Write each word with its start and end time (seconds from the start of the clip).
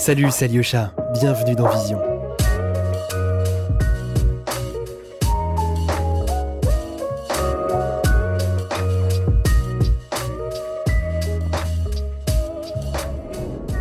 Salut, 0.00 0.30
c'est 0.30 0.46
Alyosha, 0.46 0.94
bienvenue 1.12 1.54
dans 1.54 1.68
Vision. 1.68 2.00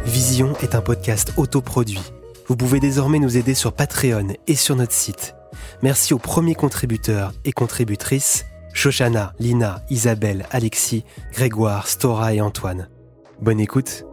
Vision 0.04 0.58
est 0.62 0.76
un 0.76 0.82
podcast 0.82 1.32
autoproduit. 1.38 2.02
Vous 2.48 2.58
pouvez 2.58 2.82
désormais 2.82 3.20
nous 3.20 3.38
aider 3.38 3.54
sur 3.54 3.72
Patreon 3.72 4.34
et 4.46 4.56
sur 4.56 4.76
notre 4.76 4.92
site. 4.92 5.36
Merci 5.82 6.14
aux 6.14 6.20
premiers 6.20 6.54
contributeurs 6.54 7.32
et 7.46 7.54
contributrices 7.54 8.46
Shoshana, 8.74 9.32
Lina, 9.40 9.84
Isabelle, 9.90 10.48
Alexis, 10.52 11.06
Grégoire, 11.32 11.88
Stora 11.88 12.34
et 12.34 12.42
Antoine. 12.42 12.90
Bonne 13.42 13.62
écoute. 13.62 14.04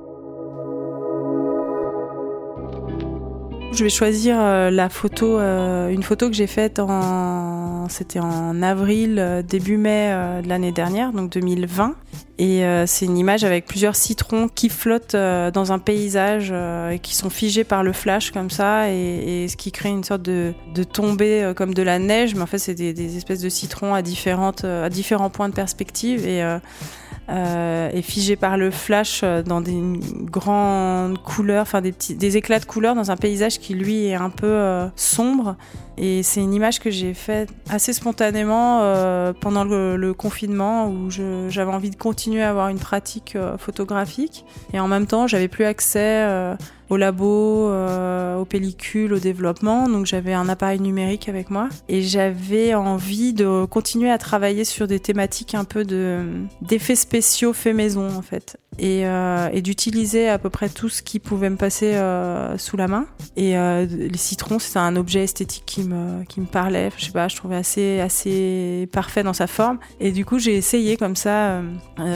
Je 3.76 3.84
vais 3.84 3.90
choisir 3.90 4.36
euh, 4.40 4.70
la 4.70 4.88
photo, 4.88 5.38
euh, 5.38 5.90
une 5.90 6.02
photo 6.02 6.30
que 6.30 6.34
j'ai 6.34 6.46
faite 6.46 6.78
en, 6.78 7.90
c'était 7.90 8.20
en 8.20 8.62
avril, 8.62 9.18
euh, 9.18 9.42
début 9.42 9.76
mai 9.76 10.08
de 10.42 10.48
l'année 10.48 10.72
dernière, 10.72 11.12
donc 11.12 11.30
2020. 11.32 11.94
Et 12.38 12.62
c'est 12.86 13.06
une 13.06 13.16
image 13.16 13.44
avec 13.44 13.64
plusieurs 13.64 13.96
citrons 13.96 14.48
qui 14.48 14.68
flottent 14.68 15.16
dans 15.16 15.72
un 15.72 15.78
paysage 15.78 16.52
et 16.92 16.98
qui 16.98 17.14
sont 17.14 17.30
figés 17.30 17.64
par 17.64 17.82
le 17.82 17.94
flash 17.94 18.30
comme 18.30 18.50
ça, 18.50 18.90
et, 18.90 19.46
ce 19.48 19.56
qui 19.56 19.72
crée 19.72 19.88
une 19.88 20.04
sorte 20.04 20.20
de, 20.20 20.52
de 20.74 20.84
tombée 20.84 21.52
comme 21.56 21.72
de 21.72 21.80
la 21.80 21.98
neige, 21.98 22.34
mais 22.34 22.42
en 22.42 22.46
fait 22.46 22.58
c'est 22.58 22.74
des, 22.74 22.92
des, 22.92 23.16
espèces 23.16 23.40
de 23.40 23.48
citrons 23.48 23.94
à 23.94 24.02
différentes, 24.02 24.64
à 24.64 24.90
différents 24.90 25.30
points 25.30 25.48
de 25.48 25.54
perspective 25.54 26.26
et 26.26 26.42
euh, 27.28 27.90
est 27.90 28.02
figé 28.02 28.36
par 28.36 28.56
le 28.56 28.70
flash 28.70 29.22
euh, 29.22 29.42
dans 29.42 29.60
des 29.60 29.80
grandes 30.30 31.18
couleurs, 31.22 31.62
enfin 31.62 31.80
des, 31.80 31.92
petits, 31.92 32.14
des 32.14 32.36
éclats 32.36 32.60
de 32.60 32.64
couleurs 32.64 32.94
dans 32.94 33.10
un 33.10 33.16
paysage 33.16 33.58
qui 33.58 33.74
lui 33.74 34.06
est 34.06 34.14
un 34.14 34.30
peu 34.30 34.46
euh, 34.46 34.86
sombre. 34.96 35.56
Et 35.98 36.22
c'est 36.22 36.40
une 36.40 36.54
image 36.54 36.78
que 36.78 36.90
j'ai 36.90 37.14
faite 37.14 37.48
assez 37.70 37.92
spontanément 37.92 38.80
euh, 38.82 39.32
pendant 39.32 39.64
le, 39.64 39.96
le, 39.96 40.14
confinement 40.14 40.88
où 40.88 41.10
j'avais 41.10 41.72
envie 41.72 41.90
de 41.90 41.96
continuer 41.96 42.42
à 42.42 42.50
avoir 42.50 42.68
une 42.68 42.78
pratique 42.78 43.36
photographique. 43.58 44.44
Et 44.74 44.80
en 44.80 44.88
même 44.88 45.06
temps, 45.06 45.26
j'avais 45.26 45.48
plus 45.48 45.64
accès 45.64 46.56
au 46.90 46.96
labo, 46.96 47.68
euh, 47.70 48.36
aux 48.36 48.44
pellicules, 48.44 49.12
au 49.12 49.18
développement. 49.18 49.88
Donc 49.88 50.06
j'avais 50.06 50.34
un 50.34 50.48
appareil 50.48 50.80
numérique 50.80 51.28
avec 51.28 51.50
moi 51.50 51.68
et 51.88 52.02
j'avais 52.02 52.74
envie 52.74 53.32
de 53.32 53.64
continuer 53.64 54.10
à 54.10 54.18
travailler 54.18 54.64
sur 54.64 54.86
des 54.86 55.00
thématiques 55.00 55.54
un 55.54 55.64
peu 55.64 55.84
de 55.84 56.24
d'effets 56.62 56.96
spéciaux 56.96 57.52
faits 57.52 57.74
maison 57.74 58.08
en 58.16 58.22
fait 58.22 58.58
et, 58.78 59.06
euh, 59.06 59.48
et 59.52 59.62
d'utiliser 59.62 60.28
à 60.28 60.38
peu 60.38 60.50
près 60.50 60.68
tout 60.68 60.88
ce 60.88 61.02
qui 61.02 61.18
pouvait 61.18 61.50
me 61.50 61.56
passer 61.56 61.94
euh, 61.94 62.58
sous 62.58 62.76
la 62.76 62.88
main. 62.88 63.06
Et 63.36 63.56
euh, 63.56 63.86
les 63.86 64.16
citrons, 64.16 64.58
c'était 64.58 64.78
un 64.78 64.96
objet 64.96 65.24
esthétique 65.24 65.64
qui 65.66 65.82
me, 65.82 66.24
qui 66.24 66.40
me 66.40 66.46
parlait. 66.46 66.90
Je 66.96 67.06
sais 67.06 67.12
pas, 67.12 67.28
je 67.28 67.36
trouvais 67.36 67.56
assez, 67.56 68.00
assez 68.00 68.88
parfait 68.92 69.22
dans 69.22 69.32
sa 69.32 69.46
forme. 69.46 69.78
Et 70.00 70.12
du 70.12 70.24
coup, 70.24 70.38
j'ai 70.38 70.56
essayé 70.56 70.96
comme 70.96 71.16
ça. 71.16 71.46
Euh, 71.48 71.62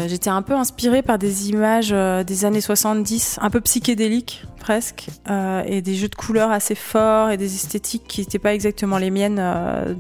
j'étais 0.09 0.31
un 0.31 0.43
peu 0.43 0.55
inspirée 0.55 1.03
par 1.03 1.19
des 1.19 1.51
images 1.51 1.91
des 1.91 2.45
années 2.45 2.61
70, 2.61 3.39
un 3.41 3.51
peu 3.51 3.61
psychédéliques 3.61 4.45
presque, 4.61 5.07
et 5.67 5.83
des 5.83 5.95
jeux 5.95 6.09
de 6.09 6.15
couleurs 6.15 6.51
assez 6.51 6.75
forts 6.75 7.31
et 7.31 7.37
des 7.37 7.55
esthétiques 7.55 8.05
qui 8.07 8.21
n'étaient 8.21 8.39
pas 8.39 8.55
exactement 8.55 8.99
les 8.99 9.11
miennes 9.11 9.37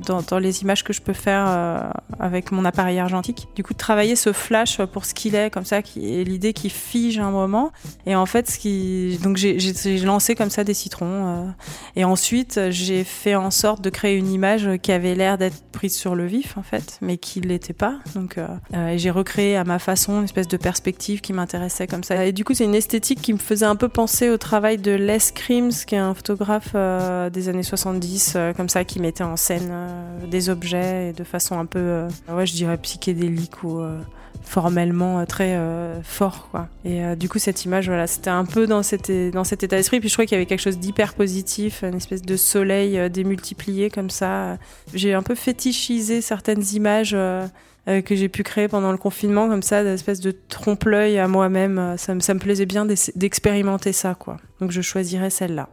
dans, 0.06 0.22
dans, 0.22 0.38
les 0.38 0.62
images 0.62 0.84
que 0.84 0.92
je 0.92 1.00
peux 1.00 1.12
faire 1.12 1.92
avec 2.18 2.52
mon 2.52 2.64
appareil 2.64 2.98
argentique. 2.98 3.48
Du 3.54 3.62
coup, 3.62 3.72
de 3.72 3.78
travailler 3.78 4.16
ce 4.16 4.32
flash 4.32 4.80
pour 4.92 5.04
ce 5.04 5.14
qu'il 5.14 5.34
est, 5.34 5.50
comme 5.50 5.64
ça, 5.64 5.82
qui 5.82 6.20
est 6.20 6.24
l'idée 6.24 6.52
qui 6.52 6.70
fige 6.70 7.18
un 7.18 7.30
moment. 7.30 7.72
Et 8.06 8.14
en 8.14 8.26
fait, 8.26 8.58
donc 9.22 9.36
j'ai 9.36 9.98
lancé 9.98 10.34
comme 10.34 10.50
ça 10.50 10.64
des 10.64 10.74
citrons. 10.74 11.10
Euh. 11.10 11.50
et 11.96 12.04
ensuite, 12.04 12.60
j'ai 12.70 13.04
fait 13.04 13.34
en 13.34 13.50
sorte 13.50 13.82
de 13.82 13.90
créer 13.90 14.16
une 14.16 14.30
image 14.30 14.68
qui 14.82 14.92
avait 14.92 15.14
l'air 15.14 15.38
d'être 15.38 15.62
prise 15.72 15.96
sur 15.96 16.14
le 16.14 16.26
vif, 16.26 16.56
en 16.58 16.62
fait, 16.62 16.98
mais 17.00 17.16
qui 17.16 17.40
l'était 17.40 17.72
pas. 17.72 17.98
Donc, 18.14 18.38
euh, 18.38 18.46
euh 18.74 18.94
j'ai 18.96 19.10
recréé 19.10 19.56
à 19.56 19.64
ma 19.64 19.78
façon 19.78 20.18
une 20.18 20.24
espèce 20.24 20.48
de 20.48 20.56
perspective 20.56 21.20
qui 21.20 21.32
m'intéressait 21.32 21.86
comme 21.86 22.04
ça. 22.04 22.26
Et 22.26 22.32
du 22.32 22.44
coup, 22.44 22.54
c'est 22.54 22.64
une 22.64 22.74
esthétique 22.74 23.22
qui 23.22 23.32
me 23.32 23.38
faisait 23.38 23.66
un 23.66 23.76
peu 23.76 23.88
penser 23.88 24.30
au 24.30 24.36
travail 24.36 24.49
de 24.50 24.92
Les 24.92 25.18
Crims, 25.34 25.70
qui 25.86 25.94
est 25.94 25.98
un 25.98 26.14
photographe 26.14 26.72
euh, 26.74 27.30
des 27.30 27.48
années 27.48 27.62
70, 27.62 28.36
comme 28.56 28.68
ça, 28.68 28.84
qui 28.84 29.00
mettait 29.00 29.24
en 29.24 29.36
scène 29.36 29.72
des 30.30 30.50
objets 30.50 31.12
de 31.12 31.24
façon 31.24 31.58
un 31.58 31.66
peu, 31.66 32.06
ouais, 32.28 32.46
je 32.46 32.52
dirais 32.54 32.76
psychédélique 32.78 33.62
ou 33.62 33.80
formellement 34.42 35.20
euh, 35.20 35.24
très 35.26 35.54
euh, 35.54 36.02
fort 36.02 36.48
quoi. 36.50 36.68
Et 36.84 37.04
euh, 37.04 37.14
du 37.14 37.28
coup 37.28 37.38
cette 37.38 37.64
image 37.64 37.86
voilà, 37.86 38.06
c'était 38.06 38.30
un 38.30 38.44
peu 38.44 38.66
dans 38.66 38.82
cet 38.82 39.10
dans 39.32 39.44
cet 39.44 39.62
état 39.62 39.76
d'esprit 39.76 40.00
puis 40.00 40.08
je 40.08 40.14
crois 40.14 40.24
qu'il 40.24 40.34
y 40.34 40.36
avait 40.36 40.46
quelque 40.46 40.60
chose 40.60 40.78
d'hyper 40.78 41.14
positif, 41.14 41.82
une 41.82 41.96
espèce 41.96 42.22
de 42.22 42.36
soleil 42.36 43.10
démultiplié 43.10 43.90
comme 43.90 44.10
ça. 44.10 44.58
J'ai 44.94 45.14
un 45.14 45.22
peu 45.22 45.34
fétichisé 45.34 46.20
certaines 46.20 46.64
images 46.72 47.16
que 47.86 48.14
j'ai 48.14 48.28
pu 48.28 48.42
créer 48.42 48.68
pendant 48.68 48.92
le 48.92 48.98
confinement 48.98 49.48
comme 49.48 49.62
ça, 49.62 49.82
d'espèce 49.82 50.20
de 50.20 50.30
trompe-l'œil 50.48 51.18
à 51.18 51.28
moi-même, 51.28 51.94
ça, 51.96 52.14
ça 52.20 52.34
me 52.34 52.38
plaisait 52.38 52.66
bien 52.66 52.86
d'expérimenter 52.86 53.92
ça 53.92 54.14
quoi. 54.14 54.36
Donc 54.60 54.70
je 54.70 54.80
choisirais 54.80 55.30
celle-là. 55.30 55.68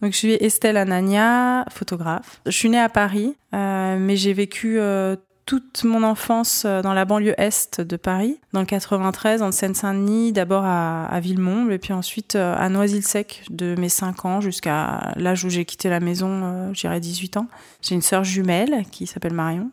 Donc 0.00 0.12
je 0.12 0.16
suis 0.16 0.32
Estelle 0.34 0.76
Anania, 0.76 1.64
photographe. 1.70 2.40
Je 2.46 2.52
suis 2.52 2.68
née 2.68 2.78
à 2.78 2.88
Paris, 2.88 3.36
euh, 3.54 3.96
mais 3.98 4.16
j'ai 4.16 4.32
vécu 4.32 4.78
euh, 4.78 5.16
toute 5.48 5.82
mon 5.84 6.02
enfance 6.02 6.64
euh, 6.66 6.82
dans 6.82 6.92
la 6.92 7.06
banlieue 7.06 7.32
est 7.38 7.80
de 7.80 7.96
Paris, 7.96 8.38
dans 8.52 8.60
le 8.60 8.66
93, 8.66 9.40
en 9.40 9.50
Seine-Saint-Denis, 9.50 10.30
d'abord 10.30 10.66
à, 10.66 11.06
à 11.06 11.20
Villemont, 11.20 11.70
et 11.70 11.78
puis 11.78 11.94
ensuite 11.94 12.36
euh, 12.36 12.54
à 12.54 12.68
Noisy-le-Sec, 12.68 13.44
de 13.48 13.74
mes 13.78 13.88
5 13.88 14.26
ans 14.26 14.40
jusqu'à 14.42 15.14
l'âge 15.16 15.46
où 15.46 15.48
j'ai 15.48 15.64
quitté 15.64 15.88
la 15.88 16.00
maison, 16.00 16.28
euh, 16.28 16.70
j'irais 16.74 17.00
18 17.00 17.38
ans. 17.38 17.46
J'ai 17.80 17.94
une 17.94 18.02
sœur 18.02 18.24
jumelle 18.24 18.84
qui 18.90 19.06
s'appelle 19.06 19.32
Marion 19.32 19.70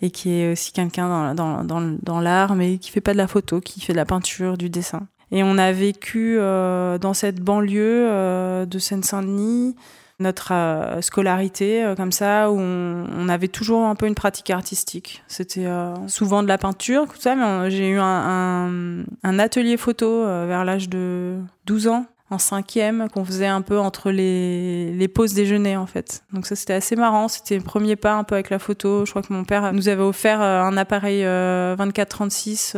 et 0.00 0.12
qui 0.12 0.30
est 0.30 0.52
aussi 0.52 0.70
quelqu'un 0.70 1.34
dans, 1.34 2.20
l'art, 2.20 2.54
mais 2.54 2.78
qui 2.78 2.92
fait 2.92 3.00
pas 3.00 3.12
de 3.12 3.18
la 3.18 3.26
photo, 3.26 3.60
qui 3.60 3.80
fait 3.80 3.94
de 3.94 3.98
la 3.98 4.04
peinture, 4.04 4.56
du 4.56 4.70
dessin. 4.70 5.08
Et 5.32 5.42
on 5.42 5.58
a 5.58 5.72
vécu 5.72 6.36
dans 6.36 7.14
cette 7.14 7.40
banlieue 7.40 8.64
de 8.66 8.78
Seine-Saint-Denis 8.78 9.74
notre 10.18 10.52
euh, 10.52 11.00
scolarité 11.02 11.84
euh, 11.84 11.94
comme 11.94 12.12
ça 12.12 12.50
où 12.50 12.58
on, 12.58 13.06
on, 13.18 13.28
avait 13.28 13.48
toujours 13.48 13.84
un 13.84 13.94
peu 13.94 14.06
une 14.06 14.14
pratique 14.14 14.50
artistique. 14.50 15.22
C'était 15.28 15.66
euh, 15.66 15.94
souvent 16.08 16.42
de 16.42 16.48
la 16.48 16.58
peinture, 16.58 17.06
tout 17.06 17.20
ça, 17.20 17.34
mais 17.34 17.70
j'ai 17.70 17.88
eu 17.88 17.98
un, 17.98 18.04
un, 18.04 19.04
un, 19.22 19.38
atelier 19.38 19.76
photo 19.76 20.24
vers 20.24 20.64
l'âge 20.64 20.88
de 20.88 21.36
12 21.66 21.88
ans 21.88 22.06
en 22.28 22.38
cinquième 22.38 23.08
qu'on 23.10 23.24
faisait 23.24 23.46
un 23.46 23.62
peu 23.62 23.78
entre 23.78 24.10
les, 24.10 24.92
les 24.92 25.06
pauses 25.06 25.34
déjeuner 25.34 25.76
en 25.76 25.86
fait. 25.86 26.24
Donc 26.32 26.46
ça 26.46 26.56
c'était 26.56 26.72
assez 26.72 26.96
marrant, 26.96 27.28
c'était 27.28 27.56
le 27.56 27.62
premier 27.62 27.94
pas 27.94 28.14
un 28.14 28.24
peu 28.24 28.34
avec 28.34 28.50
la 28.50 28.58
photo. 28.58 29.04
Je 29.04 29.10
crois 29.10 29.22
que 29.22 29.32
mon 29.32 29.44
père 29.44 29.72
nous 29.72 29.88
avait 29.88 30.02
offert 30.02 30.40
un 30.40 30.76
appareil 30.76 31.22
24-36 31.22 32.76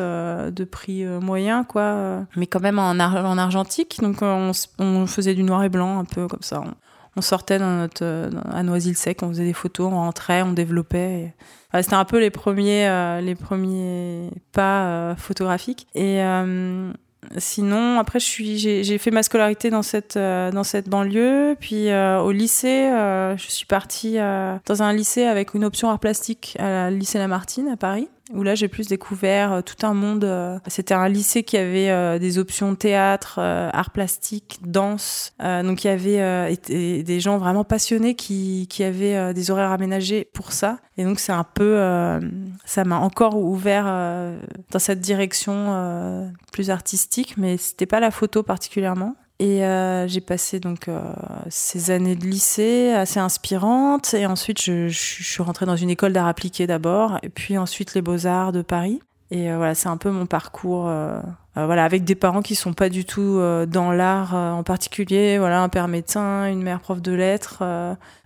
de 0.50 0.64
prix 0.64 1.06
moyen 1.06 1.64
quoi, 1.64 2.26
mais 2.36 2.46
quand 2.46 2.60
même 2.60 2.78
en, 2.78 2.90
en 2.90 3.38
argentique. 3.38 4.00
Donc 4.02 4.16
on, 4.20 4.52
on, 4.78 5.06
faisait 5.06 5.34
du 5.34 5.44
noir 5.44 5.64
et 5.64 5.70
blanc 5.70 5.98
un 5.98 6.04
peu 6.04 6.26
comme 6.26 6.42
ça 6.42 6.62
sortait 7.20 7.58
dans 7.58 7.76
notre, 7.76 8.04
euh, 8.04 8.30
à 8.52 8.62
Noisy-le-Sec, 8.62 9.22
on 9.22 9.28
faisait 9.28 9.44
des 9.44 9.52
photos, 9.52 9.90
on 9.92 9.96
rentrait, 9.96 10.42
on 10.42 10.52
développait. 10.52 11.34
C'était 11.74 11.94
un 11.94 12.04
peu 12.04 12.18
les 12.18 12.30
premiers, 12.30 12.88
euh, 12.88 13.20
les 13.20 13.34
premiers 13.34 14.30
pas 14.52 14.86
euh, 14.86 15.16
photographiques. 15.16 15.86
Et 15.94 16.20
sinon, 17.36 17.98
après, 17.98 18.20
j'ai 18.20 18.98
fait 18.98 19.10
ma 19.10 19.22
scolarité 19.22 19.68
dans 19.68 19.82
cette, 19.82 20.16
dans 20.16 20.64
cette 20.64 20.88
banlieue. 20.88 21.56
Puis 21.60 21.92
au 21.92 22.32
lycée, 22.32 22.88
je 23.36 23.46
suis 23.48 23.66
partie 23.66 24.16
dans 24.16 24.82
un 24.82 24.92
lycée 24.92 25.24
avec 25.24 25.52
une 25.52 25.64
option 25.64 25.90
art 25.90 25.98
plastique 25.98 26.56
à 26.58 26.90
lycée 26.90 27.18
Lamartine 27.18 27.68
à 27.68 27.76
Paris 27.76 28.08
où 28.32 28.42
là 28.42 28.54
j'ai 28.54 28.68
plus 28.68 28.88
découvert 28.88 29.52
euh, 29.52 29.60
tout 29.62 29.86
un 29.86 29.94
monde. 29.94 30.24
Euh, 30.24 30.58
c'était 30.66 30.94
un 30.94 31.08
lycée 31.08 31.42
qui 31.42 31.56
avait 31.56 31.90
euh, 31.90 32.18
des 32.18 32.38
options 32.38 32.74
théâtre, 32.74 33.38
art 33.38 33.90
plastique, 33.90 34.58
danse. 34.62 35.32
donc 35.40 35.84
il 35.84 35.86
y 35.86 35.90
avait 35.90 36.56
des 36.68 37.20
gens 37.20 37.38
vraiment 37.38 37.64
passionnés 37.64 38.14
qui, 38.14 38.66
qui 38.68 38.84
avaient 38.84 39.32
des 39.34 39.50
horaires 39.50 39.70
aménagés 39.70 40.28
pour 40.32 40.52
ça. 40.52 40.78
Et 40.96 41.04
donc 41.04 41.18
c'est 41.20 41.32
un 41.32 41.44
peu, 41.44 41.78
ça 42.64 42.84
m'a 42.84 42.98
encore 42.98 43.36
ouvert 43.36 43.84
dans 44.70 44.78
cette 44.78 45.00
direction 45.00 46.32
plus 46.52 46.70
artistique, 46.70 47.36
mais 47.36 47.56
c'était 47.56 47.86
pas 47.86 48.00
la 48.00 48.10
photo 48.10 48.42
particulièrement. 48.42 49.16
Et 49.40 49.64
euh, 49.64 50.08
j'ai 50.08 50.20
passé 50.20 50.58
donc 50.58 50.88
euh, 50.88 51.00
ces 51.48 51.92
années 51.92 52.16
de 52.16 52.24
lycée 52.24 52.90
assez 52.90 53.20
inspirantes. 53.20 54.14
Et 54.14 54.26
ensuite, 54.26 54.60
je, 54.60 54.88
je, 54.88 55.22
suis 55.22 55.42
rentrée 55.42 55.64
dans 55.64 55.76
une 55.76 55.90
école 55.90 56.12
d'art 56.12 56.26
appliqué 56.26 56.66
d'abord, 56.66 57.18
et 57.22 57.28
puis 57.28 57.56
ensuite 57.56 57.94
les 57.94 58.02
Beaux-Arts 58.02 58.52
de 58.52 58.62
Paris. 58.62 59.00
Et 59.30 59.50
euh, 59.50 59.56
voilà, 59.56 59.74
c'est 59.74 59.88
un 59.88 59.96
peu 59.96 60.10
mon 60.10 60.26
parcours 60.26 60.90
voilà, 61.66 61.84
avec 61.84 62.04
des 62.04 62.14
parents 62.14 62.42
qui 62.42 62.54
sont 62.54 62.72
pas 62.72 62.88
du 62.88 63.04
tout 63.04 63.40
dans 63.66 63.92
l'art 63.92 64.34
en 64.34 64.62
particulier. 64.62 65.38
Voilà, 65.38 65.62
un 65.62 65.68
père 65.68 65.88
médecin, 65.88 66.46
une 66.46 66.62
mère 66.62 66.80
prof 66.80 67.00
de 67.00 67.12
lettres. 67.12 67.62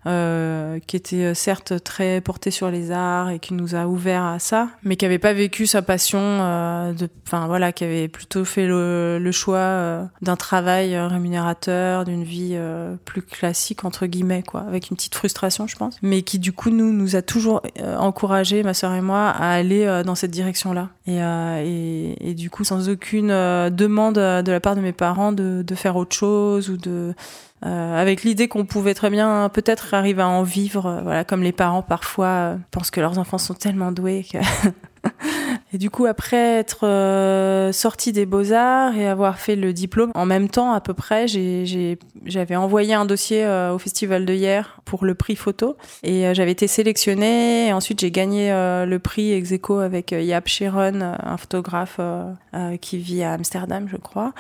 Euh, 0.05 0.81
qui 0.81 0.97
était 0.97 1.27
euh, 1.27 1.35
certes 1.35 1.85
très 1.85 2.21
porté 2.21 2.51
sur 2.51 2.73
les 2.73 2.91
arts 2.91 3.31
et 3.31 3.39
qui 3.39 3.55
nous 3.55 3.77
a 3.77 3.87
ouvert 3.87 4.25
à 4.25 4.41
ça, 4.41 4.69
mais 4.83 4.97
qui 4.97 5.07
avait 5.07 5.21
pas 5.21 5.33
vécu 5.33 5.65
sa 5.69 5.81
passion, 5.81 6.19
euh, 6.21 6.93
voilà, 7.31 7.71
qui 7.71 7.85
avait 7.85 8.09
plutôt 8.09 8.45
fait 8.45 8.67
le, 8.67 9.31
choix 9.31 9.59
euh, 9.59 10.05
d'un 10.21 10.35
travail 10.35 10.99
rémunérateur, 10.99 12.05
d'une 12.05 12.25
vie 12.25 12.59
plus 13.05 13.23
classique 13.23 13.85
entre 13.85 14.07
guillemets 14.07 14.43
quoi, 14.43 14.63
avec 14.63 14.91
une 14.91 14.97
petite 14.97 15.15
frustration 15.15 15.69
je 15.69 15.77
pense, 15.77 15.99
mais 16.03 16.23
qui 16.23 16.41
du 16.41 16.53
coup 16.53 16.71
nous 16.71 16.93
nous 16.93 17.15
a 17.15 17.23
toujours 17.23 17.63
encouragé 17.81 18.65
ma 18.65 18.75
sœur 18.75 18.93
et 18.95 19.01
moi 19.01 19.29
à 19.29 19.53
aller 19.53 20.03
dans 20.05 20.15
cette 20.17 20.33
direction-là 20.33 20.91
et, 21.07 22.35
du 22.37 22.51
coup 22.51 22.65
sans 22.65 22.89
aucune 22.89 23.22
demande 23.29 24.15
de 24.17 24.51
la 24.51 24.61
part 24.61 24.77
de 24.77 24.81
mes 24.81 24.93
parents 24.93 25.33
de, 25.33 25.75
faire 25.75 25.97
autre 25.97 26.15
chose 26.15 26.69
ou 26.71 26.77
de 26.77 27.15
euh, 27.65 27.97
avec 27.97 28.25
l'idée 28.25 28.49
qu'on 28.49 28.65
pouvait 28.65 28.95
très 28.95 29.09
bien 29.09 29.49
peut-être 29.49 29.95
arriver 29.95 30.23
à 30.23 30.29
en 30.29 30.43
vivre, 30.43 30.87
euh, 30.87 31.01
voilà, 31.03 31.25
comme 31.25 31.43
les 31.43 31.53
parents 31.53 31.83
parfois 31.83 32.27
euh, 32.27 32.57
pensent 32.73 32.91
que 32.91 33.01
leurs 33.01 33.19
enfants 33.19 33.39
sont 33.39 33.55
tellement 33.55 33.93
doués 33.93 34.27
que... 34.31 34.39
et 35.73 35.79
du 35.79 35.91
coup, 35.91 36.07
après 36.07 36.59
être 36.59 37.71
sortie 37.73 38.13
des 38.13 38.27
beaux-arts 38.27 38.97
et 38.97 39.07
avoir 39.07 39.39
fait 39.39 39.57
le 39.57 39.73
diplôme, 39.73 40.11
en 40.15 40.27
même 40.27 40.49
temps 40.49 40.73
à 40.73 40.81
peu 40.81 40.95
près, 40.95 41.27
j'avais 41.29 42.57
envoyé 42.57 42.95
un 42.95 43.05
dossier 43.05 43.47
au 43.73 43.79
Festival 43.79 44.27
de 44.27 44.35
hier 44.35 44.81
pour 44.85 45.05
le 45.05 45.15
prix 45.15 45.37
photo 45.37 45.77
et 46.03 46.35
j'avais 46.35 46.53
été 46.53 46.67
sélectionnée. 46.67 47.73
Ensuite, 47.73 48.01
j'ai 48.01 48.11
gagné 48.11 48.51
le 48.51 48.99
prix 48.99 49.33
ex 49.33 49.53
avec 49.81 50.13
Yap 50.13 50.49
Sharon, 50.49 51.01
un 51.01 51.37
photographe 51.37 52.01
qui 52.81 52.99
vit 52.99 53.23
à 53.23 53.33
Amsterdam, 53.33 53.89
je 53.91 53.97
crois. 53.97 54.33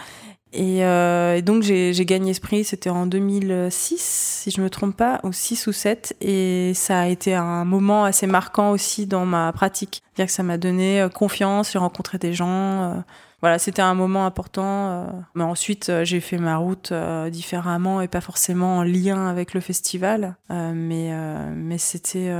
Et, 0.52 0.84
euh, 0.84 1.36
et, 1.36 1.42
donc 1.42 1.62
j'ai 1.62 2.04
gagné 2.04 2.34
ce 2.34 2.40
prix, 2.40 2.64
c'était 2.64 2.90
en 2.90 3.06
2006, 3.06 4.42
si 4.42 4.50
je 4.50 4.60
me 4.60 4.68
trompe 4.68 4.96
pas, 4.96 5.20
ou 5.22 5.32
6 5.32 5.66
ou 5.66 5.72
7, 5.72 6.14
et 6.20 6.72
ça 6.74 7.00
a 7.00 7.06
été 7.08 7.34
un 7.34 7.64
moment 7.64 8.04
assez 8.04 8.26
marquant 8.26 8.70
aussi 8.70 9.06
dans 9.06 9.24
ma 9.24 9.50
pratique. 9.52 10.02
C'est-à-dire 10.04 10.26
que 10.26 10.32
ça 10.32 10.42
m'a 10.42 10.58
donné 10.58 11.00
euh, 11.00 11.08
confiance, 11.08 11.72
j'ai 11.72 11.78
rencontré 11.78 12.18
des 12.18 12.34
gens, 12.34 12.82
euh, 12.82 12.94
voilà, 13.42 13.58
c'était 13.58 13.82
un 13.82 13.94
moment 13.94 14.24
important. 14.24 14.62
Euh, 14.64 15.06
mais 15.34 15.42
ensuite, 15.42 15.88
euh, 15.88 16.04
j'ai 16.04 16.20
fait 16.20 16.38
ma 16.38 16.58
route 16.58 16.92
euh, 16.92 17.28
différemment 17.28 18.00
et 18.00 18.06
pas 18.06 18.20
forcément 18.20 18.78
en 18.78 18.82
lien 18.84 19.26
avec 19.26 19.52
le 19.52 19.60
festival. 19.60 20.36
mais 20.48 21.12
mais 21.54 21.78
c'était 21.78 22.32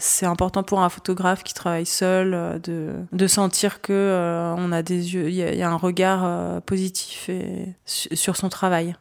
c'est 0.00 0.26
important 0.26 0.62
pour 0.62 0.80
un 0.80 0.88
photographe 0.88 1.42
qui 1.44 1.54
travaille 1.54 1.86
seul 1.86 2.60
de 2.62 2.94
de 3.12 3.26
sentir 3.26 3.80
que 3.80 4.54
on 4.56 4.72
a 4.72 4.82
des 4.82 5.14
yeux, 5.14 5.28
il 5.28 5.34
y, 5.34 5.62
a 5.62 5.70
un 5.70 5.76
regard 5.76 6.62
positif 6.62 7.28
et, 7.28 7.74
sur 7.84 8.36
son 8.36 8.48
travail. 8.48 8.96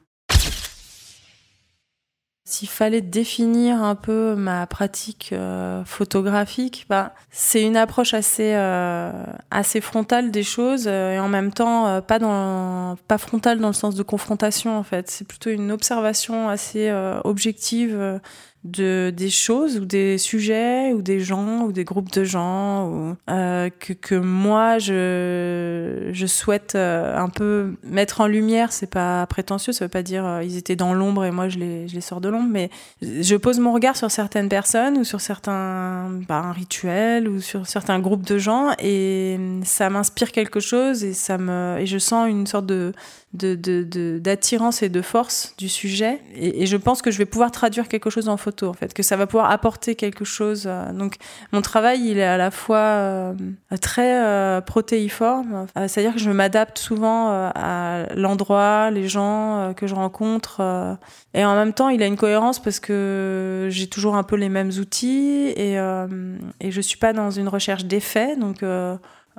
S'il 2.50 2.70
fallait 2.70 3.02
définir 3.02 3.84
un 3.84 3.96
peu 3.96 4.34
ma 4.34 4.66
pratique 4.68 5.32
euh, 5.34 5.84
photographique, 5.84 6.86
bah, 6.88 7.14
c'est 7.30 7.62
une 7.62 7.76
approche 7.76 8.14
assez 8.14 8.54
euh, 8.56 9.12
assez 9.52 9.82
frontale 9.82 10.32
des 10.32 10.44
choses 10.44 10.86
euh, 10.88 11.16
et 11.16 11.20
en 11.20 11.28
même 11.28 11.52
temps 11.52 12.02
pas 12.04 12.20
dans 12.20 12.96
pas 13.10 13.18
frontale 13.18 13.60
dans 13.60 13.68
le 13.68 13.74
sens 13.74 13.96
de 13.96 14.04
confrontation 14.04 14.78
en 14.78 14.84
fait. 14.84 15.12
C'est 15.12 15.28
plutôt 15.28 15.50
une 15.50 15.74
observation 15.74 16.48
assez 16.48 16.90
objective 17.26 18.22
de 18.64 19.14
des 19.16 19.30
choses 19.30 19.78
ou 19.78 19.86
des 19.86 20.18
sujets 20.18 20.92
ou 20.92 21.02
des 21.02 21.20
gens 21.20 21.62
ou 21.64 21.72
des 21.72 21.84
groupes 21.84 22.12
de 22.12 22.24
gens 22.24 22.88
ou, 22.90 23.16
euh, 23.30 23.70
que, 23.80 23.94
que 23.94 24.16
moi 24.16 24.78
je 24.80 26.10
je 26.12 26.26
souhaite 26.26 26.76
euh, 26.76 27.16
un 27.18 27.30
peu 27.30 27.76
mettre 27.84 28.22
en 28.22 28.28
lumière. 28.28 28.72
C'est 28.72 28.90
pas 28.90 29.26
prétentieux 29.28 29.74
ça 29.74 29.86
veut 29.86 29.90
pas 29.90 30.04
dire 30.04 30.26
euh, 30.26 30.44
ils 30.44 30.58
étaient 30.58 30.76
dans 30.76 30.94
l'ombre 30.94 31.26
et 31.26 31.32
moi 31.32 31.50
je 31.50 31.60
les 31.60 31.88
je 31.88 31.96
les 31.96 32.02
sors 32.02 32.20
de 32.20 32.30
l'ombre 32.30 32.50
mais 32.50 32.70
je 33.02 33.36
pose 33.36 33.60
mon 33.60 33.74
regard 33.74 33.96
sur 33.96 34.12
certaines 34.12 34.50
personnes 34.50 34.98
ou 34.98 35.04
sur 35.04 35.22
certains 35.22 36.10
bah, 36.28 36.52
rituels 36.52 37.28
ou 37.28 37.40
sur 37.40 37.68
certains 37.68 38.00
groupes 38.00 38.26
de 38.26 38.38
gens 38.38 38.72
et 38.80 39.40
ça 39.64 39.90
m'inspire 39.90 40.32
quelque 40.32 40.60
chose 40.60 41.04
et 41.04 41.14
ça 41.14 41.38
me 41.38 41.78
et 41.80 41.86
je 41.86 41.98
sens 41.98 42.28
une 42.30 42.48
sorte 42.48 42.66
de 42.66 42.92
d'attirance 43.34 44.82
de, 44.82 44.88
de, 44.88 44.88
et 44.88 44.90
de 44.90 45.02
force 45.02 45.54
du 45.58 45.68
sujet. 45.68 46.22
Et, 46.34 46.66
je 46.66 46.78
pense 46.78 47.02
que 47.02 47.12
je 47.12 47.18
vais 47.18 47.26
pouvoir 47.26 47.52
traduire 47.52 47.90
quelque 47.90 48.10
chose 48.10 48.30
en 48.30 48.38
photo, 48.38 48.68
en 48.68 48.74
fait, 48.74 48.94
que 48.94 49.04
ça 49.04 49.18
va 49.18 49.28
pouvoir 49.28 49.52
apporter 49.52 49.96
quelque 49.96 50.24
chose. 50.24 50.64
Euh, 50.66 50.94
donc, 50.94 51.16
mon 51.52 51.62
travail, 51.62 52.08
il 52.08 52.18
est 52.20 52.24
à 52.24 52.38
la 52.38 52.52
fois 52.52 52.78
euh, 52.78 53.34
très 53.82 54.24
euh, 54.24 54.62
protéiforme, 54.62 55.68
c'est-à-dire 55.76 56.14
que 56.14 56.20
je 56.20 56.32
m'adapte 56.32 56.78
souvent 56.78 57.30
à 57.30 58.06
l'endroit, 58.16 58.92
les 58.92 59.08
gens 59.08 59.74
que 59.76 59.88
je 59.88 59.96
rencontre, 59.96 60.98
et 61.34 61.44
en 61.44 61.56
même 61.56 61.74
temps, 61.74 61.90
il 61.90 62.02
a 62.02 62.06
une 62.06 62.18
cohérence 62.18 62.60
parce 62.62 62.80
que 62.80 63.68
j'ai 63.70 63.88
toujours 63.88 64.16
un 64.16 64.24
peu 64.24 64.36
les 64.36 64.50
mêmes 64.50 64.72
outils 64.80 65.54
et, 65.56 65.76
et 65.76 66.72
je 66.72 66.82
suis 66.82 66.98
pas 66.98 67.14
dans 67.14 67.32
une 67.32 67.48
recherche 67.48 67.86
d'effet, 67.86 68.36
donc 68.36 68.64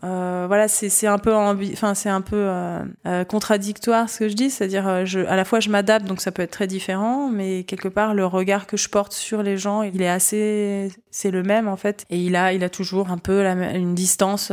euh, 0.05 0.45
voilà, 0.47 0.69
c'est 0.69 1.07
un 1.07 1.19
peu, 1.19 1.35
enfin 1.35 1.95
c'est 1.95 2.09
un 2.09 2.21
peu 2.21 2.37
euh, 2.37 2.85
euh, 3.07 3.25
contradictoire 3.25 4.09
ce 4.09 4.21
que 4.21 4.29
je 4.29 4.35
dis, 4.35 4.49
c'est-à-dire 4.49 5.05
je, 5.05 5.21
à 5.21 5.35
la 5.35 5.45
fois 5.45 5.59
je 5.59 5.71
m'adapte, 5.71 6.07
donc 6.07 6.21
ça 6.21 6.31
peut 6.31 6.43
être 6.43 6.53
très 6.53 6.69
différent, 6.69 7.29
mais 7.29 7.65
quelque 7.65 7.89
part 7.89 8.15
le 8.15 8.25
regard 8.25 8.67
que 8.67 8.77
je 8.77 8.89
porte 8.89 9.13
sur 9.13 9.43
les 9.43 9.57
gens, 9.57 9.83
il 9.83 10.01
est 10.01 10.09
assez, 10.09 10.93
c'est 11.11 11.33
le 11.33 11.43
même 11.43 11.67
en 11.67 11.77
fait, 11.77 12.05
et 12.11 12.19
il 12.19 12.37
a, 12.37 12.53
il 12.53 12.63
a 12.63 12.69
toujours 12.69 13.11
un 13.11 13.19
peu 13.19 13.43
la, 13.43 13.55
une 13.77 13.95
distance 13.97 14.53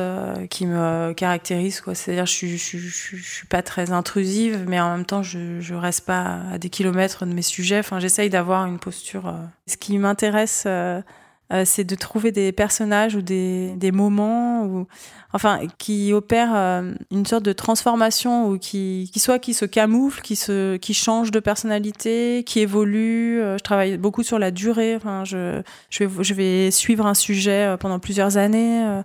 qui 0.49 0.65
me 0.65 1.13
caractérise, 1.13 1.79
quoi. 1.81 1.93
C'est-à-dire 1.93 2.25
je, 2.25 2.47
je, 2.47 2.77
je, 2.77 3.15
je, 3.15 3.23
suis 3.23 3.47
pas 3.47 3.61
très 3.61 3.91
intrusive, 3.91 4.65
mais 4.67 4.79
en 4.79 4.95
même 4.95 5.05
temps 5.05 5.21
je, 5.21 5.59
je 5.59 5.75
reste 5.75 6.05
pas 6.05 6.39
à 6.51 6.57
des 6.57 6.69
kilomètres 6.69 7.25
de 7.25 7.33
mes 7.33 7.43
sujets. 7.43 7.79
Enfin, 7.79 7.99
j'essaye 7.99 8.29
d'avoir 8.31 8.65
une 8.65 8.79
posture. 8.79 9.35
Ce 9.67 9.77
qui 9.77 9.97
m'intéresse. 9.99 10.67
Euh, 11.53 11.63
c'est 11.63 11.83
de 11.83 11.93
trouver 11.93 12.31
des 12.31 12.51
personnages 12.51 13.15
ou 13.15 13.21
des, 13.21 13.75
des 13.75 13.91
moments 13.91 14.63
ou 14.65 14.87
enfin 15.31 15.59
qui 15.77 16.11
opèrent 16.11 16.55
euh, 16.55 16.91
une 17.11 17.25
sorte 17.27 17.43
de 17.43 17.53
transformation 17.53 18.49
ou 18.49 18.57
qui, 18.57 19.11
qui 19.13 19.19
soit 19.19 19.37
qui 19.37 19.53
se 19.53 19.65
camoufle, 19.65 20.21
qui 20.21 20.35
se 20.35 20.77
qui 20.77 20.95
change 20.95 21.29
de 21.29 21.39
personnalité, 21.39 22.43
qui 22.47 22.61
évolue. 22.61 23.39
Euh, 23.41 23.59
je 23.59 23.63
travaille 23.63 23.97
beaucoup 23.97 24.23
sur 24.23 24.39
la 24.39 24.49
durée. 24.49 24.95
Enfin, 24.95 25.23
je 25.23 25.61
je 25.91 26.03
vais 26.03 26.23
je 26.23 26.33
vais 26.33 26.71
suivre 26.71 27.05
un 27.05 27.13
sujet 27.13 27.75
pendant 27.79 27.99
plusieurs 27.99 28.37
années. 28.37 29.01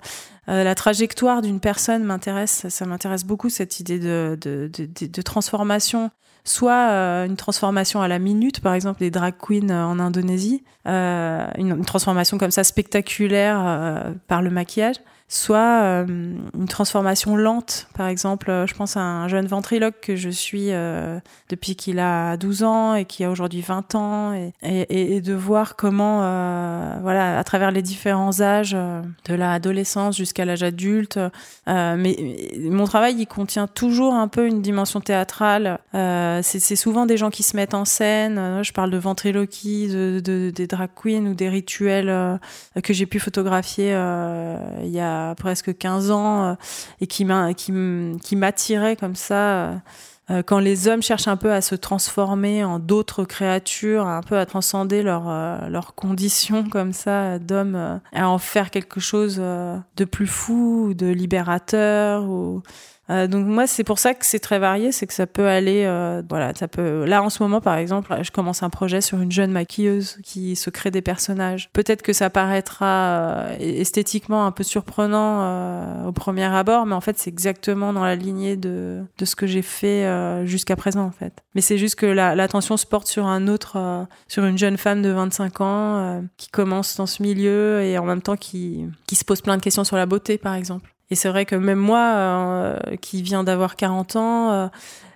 la 0.47 0.75
trajectoire 0.75 1.43
d'une 1.43 1.61
personne 1.61 2.05
m'intéresse, 2.05 2.69
ça 2.69 2.87
m'intéresse 2.87 3.25
beaucoup 3.25 3.51
cette 3.51 3.81
idée 3.81 3.99
de, 3.99 4.39
de, 4.41 4.71
de, 4.73 5.07
de 5.07 5.23
transformation 5.23 6.11
soit 6.45 6.91
euh, 6.91 7.27
une 7.27 7.37
transformation 7.37 8.01
à 8.01 8.09
la 8.09 8.19
minute, 8.19 8.61
par 8.61 8.75
exemple 8.75 9.03
les 9.03 9.11
drag 9.11 9.35
queens 9.39 9.71
euh, 9.71 9.85
en 9.85 9.99
Indonésie, 9.99 10.63
euh, 10.87 11.47
une, 11.59 11.85
transformation 11.85 12.39
comme 12.39 12.51
ça 12.51 12.65
spectaculaire 12.65 14.13
par 14.27 14.43
le 14.43 14.51
maquillage, 14.51 14.97
soit 15.33 15.83
euh, 15.83 16.05
une 16.09 16.67
transformation 16.67 17.37
lente. 17.37 17.87
Par 17.95 18.09
exemple, 18.09 18.51
euh, 18.51 18.67
je 18.67 18.75
pense 18.75 18.97
à 18.97 19.01
un 19.01 19.29
jeune 19.29 19.47
ventriloque 19.47 19.95
que 20.03 20.17
je 20.17 20.29
suis 20.29 20.73
euh, 20.73 21.21
depuis 21.49 21.77
qu'il 21.77 22.01
a 22.01 22.37
12 22.37 22.65
ans 22.65 22.95
et 22.97 23.05
qui 23.05 23.23
a 23.23 23.31
aujourd'hui 23.31 23.61
20 23.61 23.95
ans, 23.95 24.33
et, 24.33 24.53
et, 24.65 25.17
et, 25.17 25.21
de 25.21 25.33
voir 25.33 25.77
comment, 25.77 26.19
voilà, 27.01 27.39
à 27.39 27.45
travers 27.45 27.71
les 27.71 27.83
différents 27.83 28.41
âges, 28.41 28.73
de 28.73 29.35
l'adolescence 29.35 30.17
jusqu'à 30.17 30.45
l'âge 30.45 30.65
adulte, 30.65 31.21
mais 31.67 32.17
mon 32.59 32.85
travail, 32.85 33.15
il 33.17 33.27
contient 33.27 33.69
toujours 33.69 34.15
un 34.15 34.27
peu 34.27 34.47
une 34.47 34.63
dimension 34.63 35.01
théâtrale. 35.01 35.79
C'est 35.93 36.77
souvent 36.77 37.07
des 37.07 37.17
gens 37.17 37.31
qui 37.31 37.43
se 37.43 37.57
mettent 37.57 37.75
en 37.75 37.85
scène. 37.85 38.63
Je 38.63 38.73
parle 38.73 38.91
de 38.91 38.99
ventriloquie, 38.99 39.89
de, 39.89 40.21
de, 40.25 40.51
des 40.51 40.67
drag 40.67 40.91
queens 40.95 41.27
ou 41.27 41.35
des 41.35 41.49
rituels 41.49 42.39
que 42.83 42.93
j'ai 42.93 43.07
pu 43.07 43.21
photographier 43.21 43.91
il 43.91 44.91
y 44.91 45.01
a 45.01 45.20
presque 45.37 45.77
15 45.77 46.11
ans 46.11 46.45
euh, 46.45 46.55
et 47.01 47.07
qui 47.07 47.25
m'attirait 48.37 48.97
comme 48.97 49.15
ça 49.15 49.35
euh, 49.35 49.75
euh, 50.31 50.43
quand 50.45 50.61
les 50.61 50.87
hommes 50.87 51.03
cherchent 51.03 51.29
un 51.29 51.37
peu 51.37 51.53
à 51.53 51.61
se 51.61 51.75
transformer 51.75 52.63
en 52.63 52.79
d'autres 52.79 53.25
créatures, 53.25 54.07
un 54.07 54.23
peu 54.23 54.39
à 54.39 54.47
transcender 54.47 55.03
leurs 55.03 55.95
conditions 55.97 56.69
comme 56.69 56.93
ça 56.93 57.41
d'hommes, 57.41 58.01
à 58.13 58.29
en 58.29 58.39
faire 58.39 58.71
quelque 58.71 59.01
chose 59.01 59.39
de 59.39 60.05
plus 60.05 60.29
fou, 60.29 60.95
de 60.95 61.07
libérateur 61.07 62.23
ou 62.25 62.63
euh, 63.11 63.27
donc 63.27 63.47
moi 63.47 63.67
c'est 63.67 63.85
pour 63.85 63.99
ça 63.99 64.15
que 64.15 64.25
c'est 64.25 64.39
très 64.39 64.59
varié, 64.59 64.93
c'est 64.93 65.07
que 65.07 65.13
ça 65.13 65.27
peut 65.27 65.49
aller, 65.49 65.85
euh, 65.85 66.23
voilà, 66.29 66.53
ça 66.55 66.69
peut. 66.69 67.05
Là 67.05 67.23
en 67.23 67.31
ce 67.31 67.43
moment 67.43 67.61
par 67.61 67.77
exemple, 67.77 68.15
je 68.23 68.31
commence 68.31 68.63
un 68.63 68.71
projet 68.71 69.01
sur 69.01 69.21
une 69.21 69.33
jeune 69.33 69.51
maquilleuse 69.51 70.19
qui 70.23 70.55
se 70.55 70.71
crée 70.71 70.91
des 70.91 71.03
personnages. 71.03 71.71
Peut-être 71.73 72.03
que 72.03 72.13
ça 72.13 72.31
paraîtra 72.31 72.87
euh, 72.87 73.57
esthétiquement 73.59 74.47
un 74.47 74.53
peu 74.53 74.63
surprenant 74.63 75.41
euh, 75.43 76.07
au 76.07 76.13
premier 76.13 76.45
abord, 76.45 76.87
mais 76.87 76.95
en 76.95 77.01
fait 77.01 77.19
c'est 77.19 77.31
exactement 77.31 77.93
dans 77.93 78.05
la 78.05 78.15
lignée 78.15 78.57
de 78.57 79.03
de 79.19 79.25
ce 79.25 79.35
que 79.35 79.47
j'ai 79.47 79.63
fait 79.63 80.07
euh, 80.07 80.47
jusqu'à 80.47 80.77
présent 80.77 81.05
en 81.05 81.11
fait. 81.11 81.43
Mais 81.55 81.61
c'est 81.61 81.79
juste 81.79 81.97
que 81.97 82.07
l'attention 82.07 82.77
se 82.77 82.87
porte 82.87 83.09
sur 83.09 83.27
un 83.27 83.49
autre, 83.49 84.07
sur 84.29 84.45
une 84.45 84.57
jeune 84.57 84.77
femme 84.77 85.03
de 85.03 85.11
25 85.11 85.61
ans 85.61 86.23
qui 86.37 86.49
commence 86.49 86.97
dans 86.97 87.07
ce 87.07 87.23
milieu 87.23 87.83
et 87.83 87.99
en 87.99 88.05
même 88.05 88.23
temps 88.23 88.37
qui 88.37 88.87
qui 89.07 89.17
se 89.17 89.25
pose 89.25 89.41
plein 89.41 89.57
de 89.57 89.63
questions 89.63 89.85
sur 89.85 89.97
la 89.97 90.07
beauté 90.07 90.39
par 90.39 90.55
exemple 90.55 90.93
Et 91.11 91.17
c'est 91.17 91.29
vrai 91.29 91.45
que 91.45 91.57
même 91.57 91.79
moi, 91.79 92.77
qui 93.01 93.23
viens 93.23 93.43
d'avoir 93.43 93.77
40 93.77 94.17
ans, 94.17 94.71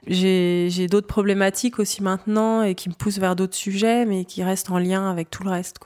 j'ai 0.06 0.86
d'autres 0.88 1.06
problématiques 1.06 1.78
aussi 1.78 2.02
maintenant 2.02 2.62
et 2.62 2.74
qui 2.74 2.88
me 2.88 2.94
poussent 2.94 3.18
vers 3.18 3.36
d'autres 3.36 3.54
sujets, 3.54 4.04
mais 4.04 4.24
qui 4.24 4.42
restent 4.42 4.70
en 4.70 4.78
lien 4.78 5.08
avec 5.10 5.30
tout 5.30 5.44
le 5.44 5.50
reste, 5.50 5.78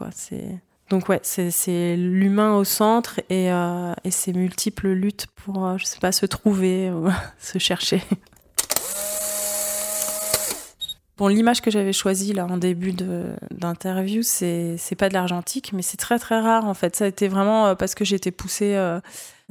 donc 0.90 1.10
ouais, 1.10 1.20
c'est 1.22 1.96
l'humain 1.96 2.56
au 2.56 2.64
centre 2.64 3.20
et, 3.28 3.52
euh, 3.52 3.92
ses 4.08 4.32
multiples 4.32 4.88
luttes 4.88 5.26
pour, 5.36 5.66
euh, 5.66 5.76
je 5.76 5.84
sais 5.84 5.98
pas, 5.98 6.12
se 6.12 6.24
trouver 6.24 6.90
ou 6.90 7.08
se 7.38 7.58
chercher. 7.58 8.02
Bon, 11.18 11.26
l'image 11.26 11.60
que 11.60 11.70
j'avais 11.72 11.92
choisie 11.92 12.32
là 12.32 12.46
en 12.46 12.56
début 12.56 12.92
d'interview, 13.50 14.22
c'est 14.22 14.78
pas 14.96 15.08
de 15.08 15.14
l'argentique, 15.14 15.72
mais 15.72 15.82
c'est 15.82 15.96
très 15.96 16.18
très 16.18 16.40
rare 16.40 16.64
en 16.64 16.74
fait. 16.74 16.94
Ça 16.94 17.06
a 17.06 17.08
été 17.08 17.26
vraiment 17.26 17.66
euh, 17.66 17.74
parce 17.74 17.94
que 17.96 18.04
j'étais 18.04 18.30
poussée 18.30 18.76
euh, 18.76 19.00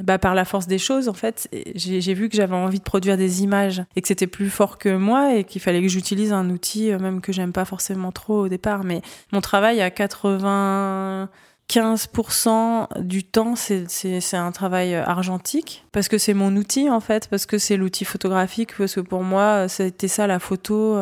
bah, 0.03 0.17
par 0.17 0.35
la 0.35 0.45
force 0.45 0.67
des 0.67 0.77
choses 0.77 1.09
en 1.09 1.13
fait. 1.13 1.49
J'ai 1.75 2.13
vu 2.13 2.29
que 2.29 2.35
j'avais 2.35 2.55
envie 2.55 2.79
de 2.79 2.83
produire 2.83 3.17
des 3.17 3.43
images 3.43 3.83
et 3.95 4.01
que 4.01 4.07
c'était 4.07 4.27
plus 4.27 4.49
fort 4.49 4.77
que 4.77 4.95
moi 4.95 5.35
et 5.35 5.43
qu'il 5.43 5.61
fallait 5.61 5.81
que 5.81 5.87
j'utilise 5.87 6.33
un 6.33 6.49
outil 6.49 6.91
euh, 6.91 6.99
même 6.99 7.21
que 7.21 7.31
j'aime 7.31 7.51
pas 7.51 7.65
forcément 7.65 8.11
trop 8.11 8.41
au 8.41 8.47
départ. 8.47 8.83
Mais 8.83 9.01
mon 9.31 9.41
travail 9.41 9.81
à 9.81 9.89
80 9.89 11.29
15% 11.69 13.01
du 13.01 13.25
temps, 13.25 13.55
c'est 13.57 14.37
un 14.37 14.51
travail 14.53 14.95
argentique 14.95 15.83
parce 15.91 16.07
que 16.07 16.17
c'est 16.17 16.33
mon 16.33 16.55
outil 16.55 16.89
en 16.89 17.01
fait, 17.01 17.27
parce 17.27 17.45
que 17.45 17.57
c'est 17.57 17.75
l'outil 17.75 18.05
photographique, 18.05 18.69
parce 18.77 18.95
que 18.95 19.01
pour 19.01 19.21
moi, 19.21 19.67
c'était 19.67 20.07
ça 20.07 20.27
la 20.27 20.39
photo. 20.39 20.95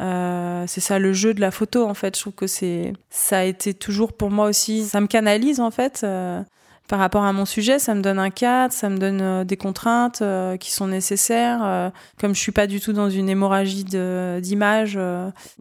Euh, 0.00 0.64
c'est 0.66 0.80
ça 0.80 0.98
le 0.98 1.12
jeu 1.12 1.34
de 1.34 1.40
la 1.40 1.50
photo 1.50 1.86
en 1.86 1.94
fait. 1.94 2.16
Je 2.16 2.22
trouve 2.22 2.32
que 2.32 2.46
c'est 2.46 2.92
ça 3.10 3.38
a 3.38 3.44
été 3.44 3.74
toujours 3.74 4.12
pour 4.12 4.30
moi 4.30 4.48
aussi. 4.48 4.84
Ça 4.84 5.00
me 5.00 5.06
canalise 5.06 5.60
en 5.60 5.70
fait. 5.70 6.00
Euh, 6.04 6.42
par 6.86 6.98
rapport 6.98 7.24
à 7.24 7.32
mon 7.32 7.46
sujet, 7.46 7.78
ça 7.78 7.94
me 7.94 8.02
donne 8.02 8.18
un 8.18 8.28
cadre, 8.28 8.74
ça 8.74 8.90
me 8.90 8.98
donne 8.98 9.20
euh, 9.22 9.44
des 9.44 9.56
contraintes 9.56 10.20
euh, 10.20 10.58
qui 10.58 10.70
sont 10.70 10.86
nécessaires. 10.86 11.60
Euh, 11.64 11.88
comme 12.20 12.34
je 12.34 12.40
suis 12.40 12.52
pas 12.52 12.66
du 12.66 12.78
tout 12.78 12.92
dans 12.92 13.08
une 13.08 13.30
hémorragie 13.30 13.84
d'images, 13.84 14.98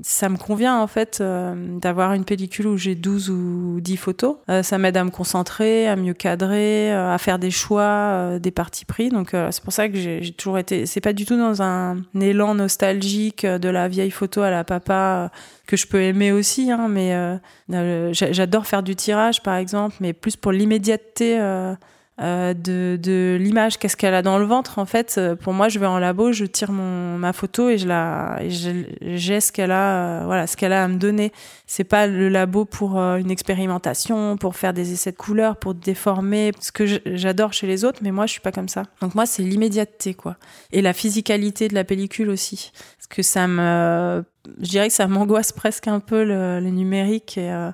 ça 0.01 0.29
me 0.29 0.37
convient 0.37 0.77
en 0.77 0.87
fait 0.87 1.21
d'avoir 1.21 2.13
une 2.13 2.25
pellicule 2.25 2.67
où 2.67 2.77
j'ai 2.77 2.95
12 2.95 3.29
ou 3.29 3.79
10 3.81 3.97
photos. 3.97 4.35
ça 4.61 4.77
m'aide 4.77 4.97
à 4.97 5.03
me 5.03 5.11
concentrer, 5.11 5.87
à 5.87 5.95
mieux 5.95 6.13
cadrer, 6.13 6.91
à 6.91 7.17
faire 7.17 7.39
des 7.39 7.51
choix, 7.51 8.37
des 8.39 8.51
parties 8.51 8.85
pris. 8.85 9.09
Donc 9.09 9.29
c'est 9.31 9.63
pour 9.63 9.73
ça 9.73 9.89
que 9.89 9.95
j'ai 9.95 10.31
toujours 10.31 10.57
été. 10.57 10.85
C'est 10.85 11.01
pas 11.01 11.13
du 11.13 11.25
tout 11.25 11.37
dans 11.37 11.61
un 11.61 11.97
élan 12.19 12.55
nostalgique 12.55 13.45
de 13.45 13.69
la 13.69 13.87
vieille 13.87 14.11
photo 14.11 14.41
à 14.41 14.49
la 14.49 14.63
papa 14.63 15.31
que 15.67 15.77
je 15.77 15.88
peux 15.88 16.01
aimer 16.01 16.32
aussi, 16.32 16.72
hein, 16.72 16.88
mais 16.89 17.13
euh, 17.13 18.13
j'adore 18.13 18.67
faire 18.67 18.84
du 18.84 18.96
tirage 18.96 19.41
par 19.43 19.55
exemple, 19.55 19.96
mais 20.01 20.13
plus 20.13 20.36
pour 20.36 20.51
l'immédiateté 20.51 21.39
euh, 21.39 21.74
euh, 22.22 22.53
de, 22.53 23.00
de 23.01 23.38
l'image, 23.39 23.79
qu'est-ce 23.79 23.96
qu'elle 23.96 24.13
a 24.13 24.22
dans 24.22 24.38
le 24.38 24.46
ventre 24.46 24.77
en 24.77 24.86
fait. 24.86 25.20
Pour 25.41 25.53
moi, 25.53 25.70
je 25.70 25.79
vais 25.79 25.86
en 25.86 26.00
labo, 26.00 26.34
je 26.34 26.43
tire 26.46 26.72
mon 26.72 27.17
ma 27.17 27.32
photo 27.32 27.70
et 27.70 27.77
je 27.77 27.88
la 27.88 28.39
j'ai 28.50 29.39
ce 29.39 29.51
qu'elle 29.53 29.72
a, 29.72 30.25
voilà, 30.25 30.48
ce 30.48 30.58
qu'elle 30.58 30.74
a 30.74 30.84
à 30.84 30.88
me 30.89 30.98
donner. 30.98 31.32
C'est 31.65 31.86
pas 31.86 32.08
le 32.08 32.27
labo 32.27 32.65
pour 32.65 33.00
une 33.00 33.32
expérimentation, 33.32 34.36
pour 34.36 34.58
faire 34.58 34.74
des 34.74 34.91
essais 34.91 35.13
de 35.13 35.17
couleurs, 35.17 35.55
pour 35.55 35.74
déformer, 35.74 36.51
ce 36.60 36.74
que 36.74 36.86
j'adore 37.05 37.53
chez 37.53 37.67
les 37.67 37.86
autres, 37.86 38.00
mais 38.03 38.12
moi 38.12 38.25
je 38.25 38.34
suis 38.34 38.41
pas 38.41 38.51
comme 38.51 38.70
ça. 38.70 38.84
Donc 39.01 39.15
moi 39.15 39.25
c'est 39.25 39.43
l'immédiateté 39.43 40.13
quoi, 40.13 40.36
et 40.74 40.82
la 40.82 40.91
physicalité 40.93 41.70
de 41.70 41.74
la 41.74 41.86
pellicule 41.86 42.29
aussi, 42.29 42.74
parce 42.98 43.08
que 43.08 43.24
ça 43.24 43.48
me 43.48 44.24
je 44.62 44.69
dirais 44.69 44.88
que 44.88 44.93
ça 44.93 45.07
m'angoisse 45.07 45.51
presque 45.51 45.88
un 45.88 46.00
peu 46.00 46.23
le, 46.23 46.59
numérique 46.62 47.38
et 47.38 47.51
euh, 47.51 47.71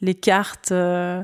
les 0.00 0.14
cartes, 0.14 0.72
euh, 0.72 1.22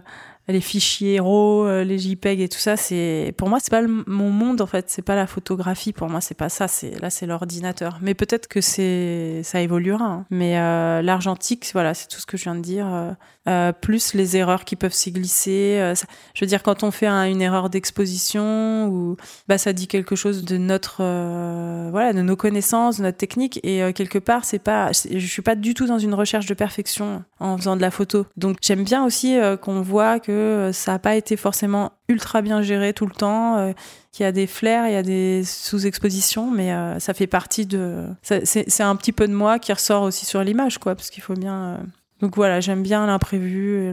les 0.49 0.61
fichiers 0.61 1.21
RAW, 1.21 1.67
euh, 1.67 1.85
les 1.85 1.99
JPEG 1.99 2.41
et 2.41 2.49
tout 2.49 2.59
ça. 2.59 2.77
C'est 2.77 3.35
pour 3.37 3.49
moi 3.49 3.59
c'est 3.61 3.71
pas 3.71 3.83
mon 3.83 4.31
monde 4.31 4.61
en 4.61 4.67
fait. 4.67 4.87
C'est 4.89 5.03
pas 5.03 5.17
la 5.17 5.27
photographie 5.27 5.93
pour 5.93 6.09
moi. 6.09 6.21
C'est 6.21 6.37
pas 6.37 6.49
ça. 6.49 6.69
C'est 6.69 7.01
là 7.01 7.11
c'est 7.11 7.27
l'ordinateur. 7.27 7.99
Mais 8.03 8.15
peut-être 8.15 8.49
que 8.49 8.61
c'est 8.61 9.43
ça 9.43 9.61
évoluera. 9.61 10.05
Hein. 10.05 10.27
Mais 10.31 10.55
l'argentique, 11.03 11.69
voilà, 11.73 11.95
c'est 11.95 12.09
tout 12.09 12.21
ce 12.21 12.27
que 12.27 12.37
je 12.37 12.45
viens 12.45 12.55
de 12.55 12.61
dire. 12.61 13.17
Euh, 13.49 13.73
plus 13.73 14.15
les 14.15 14.37
erreurs 14.37 14.65
qui 14.65 14.75
peuvent 14.75 14.93
s'y 14.93 15.13
glisser. 15.13 15.77
Euh, 15.79 15.95
je 16.35 16.45
veux 16.45 16.49
dire, 16.49 16.65
quand 16.65 16.83
on 16.83 16.91
fait 16.91 17.07
une 17.07 17.41
erreur 17.41 17.71
d'exposition, 17.71 18.89
ou 18.89 19.17
bah 19.47 19.57
ça 19.57 19.73
dit 19.73 19.87
quelque 19.87 20.17
chose 20.17 20.45
de 20.45 20.57
notre, 20.57 20.97
euh, 21.01 21.89
voilà, 21.93 22.13
de 22.13 22.23
nos 22.23 22.35
connaissances, 22.35 22.99
de 22.99 23.05
notre 23.05 23.19
technique, 23.19 23.61
et 23.63 23.93
quelque 23.93 24.19
part, 24.19 24.45
c'est 24.45 24.59
pas, 24.59 24.91
je 24.93 25.27
suis 25.27 25.43
pas 25.43 25.55
du 25.55 25.75
tout 25.75 25.87
dans 25.87 26.01
une 26.01 26.15
recherche 26.15 26.47
de 26.47 26.55
perfection 26.55 27.23
en 27.39 27.57
faisant 27.57 27.77
de 27.77 27.83
la 27.83 27.93
photo. 27.93 28.27
Donc 28.37 28.59
j'aime 28.63 28.83
bien 28.83 29.05
aussi 29.05 29.37
qu'on 29.63 29.81
voit 29.81 30.19
que 30.19 30.33
ça 30.73 30.93
n'a 30.93 30.99
pas 30.99 31.17
été 31.17 31.37
forcément 31.37 31.93
ultra 32.09 32.43
bien 32.43 32.63
géré 32.63 32.93
tout 32.93 33.07
le 33.07 33.15
temps, 33.15 33.73
qu'il 34.13 34.25
y 34.25 34.27
a 34.27 34.33
des 34.33 34.47
flairs, 34.47 34.87
il 34.87 34.93
y 34.93 34.97
a 34.97 35.03
des 35.03 35.43
sous-expositions, 35.45 36.51
mais 36.51 36.73
ça 37.01 37.15
fait 37.15 37.27
partie 37.27 37.67
de, 37.67 38.05
c'est 38.23 38.83
un 38.83 38.97
petit 38.97 39.13
peu 39.13 39.29
de 39.29 39.35
moi 39.35 39.59
qui 39.59 39.73
ressort 39.73 40.03
aussi 40.03 40.27
sur 40.27 40.43
l'image, 40.43 40.79
quoi, 40.79 40.95
parce 40.95 41.11
qu'il 41.11 41.23
faut 41.23 41.35
bien 41.35 41.81
donc 42.21 42.37
voilà, 42.37 42.61
j'aime 42.61 42.83
bien 42.83 43.07
l'imprévu 43.07 43.89
et 43.89 43.93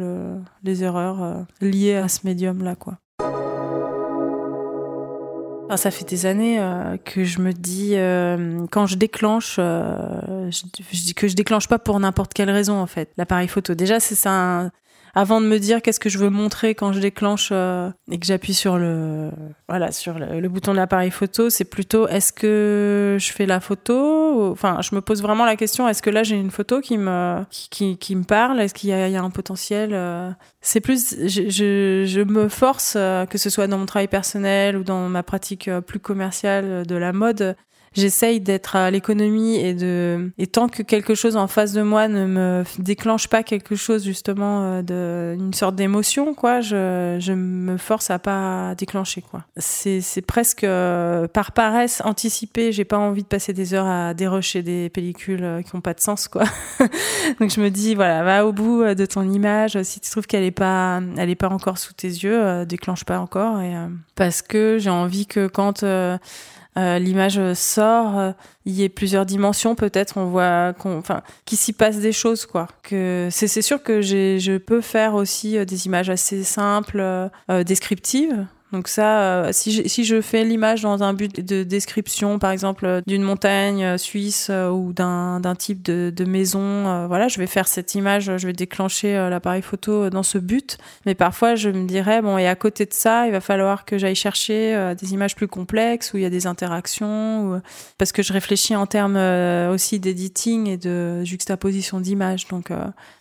les 0.64 0.84
erreurs 0.84 1.22
euh, 1.22 1.42
liées 1.60 1.96
à 1.96 2.08
ce 2.08 2.26
médium-là, 2.26 2.76
quoi. 2.76 2.98
Ça 5.76 5.90
fait 5.90 6.08
des 6.08 6.28
années 6.28 6.60
euh, 6.60 6.98
que 6.98 7.24
je 7.24 7.40
me 7.40 7.52
dis, 7.52 7.94
euh, 7.96 8.68
quand 8.70 8.86
je 8.86 8.96
déclenche, 8.96 9.56
je, 9.56 11.02
dis 11.04 11.16
que 11.16 11.28
je 11.28 11.36
déclenche 11.36 11.68
pas 11.68 11.80
pour 11.80 12.00
n'importe 12.00 12.34
quelle 12.34 12.52
raison 12.52 12.76
en 12.76 12.86
fait. 12.86 13.10
L'appareil 13.18 13.48
photo, 13.48 13.74
déjà 13.74 14.00
c'est 14.00 14.14
ça, 14.14 14.70
avant 15.16 15.42
de 15.42 15.46
me 15.46 15.60
dire 15.60 15.82
qu'est-ce 15.82 16.00
que 16.00 16.10
je 16.10 16.18
veux 16.18 16.30
montrer 16.30 16.74
quand 16.74 16.92
je 16.92 17.00
déclenche 17.00 17.50
euh, 17.52 17.92
et 18.12 18.18
que 18.20 18.26
j'appuie 18.26 18.56
sur 18.56 18.78
le 18.78 19.30
voilà 19.70 19.92
sur 19.92 20.18
le, 20.18 20.48
bouton 20.50 20.72
de 20.72 20.78
l'appareil 20.78 21.12
photo, 21.12 21.50
c'est 21.50 21.66
plutôt 21.66 22.08
est-ce 22.08 22.34
que 22.34 23.18
je 23.20 23.32
fais 23.32 23.46
la 23.46 23.60
photo 23.60 24.52
Enfin, 24.52 24.80
je 24.82 24.96
me 24.96 25.02
pose 25.02 25.22
vraiment 25.22 25.46
la 25.46 25.56
question 25.56 25.88
est-ce 25.88 26.02
que 26.02 26.10
là 26.10 26.24
j'ai 26.24 26.36
une 26.36 26.52
photo 26.52 26.82
qui 26.82 26.98
me 26.98 27.44
qui, 27.50 27.98
qui, 27.98 28.16
me 28.16 28.24
parle? 28.24 28.60
Est-ce 28.60 28.74
qu'il 28.74 28.90
y, 28.90 28.94
y, 28.94 29.16
a 29.16 29.22
un 29.22 29.30
potentiel 29.30 29.92
euh? 29.94 30.32
C'est 30.62 30.82
plus 30.82 31.16
je, 31.28 31.50
je, 31.50 32.04
je, 32.08 32.22
me 32.22 32.50
force 32.50 32.96
euh, 32.96 33.26
que 33.26 33.38
ce 33.38 33.50
soit 33.50 33.68
dans 33.68 33.78
mon 33.78 33.86
travail 33.86 34.08
personnel 34.08 34.78
ou 34.78 34.84
dans 34.84 35.10
ma 35.10 35.22
pratique 35.22 35.70
plus 35.82 36.00
commerciale 36.00 36.88
de 36.88 36.96
la 36.96 37.14
mode 37.14 37.56
j'essaye 37.94 38.40
d'être 38.40 38.76
à 38.76 38.92
l'économie 38.92 39.56
et 39.58 39.74
de 39.74 40.32
et 40.38 40.48
tant 40.48 40.68
que 40.68 40.84
quelque 40.84 41.16
chose 41.16 41.38
en 41.38 41.48
face 41.48 41.74
de 41.74 41.82
moi 41.82 42.08
ne 42.08 42.26
me 42.26 42.64
déclenche 42.80 43.28
pas 43.28 43.44
quelque 43.44 43.76
chose 43.76 44.04
justement 44.04 44.64
euh, 44.64 44.82
de 44.82 45.36
une 45.38 45.54
sorte 45.54 45.76
d'émotion 45.76 46.34
quoi, 46.34 46.62
je 46.62 47.18
je 47.20 47.34
me 47.34 47.78
force 47.78 48.10
à 48.10 48.20
pas 48.20 48.76
déclencher 48.76 49.22
quoi. 49.22 49.44
C'est 49.58 50.02
c'est 50.02 50.22
presque 50.22 50.64
euh, 50.64 51.28
par 51.28 51.52
paresse 51.52 52.02
anticipée, 52.04 52.72
j'ai 52.72 52.86
pas 52.86 52.98
envie 52.98 53.24
de 53.24 53.28
passer 53.28 53.54
des 53.54 53.74
heures 53.74 53.88
à 53.88 54.14
dérocher 54.14 54.64
des 54.64 54.90
pellicules 54.90 55.44
euh, 55.44 55.62
qui 55.62 55.76
ont 55.76 55.82
pas 55.82 55.94
de 55.94 56.02
sens 56.02 56.28
quoi. 56.28 56.44
Donc 57.40 57.52
je 57.52 57.62
me 57.62 57.70
dis 57.70 57.96
voilà, 57.96 58.24
va 58.24 58.46
au 58.46 58.54
bout 58.54 58.84
de 58.84 59.06
ton 59.06 59.30
image, 59.30 59.82
si 59.84 60.00
tu 60.00 60.10
trouves 60.10 60.28
qu'elle 60.28 60.44
est 60.44 60.52
pas 60.52 61.02
elle 61.18 61.30
est 61.30 61.36
pas 61.36 61.50
encore 61.50 61.78
sous 61.78 61.94
tes 61.94 62.08
yeux, 62.08 62.66
déclenche 62.66 63.04
pas 63.04 63.20
encore 63.20 63.62
et 63.62 63.74
parce 64.16 64.42
que 64.42 64.78
j'ai 64.80 64.90
envie 64.90 65.26
que 65.26 65.48
quand 65.48 65.84
euh, 66.78 66.98
l'image 66.98 67.54
sort, 67.54 68.18
euh, 68.18 68.32
il 68.66 68.74
y 68.74 68.84
a 68.84 68.90
plusieurs 68.90 69.26
dimensions 69.26 69.76
peut-être, 69.76 70.18
on 70.18 70.26
voit 70.26 70.74
qu'on, 70.74 70.98
enfin, 70.98 71.22
qu'il 71.46 71.58
s'y 71.58 71.74
passe 71.74 72.00
des 72.00 72.12
choses 72.12 72.46
quoi. 72.46 72.68
Que 72.82 73.28
c'est 73.32 73.48
c'est 73.48 73.62
sûr 73.62 73.84
que 73.84 74.02
j'ai 74.02 74.40
je 74.40 74.58
peux 74.58 74.82
faire 74.82 75.14
aussi 75.14 75.58
euh, 75.58 75.66
des 75.66 75.86
images 75.86 76.10
assez 76.10 76.44
simples, 76.44 77.30
descriptives 77.66 78.46
donc 78.74 78.88
ça, 78.88 79.22
euh, 79.22 79.50
si, 79.52 80.04
je, 80.04 80.22
fais 80.22 80.44
l'image 80.44 80.82
dans 80.82 81.04
un 81.04 81.14
but 81.14 81.40
de 81.40 81.62
description, 81.62 82.40
par 82.40 82.50
exemple 82.50 83.02
d'une 83.06 83.22
montagne 83.22 83.84
euh, 83.84 83.98
suisse 84.00 84.48
euh, 84.50 84.72
ou 84.72 84.94
d'un 84.94 85.56
type 85.56 85.84
de, 85.84 86.26
maison, 86.26 87.06
voilà, 87.08 87.28
je 87.28 87.38
vais 87.38 87.46
faire 87.46 87.68
cette 87.68 87.94
image, 87.94 88.36
je 88.38 88.48
vais 88.48 88.54
déclencher 88.54 89.14
l'appareil 89.30 89.62
photo 89.62 90.10
dans 90.10 90.24
ce 90.24 90.40
but. 90.40 90.78
Mais 91.06 91.14
parfois, 91.14 91.54
je 91.54 91.70
me 91.70 91.86
dirais 91.86 92.22
bon, 92.24 92.38
et 92.40 92.48
à 92.48 92.56
côté 92.56 92.86
de 92.86 92.94
ça, 92.94 93.28
il 93.28 93.32
va 93.32 93.42
falloir 93.42 93.86
que 93.86 94.00
j'aille 94.00 94.16
chercher 94.16 94.96
des 95.00 95.14
images 95.14 95.36
plus 95.36 95.48
complexes 95.48 96.14
où 96.14 96.18
il 96.18 96.24
y 96.24 96.26
a 96.26 96.32
des 96.32 96.48
interactions, 96.48 97.62
parce 98.00 98.12
que 98.12 98.24
je 98.24 98.34
réfléchis 98.34 98.76
en 98.76 98.88
termes 98.88 99.18
aussi 99.72 100.00
d'editing 100.00 100.68
et 100.68 100.78
de 100.78 101.24
juxtaposition 101.24 102.00
d'images. 102.00 102.48
Donc, 102.48 102.72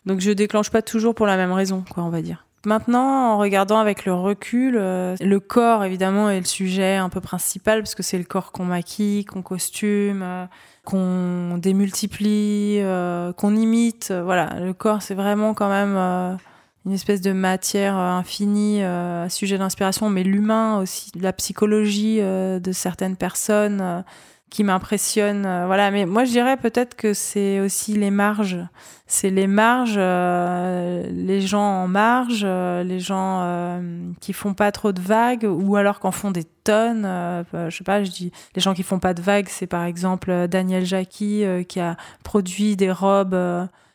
donc 0.06 0.20
je 0.20 0.30
déclenche 0.30 0.70
pas 0.70 0.80
toujours 0.80 1.14
pour 1.14 1.26
la 1.26 1.36
même 1.36 1.52
raison, 1.52 1.84
quoi, 1.92 2.04
on 2.04 2.10
va 2.10 2.22
dire. 2.22 2.46
Maintenant, 2.64 3.32
en 3.32 3.38
regardant 3.38 3.78
avec 3.78 4.04
le 4.04 4.14
recul, 4.14 4.76
euh, 4.76 5.16
le 5.20 5.40
corps 5.40 5.82
évidemment 5.82 6.30
est 6.30 6.38
le 6.38 6.46
sujet 6.46 6.94
un 6.94 7.08
peu 7.08 7.20
principal 7.20 7.80
parce 7.80 7.96
que 7.96 8.04
c'est 8.04 8.18
le 8.18 8.24
corps 8.24 8.52
qu'on 8.52 8.64
maquille, 8.64 9.24
qu'on 9.24 9.42
costume, 9.42 10.22
euh, 10.22 10.46
qu'on 10.84 11.58
démultiplie, 11.58 12.78
euh, 12.80 13.32
qu'on 13.32 13.56
imite. 13.56 14.12
voilà, 14.12 14.60
le 14.60 14.72
corps 14.74 15.02
c'est 15.02 15.14
vraiment 15.14 15.54
quand 15.54 15.68
même 15.68 16.38
une 16.86 16.92
espèce 16.92 17.20
de 17.20 17.32
matière 17.32 17.96
infinie 17.96 18.82
sujet 19.28 19.58
d'inspiration, 19.58 20.08
mais 20.08 20.22
l'humain 20.22 20.78
aussi, 20.78 21.10
la 21.18 21.32
psychologie 21.32 22.20
de 22.20 22.72
certaines 22.72 23.16
personnes 23.16 24.04
qui 24.52 24.64
m'impressionne. 24.64 25.46
euh, 25.46 25.64
voilà, 25.66 25.90
mais 25.90 26.04
moi 26.04 26.24
je 26.24 26.30
dirais 26.30 26.58
peut-être 26.58 26.94
que 26.94 27.14
c'est 27.14 27.58
aussi 27.60 27.94
les 27.94 28.10
marges. 28.10 28.58
C'est 29.06 29.30
les 29.30 29.46
marges, 29.46 29.96
euh, 29.96 31.06
les 31.10 31.40
gens 31.40 31.82
en 31.82 31.88
marge, 31.88 32.42
euh, 32.44 32.82
les 32.82 33.00
gens 33.00 33.40
euh, 33.42 33.80
qui 34.20 34.32
font 34.32 34.54
pas 34.54 34.70
trop 34.70 34.92
de 34.92 35.00
vagues 35.00 35.44
ou 35.50 35.76
alors 35.76 36.00
qu'en 36.00 36.12
font 36.12 36.30
des 36.30 36.44
tonnes. 36.44 37.04
euh, 37.06 37.42
je 37.70 37.76
sais 37.76 37.84
pas, 37.84 38.04
je 38.04 38.10
dis 38.10 38.30
les 38.54 38.60
gens 38.62 38.74
qui 38.74 38.82
font 38.82 38.98
pas 38.98 39.14
de 39.14 39.22
vagues, 39.22 39.48
c'est 39.48 39.66
par 39.66 39.84
exemple 39.84 40.46
Daniel 40.48 40.84
euh, 40.92 41.62
qui 41.62 41.80
a 41.80 41.96
produit 42.22 42.76
des 42.76 42.92
robes. 42.92 43.36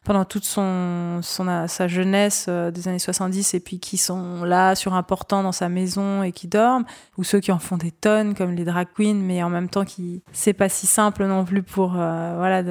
Euh, 0.07 0.13
pendant 0.13 0.25
toute 0.25 0.45
son, 0.45 1.19
son 1.21 1.67
sa 1.67 1.87
jeunesse 1.87 2.45
euh, 2.49 2.71
des 2.71 2.87
années 2.87 2.99
70 2.99 3.53
et 3.53 3.59
puis 3.59 3.79
qui 3.79 3.97
sont 3.97 4.43
là 4.43 4.75
sur 4.75 4.93
un 4.93 5.03
portant 5.03 5.43
dans 5.43 5.51
sa 5.51 5.69
maison 5.69 6.23
et 6.23 6.31
qui 6.31 6.47
dorment 6.47 6.85
ou 7.17 7.23
ceux 7.23 7.39
qui 7.39 7.51
en 7.51 7.59
font 7.59 7.77
des 7.77 7.91
tonnes 7.91 8.33
comme 8.35 8.51
les 8.51 8.65
drag 8.65 8.87
queens 8.95 9.21
mais 9.21 9.43
en 9.43 9.49
même 9.49 9.69
temps 9.69 9.85
qui 9.85 10.21
c'est 10.31 10.53
pas 10.53 10.69
si 10.69 10.87
simple 10.87 11.25
non 11.25 11.45
plus 11.45 11.63
pour 11.63 11.95
euh, 11.97 12.33
voilà 12.37 12.63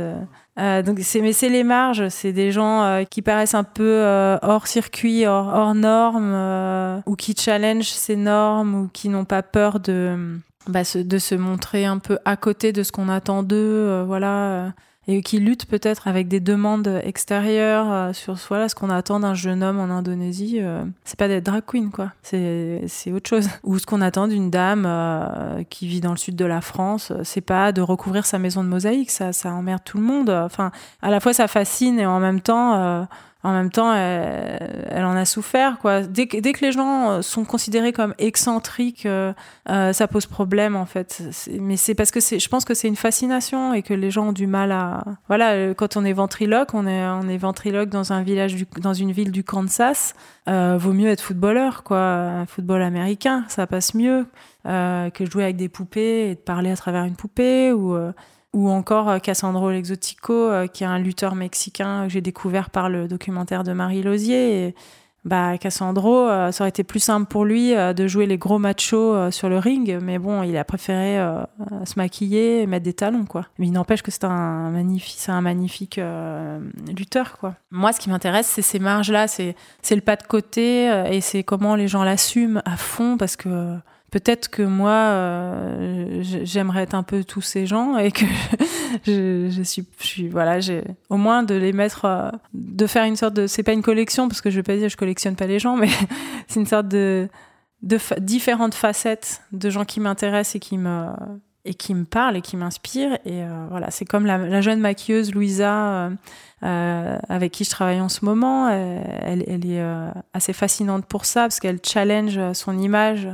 euh, 0.58 0.82
donc 0.82 0.98
c'est 1.02 1.20
mais 1.20 1.32
c'est 1.32 1.48
les 1.50 1.64
marges 1.64 2.08
c'est 2.08 2.32
des 2.32 2.52
gens 2.52 2.82
euh, 2.82 3.04
qui 3.04 3.22
paraissent 3.22 3.54
un 3.54 3.64
peu 3.64 3.84
euh, 3.84 4.38
hors 4.42 4.66
circuit 4.66 5.26
hors, 5.26 5.74
normes 5.74 6.32
euh, 6.34 7.00
ou 7.06 7.16
qui 7.16 7.34
challenge 7.36 7.84
ces 7.90 8.16
normes 8.16 8.74
ou 8.74 8.88
qui 8.92 9.08
n'ont 9.08 9.24
pas 9.26 9.42
peur 9.42 9.80
de 9.80 10.38
bah, 10.66 10.84
se- 10.84 10.98
de 10.98 11.18
se 11.18 11.34
montrer 11.34 11.84
un 11.84 11.98
peu 11.98 12.18
à 12.24 12.36
côté 12.36 12.72
de 12.72 12.82
ce 12.82 12.90
qu'on 12.92 13.08
attend 13.08 13.42
d'eux 13.42 13.56
euh, 13.56 14.04
voilà 14.06 14.34
euh, 14.34 14.68
et 15.08 15.22
qui 15.22 15.38
luttent 15.38 15.66
peut-être 15.66 16.08
avec 16.08 16.28
des 16.28 16.40
demandes 16.40 17.00
extérieures 17.04 17.92
euh, 17.92 18.12
sur 18.12 18.34
voilà 18.48 18.68
ce 18.68 18.74
qu'on 18.74 18.90
attend 18.90 19.20
d'un 19.20 19.34
jeune 19.34 19.62
homme 19.62 19.78
en 19.78 19.84
Indonésie 19.84 20.58
euh, 20.60 20.84
c'est 21.04 21.18
pas 21.18 21.28
d'être 21.28 21.44
drag 21.44 21.62
queen 21.66 21.90
quoi. 21.90 22.12
C'est 22.22 22.82
autre 23.12 23.28
chose. 23.28 23.48
Ou 23.62 23.78
ce 23.78 23.86
qu'on 23.86 24.00
attend 24.00 24.26
d'une 24.26 24.50
dame 24.50 24.84
euh, 24.86 25.62
qui 25.70 25.86
vit 25.86 26.00
dans 26.00 26.10
le 26.10 26.16
sud 26.16 26.36
de 26.36 26.44
la 26.44 26.60
France 26.60 27.12
c'est 27.22 27.40
pas 27.40 27.72
de 27.72 27.80
recouvrir 27.80 28.26
sa 28.26 28.38
maison 28.38 28.64
de 28.64 28.68
mosaïque 28.68 29.10
ça 29.10 29.32
ça 29.32 29.52
emmerde 29.52 29.82
tout 29.84 29.98
le 29.98 30.04
monde. 30.04 30.30
Enfin 30.30 30.72
à 31.02 31.10
la 31.10 31.20
fois 31.20 31.32
ça 31.32 31.46
fascine 31.48 32.00
et 32.00 32.06
en 32.06 32.20
même 32.20 32.40
temps 32.40 33.06
en 33.46 33.52
même 33.52 33.70
temps, 33.70 33.92
elle, 33.94 34.86
elle 34.90 35.04
en 35.04 35.14
a 35.14 35.24
souffert, 35.24 35.78
quoi. 35.78 36.02
Dès 36.02 36.26
que, 36.26 36.64
les 36.64 36.72
gens 36.72 37.10
euh, 37.10 37.22
sont 37.22 37.44
considérés 37.44 37.92
comme 37.92 38.12
excentriques, 38.18 39.06
euh, 39.06 39.32
euh, 39.68 39.92
ça 39.92 40.08
pose 40.08 40.26
problème, 40.26 40.74
en 40.74 40.84
fait. 40.84 41.22
Mais 41.60 41.76
c'est 41.76 41.94
parce 41.94 42.10
que 42.10 42.18
je 42.18 42.48
pense 42.48 42.64
que 42.64 42.74
c'est 42.74 42.88
une 42.88 42.96
fascination 42.96 43.72
et 43.72 43.82
que 43.82 43.94
les 43.94 44.10
gens 44.10 44.28
ont 44.28 44.32
du 44.32 44.48
mal 44.48 44.72
à. 44.72 45.04
Voilà, 45.28 45.52
euh, 45.52 45.74
quand 45.74 45.96
on 45.96 46.04
est 46.04 46.12
ventriloque, 46.12 46.74
on 46.74 46.88
est, 46.88 47.38
ventriloque 47.38 47.88
dans 47.88 48.12
un 48.12 48.22
village, 48.22 48.56
dans 48.80 48.94
une 48.94 49.12
ville 49.12 49.30
du 49.30 49.44
Kansas. 49.44 50.14
Euh, 50.48 50.76
vaut 50.76 50.92
mieux 50.92 51.08
être 51.08 51.22
footballeur, 51.22 51.84
quoi. 51.84 51.98
Un 51.98 52.46
football 52.46 52.82
américain, 52.82 53.44
ça 53.46 53.68
passe 53.68 53.94
mieux 53.94 54.26
euh, 54.66 55.08
que 55.10 55.22
de 55.22 55.30
jouer 55.30 55.44
avec 55.44 55.56
des 55.56 55.68
poupées 55.68 56.30
et 56.30 56.34
de 56.34 56.40
parler 56.40 56.72
à 56.72 56.76
travers 56.76 57.04
une 57.04 57.16
poupée 57.16 57.70
ou. 57.72 57.96
Ou 58.56 58.70
encore 58.70 59.10
euh, 59.10 59.18
Cassandro 59.18 59.70
L'exotico, 59.70 60.32
euh, 60.32 60.66
qui 60.66 60.82
est 60.82 60.86
un 60.86 60.98
lutteur 60.98 61.34
mexicain 61.34 62.04
que 62.04 62.08
j'ai 62.08 62.22
découvert 62.22 62.70
par 62.70 62.88
le 62.88 63.06
documentaire 63.06 63.64
de 63.64 63.74
Marie 63.74 64.02
Lozier. 64.02 64.74
Bah, 65.26 65.58
Cassandro, 65.58 66.26
euh, 66.26 66.52
ça 66.52 66.64
aurait 66.64 66.70
été 66.70 66.82
plus 66.82 67.00
simple 67.00 67.26
pour 67.26 67.44
lui 67.44 67.74
de 67.74 68.06
jouer 68.06 68.24
les 68.24 68.38
gros 68.38 68.58
machos 68.58 69.30
sur 69.30 69.50
le 69.50 69.58
ring, 69.58 69.98
mais 70.00 70.18
bon, 70.18 70.42
il 70.42 70.56
a 70.56 70.64
préféré 70.64 71.18
se 71.84 71.94
maquiller 71.96 72.62
et 72.62 72.66
mettre 72.66 72.84
des 72.84 72.94
talons, 72.94 73.26
quoi. 73.26 73.44
Mais 73.58 73.66
il 73.66 73.72
n'empêche 73.72 74.02
que 74.02 74.12
c'est 74.12 74.24
un 74.24 74.70
magnifique, 75.40 76.00
lutteur, 76.96 77.38
quoi. 77.38 77.56
Moi, 77.72 77.92
ce 77.92 78.00
qui 78.00 78.08
m'intéresse, 78.08 78.46
c'est 78.46 78.62
ces 78.62 78.78
marges-là, 78.78 79.26
c'est 79.26 79.56
le 79.90 80.00
pas 80.00 80.14
de 80.14 80.22
côté 80.22 80.86
et 81.10 81.20
c'est 81.20 81.42
comment 81.42 81.74
les 81.74 81.88
gens 81.88 82.04
l'assument 82.04 82.62
à 82.64 82.76
fond, 82.76 83.16
parce 83.18 83.34
que 83.34 83.76
peut-être 84.10 84.48
que 84.48 84.62
moi, 84.62 84.90
euh, 84.90 86.22
j'aimerais 86.22 86.82
être 86.82 86.94
un 86.94 87.02
peu 87.02 87.24
tous 87.24 87.42
ces 87.42 87.66
gens 87.66 87.96
et 87.96 88.12
que 88.12 88.24
je, 89.06 89.62
suis, 89.62 90.28
voilà, 90.28 90.58
au 91.10 91.16
moins 91.16 91.42
de 91.42 91.54
les 91.54 91.72
mettre, 91.72 92.04
euh, 92.04 92.30
de 92.54 92.86
faire 92.86 93.04
une 93.04 93.16
sorte 93.16 93.34
de, 93.34 93.46
c'est 93.46 93.62
pas 93.62 93.72
une 93.72 93.82
collection 93.82 94.28
parce 94.28 94.40
que 94.40 94.50
je 94.50 94.56
vais 94.56 94.62
pas 94.62 94.76
dire 94.76 94.88
je 94.88 94.96
collectionne 94.96 95.36
pas 95.36 95.46
les 95.46 95.58
gens, 95.58 95.76
mais 95.76 95.88
c'est 96.48 96.60
une 96.60 96.66
sorte 96.66 96.88
de, 96.88 97.28
différentes 97.82 98.74
facettes 98.74 99.42
de 99.52 99.70
gens 99.70 99.84
qui 99.84 100.00
m'intéressent 100.00 100.56
et 100.56 100.60
qui 100.60 100.78
me 100.78 101.06
et 101.68 101.74
qui 101.74 101.94
me 101.94 102.04
parlent 102.04 102.36
et 102.36 102.42
qui 102.42 102.56
m'inspirent 102.56 103.14
et 103.24 103.42
euh, 103.42 103.66
voilà 103.70 103.90
c'est 103.90 104.04
comme 104.04 104.24
la, 104.24 104.60
jeune 104.60 104.78
maquilleuse 104.80 105.34
Louisa 105.34 106.10
avec 106.62 107.52
qui 107.52 107.64
je 107.64 107.70
travaille 107.70 108.00
en 108.00 108.08
ce 108.08 108.24
moment 108.24 108.68
elle, 108.68 109.42
est 109.42 109.82
assez 110.32 110.52
fascinante 110.52 111.06
pour 111.06 111.24
ça 111.24 111.42
parce 111.42 111.60
qu'elle 111.60 111.80
challenge 111.84 112.40
son 112.54 112.78
image 112.78 113.28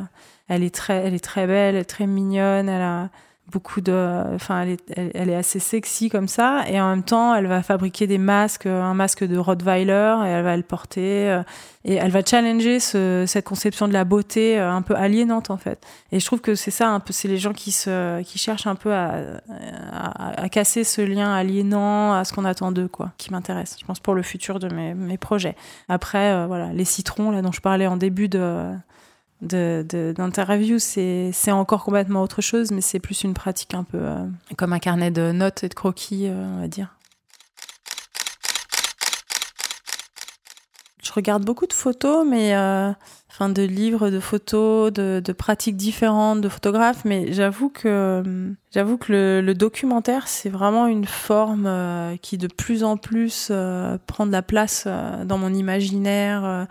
elle 0.48 0.62
est 0.62 0.74
très 0.74 1.06
elle 1.06 1.14
est 1.14 1.24
très 1.24 1.46
belle 1.46 1.84
très 1.86 2.06
mignonne 2.06 2.68
elle 2.68 2.82
a 2.82 3.10
beaucoup 3.52 3.80
de 3.80 4.22
enfin 4.34 4.62
elle 4.62 4.70
est, 4.70 5.12
elle, 5.14 5.28
est 5.28 5.34
assez 5.34 5.58
sexy 5.58 6.08
comme 6.08 6.28
ça. 6.28 6.64
Et 6.68 6.80
en 6.80 6.88
même 6.90 7.02
temps 7.02 7.34
elle 7.34 7.46
va 7.46 7.62
fabriquer 7.62 8.06
des 8.06 8.18
masques 8.18 8.66
un 8.66 8.94
masque 8.94 9.24
de 9.24 9.36
Rottweiler 9.36 10.16
et 10.24 10.28
elle 10.28 10.44
va 10.44 10.56
le 10.56 10.62
porter 10.62 11.30
euh, 11.30 11.42
et 11.84 11.94
elle 11.94 12.10
va 12.10 12.24
challenger 12.24 12.80
ce, 12.80 13.24
cette 13.26 13.44
conception 13.44 13.88
de 13.88 13.92
la 13.92 14.04
beauté 14.04 14.58
euh, 14.58 14.72
un 14.72 14.82
peu 14.82 14.94
aliénante 14.94 15.50
en 15.50 15.56
fait. 15.56 15.84
Et 16.12 16.20
je 16.20 16.26
trouve 16.26 16.40
que 16.40 16.54
c'est 16.54 16.70
ça 16.70 16.88
un 16.88 17.00
peu 17.00 17.12
c'est 17.12 17.28
les 17.28 17.38
gens 17.38 17.52
qui 17.52 17.72
se 17.72 18.22
qui 18.22 18.38
cherchent 18.38 18.66
un 18.66 18.76
peu 18.76 18.92
à, 18.92 20.48
casser 20.50 20.84
ce 20.84 21.00
lien 21.02 21.32
aliénant 21.32 22.12
à 22.12 22.24
ce 22.24 22.32
qu'on 22.32 22.44
attend 22.44 22.72
d'eux 22.72 22.88
quoi 22.88 23.12
qui 23.18 23.32
m'intéresse 23.32 23.76
je 23.80 23.86
pense 23.86 24.00
pour 24.00 24.14
le 24.14 24.22
futur 24.22 24.58
de 24.58 24.68
mes, 24.68 25.18
projets. 25.18 25.56
Après 25.88 26.32
euh, 26.32 26.46
voilà 26.46 26.72
les 26.72 26.84
citrons 26.84 27.30
là 27.30 27.42
dont 27.42 27.52
je 27.52 27.60
parlais 27.60 27.86
en 27.86 27.96
début 27.96 28.28
de- 28.28 28.72
d'interview, 29.42 30.78
c'est 30.78 31.32
encore 31.50 31.84
complètement 31.84 32.22
autre 32.22 32.40
chose, 32.40 32.70
mais 32.70 32.80
c'est 32.80 33.00
plus 33.00 33.24
une 33.24 33.34
pratique 33.34 33.74
un 33.74 33.84
peu 33.84 33.98
euh, 33.98 34.24
comme 34.56 34.72
un 34.72 34.78
carnet 34.78 35.10
de 35.10 35.32
notes 35.32 35.64
et 35.64 35.68
de 35.68 35.74
croquis, 35.74 36.28
euh, 36.28 36.46
on 36.56 36.60
va 36.60 36.68
dire. 36.68 36.96
Je 41.02 41.12
regarde 41.12 41.44
beaucoup 41.44 41.66
de 41.66 41.72
photos, 41.72 42.24
mais 42.26 42.54
euh, 42.54 42.90
enfin 43.28 43.48
de 43.48 43.62
livres, 43.62 44.08
de 44.08 44.20
photos, 44.20 44.92
de, 44.92 45.32
pratiques 45.32 45.76
différentes 45.76 46.40
de 46.40 46.48
photographes, 46.48 47.04
mais 47.04 47.32
j'avoue 47.32 47.68
que 47.68 48.54
j'avoue 48.70 48.96
que 48.96 49.42
le, 49.44 49.54
documentaire 49.54 50.28
c'est 50.28 50.48
vraiment 50.48 50.86
une 50.86 51.04
forme 51.04 51.68
qui 52.22 52.38
de 52.38 52.46
plus 52.46 52.82
en 52.82 52.96
plus 52.96 53.52
prend 54.06 54.26
de 54.26 54.32
la 54.32 54.42
place 54.42 54.86
dans 54.86 55.36
mon 55.36 55.52
imaginaire. 55.52 56.66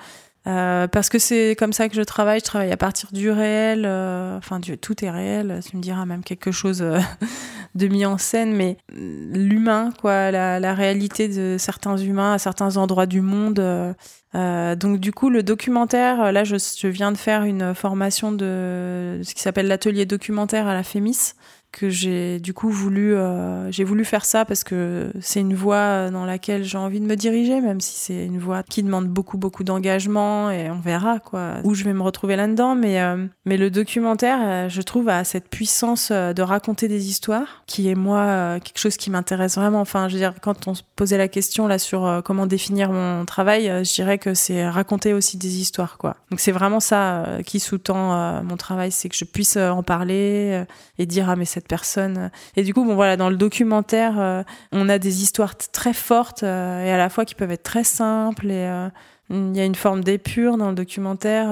Euh, 0.47 0.87
parce 0.87 1.09
que 1.09 1.19
c'est 1.19 1.55
comme 1.57 1.73
ça 1.73 1.87
que 1.87 1.95
je 1.95 2.01
travaille. 2.01 2.39
Je 2.39 2.45
travaille 2.45 2.71
à 2.71 2.77
partir 2.77 3.09
du 3.11 3.29
réel. 3.29 3.85
euh, 3.85 4.37
enfin, 4.37 4.59
tout 4.59 5.05
est 5.05 5.09
réel. 5.11 5.59
Tu 5.69 5.77
me 5.77 5.81
diras 5.81 6.05
même 6.05 6.23
quelque 6.23 6.51
chose 6.51 6.81
euh, 6.81 6.99
de 7.75 7.87
mis 7.87 8.05
en 8.05 8.17
scène, 8.17 8.53
mais 8.53 8.77
euh, 8.97 9.29
l'humain, 9.33 9.91
quoi, 10.01 10.31
la, 10.31 10.59
la 10.59 10.73
réalité 10.73 11.27
de 11.27 11.57
certains 11.59 11.97
humains 11.97 12.33
à 12.33 12.39
certains 12.39 12.77
endroits 12.77 13.05
du 13.05 13.21
monde. 13.21 13.59
euh, 13.59 14.75
donc 14.75 14.99
du 14.99 15.11
coup, 15.11 15.29
le 15.29 15.43
documentaire, 15.43 16.31
là, 16.31 16.43
je, 16.43 16.55
je 16.55 16.87
viens 16.87 17.11
de 17.11 17.17
faire 17.17 17.43
une 17.43 17.73
formation 17.75 18.31
de 18.31 19.21
ce 19.23 19.33
qui 19.35 19.41
s'appelle 19.41 19.67
l'atelier 19.67 20.05
documentaire 20.05 20.67
à 20.67 20.73
la 20.73 20.83
Fémis 20.83 21.33
que 21.71 21.89
j'ai 21.89 22.39
du 22.39 22.53
coup 22.53 22.69
voulu 22.69 23.15
euh, 23.15 23.71
j'ai 23.71 23.83
voulu 23.83 24.05
faire 24.05 24.25
ça 24.25 24.45
parce 24.45 24.63
que 24.63 25.11
c'est 25.21 25.39
une 25.39 25.55
voie 25.55 26.09
dans 26.09 26.25
laquelle 26.25 26.63
j'ai 26.63 26.77
envie 26.77 26.99
de 26.99 27.05
me 27.05 27.15
diriger 27.15 27.61
même 27.61 27.79
si 27.79 27.97
c'est 27.97 28.25
une 28.25 28.39
voie 28.39 28.63
qui 28.63 28.83
demande 28.83 29.07
beaucoup 29.07 29.37
beaucoup 29.37 29.63
d'engagement 29.63 30.51
et 30.51 30.69
on 30.69 30.79
verra 30.79 31.19
quoi 31.19 31.55
où 31.63 31.73
je 31.73 31.83
vais 31.83 31.93
me 31.93 32.01
retrouver 32.01 32.35
là-dedans. 32.35 32.75
Mais 32.75 33.01
euh, 33.01 33.25
mais 33.45 33.57
le 33.57 33.69
documentaire 33.69 34.39
euh, 34.41 34.69
je 34.69 34.81
trouve 34.81 35.09
a 35.09 35.23
cette 35.23 35.49
puissance 35.49 36.09
euh, 36.11 36.33
de 36.33 36.41
raconter 36.41 36.87
des 36.87 37.09
histoires 37.09 37.63
qui 37.65 37.89
est 37.89 37.95
moi 37.95 38.19
euh, 38.19 38.59
quelque 38.59 38.79
chose 38.79 38.97
qui 38.97 39.09
m'intéresse 39.09 39.55
vraiment. 39.55 39.81
Enfin 39.81 40.07
je 40.07 40.13
veux 40.13 40.19
dire 40.19 40.33
quand 40.41 40.67
on 40.67 40.73
se 40.73 40.83
posait 40.95 41.17
la 41.17 41.27
question 41.27 41.67
là 41.67 41.79
sur 41.79 42.21
comment 42.23 42.45
définir 42.45 42.91
mon 42.91 43.25
travail 43.25 43.65
je 43.83 43.93
dirais 43.93 44.17
que 44.17 44.33
c'est 44.33 44.67
raconter 44.67 45.13
aussi 45.13 45.37
des 45.37 45.59
histoires 45.59 45.97
quoi. 45.97 46.17
Donc 46.29 46.39
c'est 46.39 46.51
vraiment 46.51 46.79
ça 46.79 47.25
qui 47.45 47.59
sous-tend 47.59 48.41
mon 48.43 48.57
travail 48.57 48.91
c'est 48.91 49.09
que 49.09 49.15
je 49.15 49.25
puisse 49.25 49.57
en 49.57 49.83
parler 49.83 50.63
et 50.97 51.05
dire 51.05 51.29
ah 51.29 51.35
mais 51.35 51.45
cette 51.45 51.60
personne. 51.67 52.31
Et 52.55 52.63
du 52.63 52.73
coup 52.73 52.83
bon 52.85 52.95
voilà 52.95 53.17
dans 53.17 53.29
le 53.29 53.35
documentaire 53.35 54.19
euh, 54.19 54.43
on 54.71 54.89
a 54.89 54.99
des 54.99 55.23
histoires 55.23 55.55
très 55.57 55.93
fortes 55.93 56.43
euh, 56.43 56.85
et 56.85 56.91
à 56.91 56.97
la 56.97 57.09
fois 57.09 57.25
qui 57.25 57.35
peuvent 57.35 57.51
être 57.51 57.63
très 57.63 57.83
simples 57.83 58.47
et 58.47 58.65
euh, 58.65 58.89
il 59.29 59.55
y 59.55 59.61
a 59.61 59.65
une 59.65 59.75
forme 59.75 60.03
d'épure 60.03 60.57
dans 60.57 60.69
le 60.69 60.75
documentaire 60.75 61.45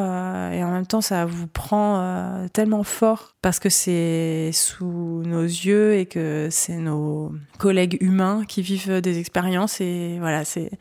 et 0.52 0.62
en 0.66 0.72
même 0.72 0.86
temps 0.86 1.00
ça 1.00 1.26
vous 1.26 1.48
prend 1.48 2.46
tellement 2.52 2.84
fort 2.84 3.36
parce 3.42 3.58
que 3.60 3.70
c'est 3.70 4.50
sous 4.52 5.24
nos 5.26 5.44
yeux 5.44 5.96
et 5.96 6.06
que 6.06 6.50
c'est 6.52 6.76
nos 6.76 7.32
collègues 7.58 7.98
humains 8.02 8.44
qui 8.46 8.62
vivent 8.64 9.00
des 9.00 9.18
expériences 9.18 9.80
et 9.80 10.18
voilà 10.20 10.44
c'est 10.44 10.72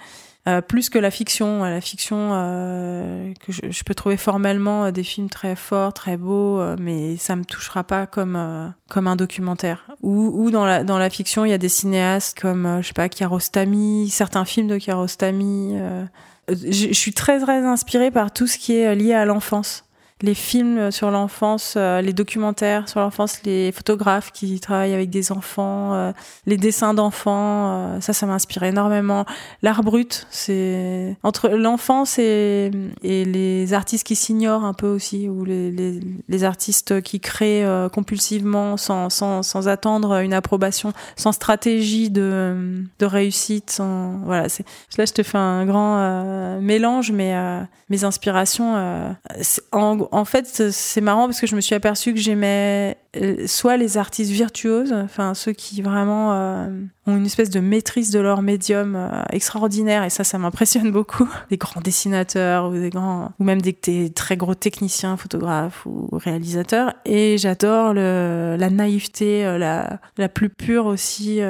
euh, 0.49 0.61
plus 0.61 0.91
que 0.91 0.99
la 0.99 1.11
fiction. 1.11 1.63
La 1.63 1.81
fiction, 1.81 2.31
euh, 2.33 3.33
que 3.47 3.53
je, 3.53 3.61
je 3.71 3.85
peux 3.85 3.95
trouver 3.95 4.17
formellement 4.17 4.87
euh, 4.87 4.91
des 4.91 5.05
films 5.05 5.29
très 5.29 5.55
forts, 5.55 5.93
très 5.93 6.17
beaux, 6.17 6.59
euh, 6.59 6.77
mais 6.81 7.17
ça 7.17 7.37
me 7.37 7.45
touchera 7.45 7.85
pas 7.85 8.07
comme 8.07 8.35
euh, 8.37 8.69
comme 8.89 9.07
un 9.07 9.17
documentaire. 9.17 9.85
Ou, 10.03 10.33
ou 10.35 10.51
dans 10.51 10.65
la 10.65 10.83
dans 10.83 10.99
la 10.99 11.11
fiction, 11.11 11.45
il 11.45 11.51
y 11.51 11.55
a 11.55 11.59
des 11.59 11.69
cinéastes 11.69 12.39
comme 12.41 12.67
euh, 12.67 12.83
je 12.83 12.89
sais 12.89 12.95
pas 12.95 13.09
Kiarostami, 13.09 14.09
certains 14.11 14.45
films 14.45 14.69
de 14.69 14.79
Kiarostami. 14.79 15.73
euh, 15.75 16.05
je, 16.49 16.89
je 16.89 16.93
suis 16.93 17.13
très 17.13 17.39
très 17.41 17.65
inspirée 17.65 18.11
par 18.11 18.33
tout 18.33 18.47
ce 18.47 18.57
qui 18.59 18.75
est 18.75 18.95
lié 18.95 19.13
à 19.15 19.25
l'enfance. 19.27 19.85
Les 20.21 20.35
films 20.35 20.91
sur 20.91 21.11
l'enfance, 21.11 21.75
euh, 21.77 22.01
les 22.01 22.13
documentaires 22.13 22.89
sur 22.89 23.01
l'enfance, 23.01 23.41
les 23.45 23.71
photographes 23.71 24.33
qui 24.33 24.59
travaillent 24.59 24.95
avec 24.95 25.11
des 25.11 25.31
enfants, 25.31 25.95
euh, 25.95 26.13
les 26.47 26.57
dessins 26.57 26.93
d'enfants, 26.93 27.95
euh, 27.95 28.01
ça, 28.01 28.13
ça 28.13 28.27
m'inspire 28.27 28.65
énormément. 28.65 29.27
L'art 29.63 29.85
brut, 29.85 30.27
c'est 30.31 31.17
entre 31.23 31.51
l'enfance 31.51 32.19
et, 32.19 32.71
et 33.03 33.25
les 33.25 33.73
artistes 33.75 34.07
qui 34.07 34.17
s'ignorent 34.17 34.65
un 34.65 34.75
peu 34.75 34.89
aussi, 34.89 35.29
ou 35.29 35.45
les, 35.45 35.71
les, 35.71 36.01
les 36.29 36.45
artistes 36.45 37.01
qui 37.03 37.21
créent 37.21 37.67
compulsivement 37.93 38.77
sans, 38.77 39.11
sans, 39.11 39.43
sans 39.43 39.69
attendre 39.69 40.21
une 40.21 40.33
approbation, 40.33 40.93
sans 41.17 41.33
stratégie 41.33 42.11
de, 42.11 42.83
de 42.99 43.07
réussite. 43.07 43.71
Sans, 43.71 44.19
voilà, 44.25 44.49
là 44.97 45.05
je 45.05 45.13
te 45.13 45.23
fais 45.23 45.39
un 45.39 45.65
grand 45.65 46.61
mélange, 46.61 47.13
mais 47.13 47.35
mes 47.89 48.05
inspirations, 48.05 49.17
en, 49.73 49.99
en 50.13 50.25
fait, 50.25 50.71
c'est 50.71 51.01
marrant 51.01 51.27
parce 51.27 51.41
que 51.41 51.47
je 51.47 51.57
me 51.57 51.61
suis 51.61 51.75
aperçue 51.75 52.15
que 52.15 52.21
j'aimais 52.21 52.97
soit 53.47 53.77
les 53.77 53.97
artistes 53.97 54.31
virtuoses, 54.31 54.93
enfin 54.93 55.33
ceux 55.33 55.53
qui 55.53 55.81
vraiment 55.81 56.35
euh, 56.35 56.69
ont 57.07 57.17
une 57.17 57.25
espèce 57.25 57.49
de 57.49 57.59
maîtrise 57.59 58.11
de 58.11 58.19
leur 58.19 58.43
médium 58.43 58.97
euh, 58.97 59.23
extraordinaire 59.31 60.05
et 60.05 60.11
ça, 60.11 60.25
ça 60.25 60.39
m'impressionne 60.39 60.91
beaucoup. 60.91 61.29
Des 61.51 61.57
grands 61.57 61.81
dessinateurs 61.81 62.69
ou 62.69 62.75
des 62.75 62.91
grands, 62.91 63.33
ou 63.39 63.45
même 63.45 63.63
des, 63.63 64.11
très 64.11 64.37
gros 64.37 64.55
techniciens, 64.55 65.17
photographes 65.17 65.87
ou 65.87 66.09
réalisateurs. 66.13 66.93
Et 67.07 67.39
j'adore 67.39 67.95
la 67.95 68.71
naïveté, 68.71 69.45
la, 69.59 69.99
la 70.19 70.29
plus 70.29 70.51
pure 70.51 70.87
aussi, 70.87 71.41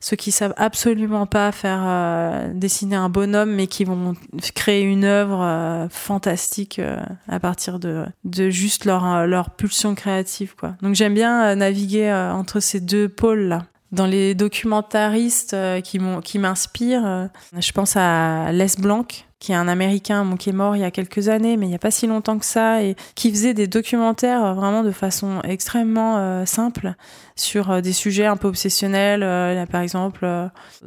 ceux 0.00 0.16
qui 0.16 0.30
savent 0.30 0.54
absolument 0.56 1.26
pas 1.26 1.50
faire 1.50 2.50
dessiner 2.54 2.96
un 2.96 3.08
bonhomme, 3.08 3.52
mais 3.52 3.66
qui 3.66 3.84
vont 3.84 4.14
créer 4.54 4.82
une 4.82 5.04
œuvre 5.04 5.88
fantastique 5.90 6.80
à 7.28 7.40
partir 7.40 7.78
de, 7.78 8.04
de 8.24 8.50
juste 8.50 8.84
leur, 8.84 9.26
leur 9.26 9.50
pulsion 9.50 9.94
créative, 9.94 10.54
quoi. 10.56 10.76
J'aime 10.94 11.14
bien 11.14 11.44
euh, 11.44 11.54
naviguer 11.54 12.08
euh, 12.08 12.32
entre 12.32 12.60
ces 12.60 12.80
deux 12.80 13.08
pôles-là. 13.08 13.66
Dans 13.92 14.06
les 14.06 14.34
documentaristes 14.34 15.54
euh, 15.54 15.80
qui 15.80 16.38
m'inspirent, 16.38 17.28
je 17.58 17.72
pense 17.72 17.94
à 17.96 18.50
Les 18.50 18.74
Blanc, 18.78 19.04
qui 19.38 19.52
est 19.52 19.54
un 19.54 19.68
Américain 19.68 20.34
qui 20.38 20.48
est 20.48 20.54
mort 20.54 20.76
il 20.76 20.80
y 20.80 20.84
a 20.84 20.90
quelques 20.90 21.28
années, 21.28 21.58
mais 21.58 21.66
il 21.66 21.68
n'y 21.68 21.74
a 21.74 21.78
pas 21.78 21.90
si 21.90 22.06
longtemps 22.06 22.38
que 22.38 22.46
ça, 22.46 22.82
et 22.82 22.96
qui 23.14 23.30
faisait 23.30 23.52
des 23.52 23.66
documentaires 23.66 24.54
vraiment 24.54 24.82
de 24.82 24.92
façon 24.92 25.40
extrêmement 25.42 26.46
simple 26.46 26.94
sur 27.36 27.82
des 27.82 27.92
sujets 27.92 28.24
un 28.24 28.36
peu 28.38 28.48
obsessionnels, 28.48 29.66
par 29.66 29.82
exemple 29.82 30.26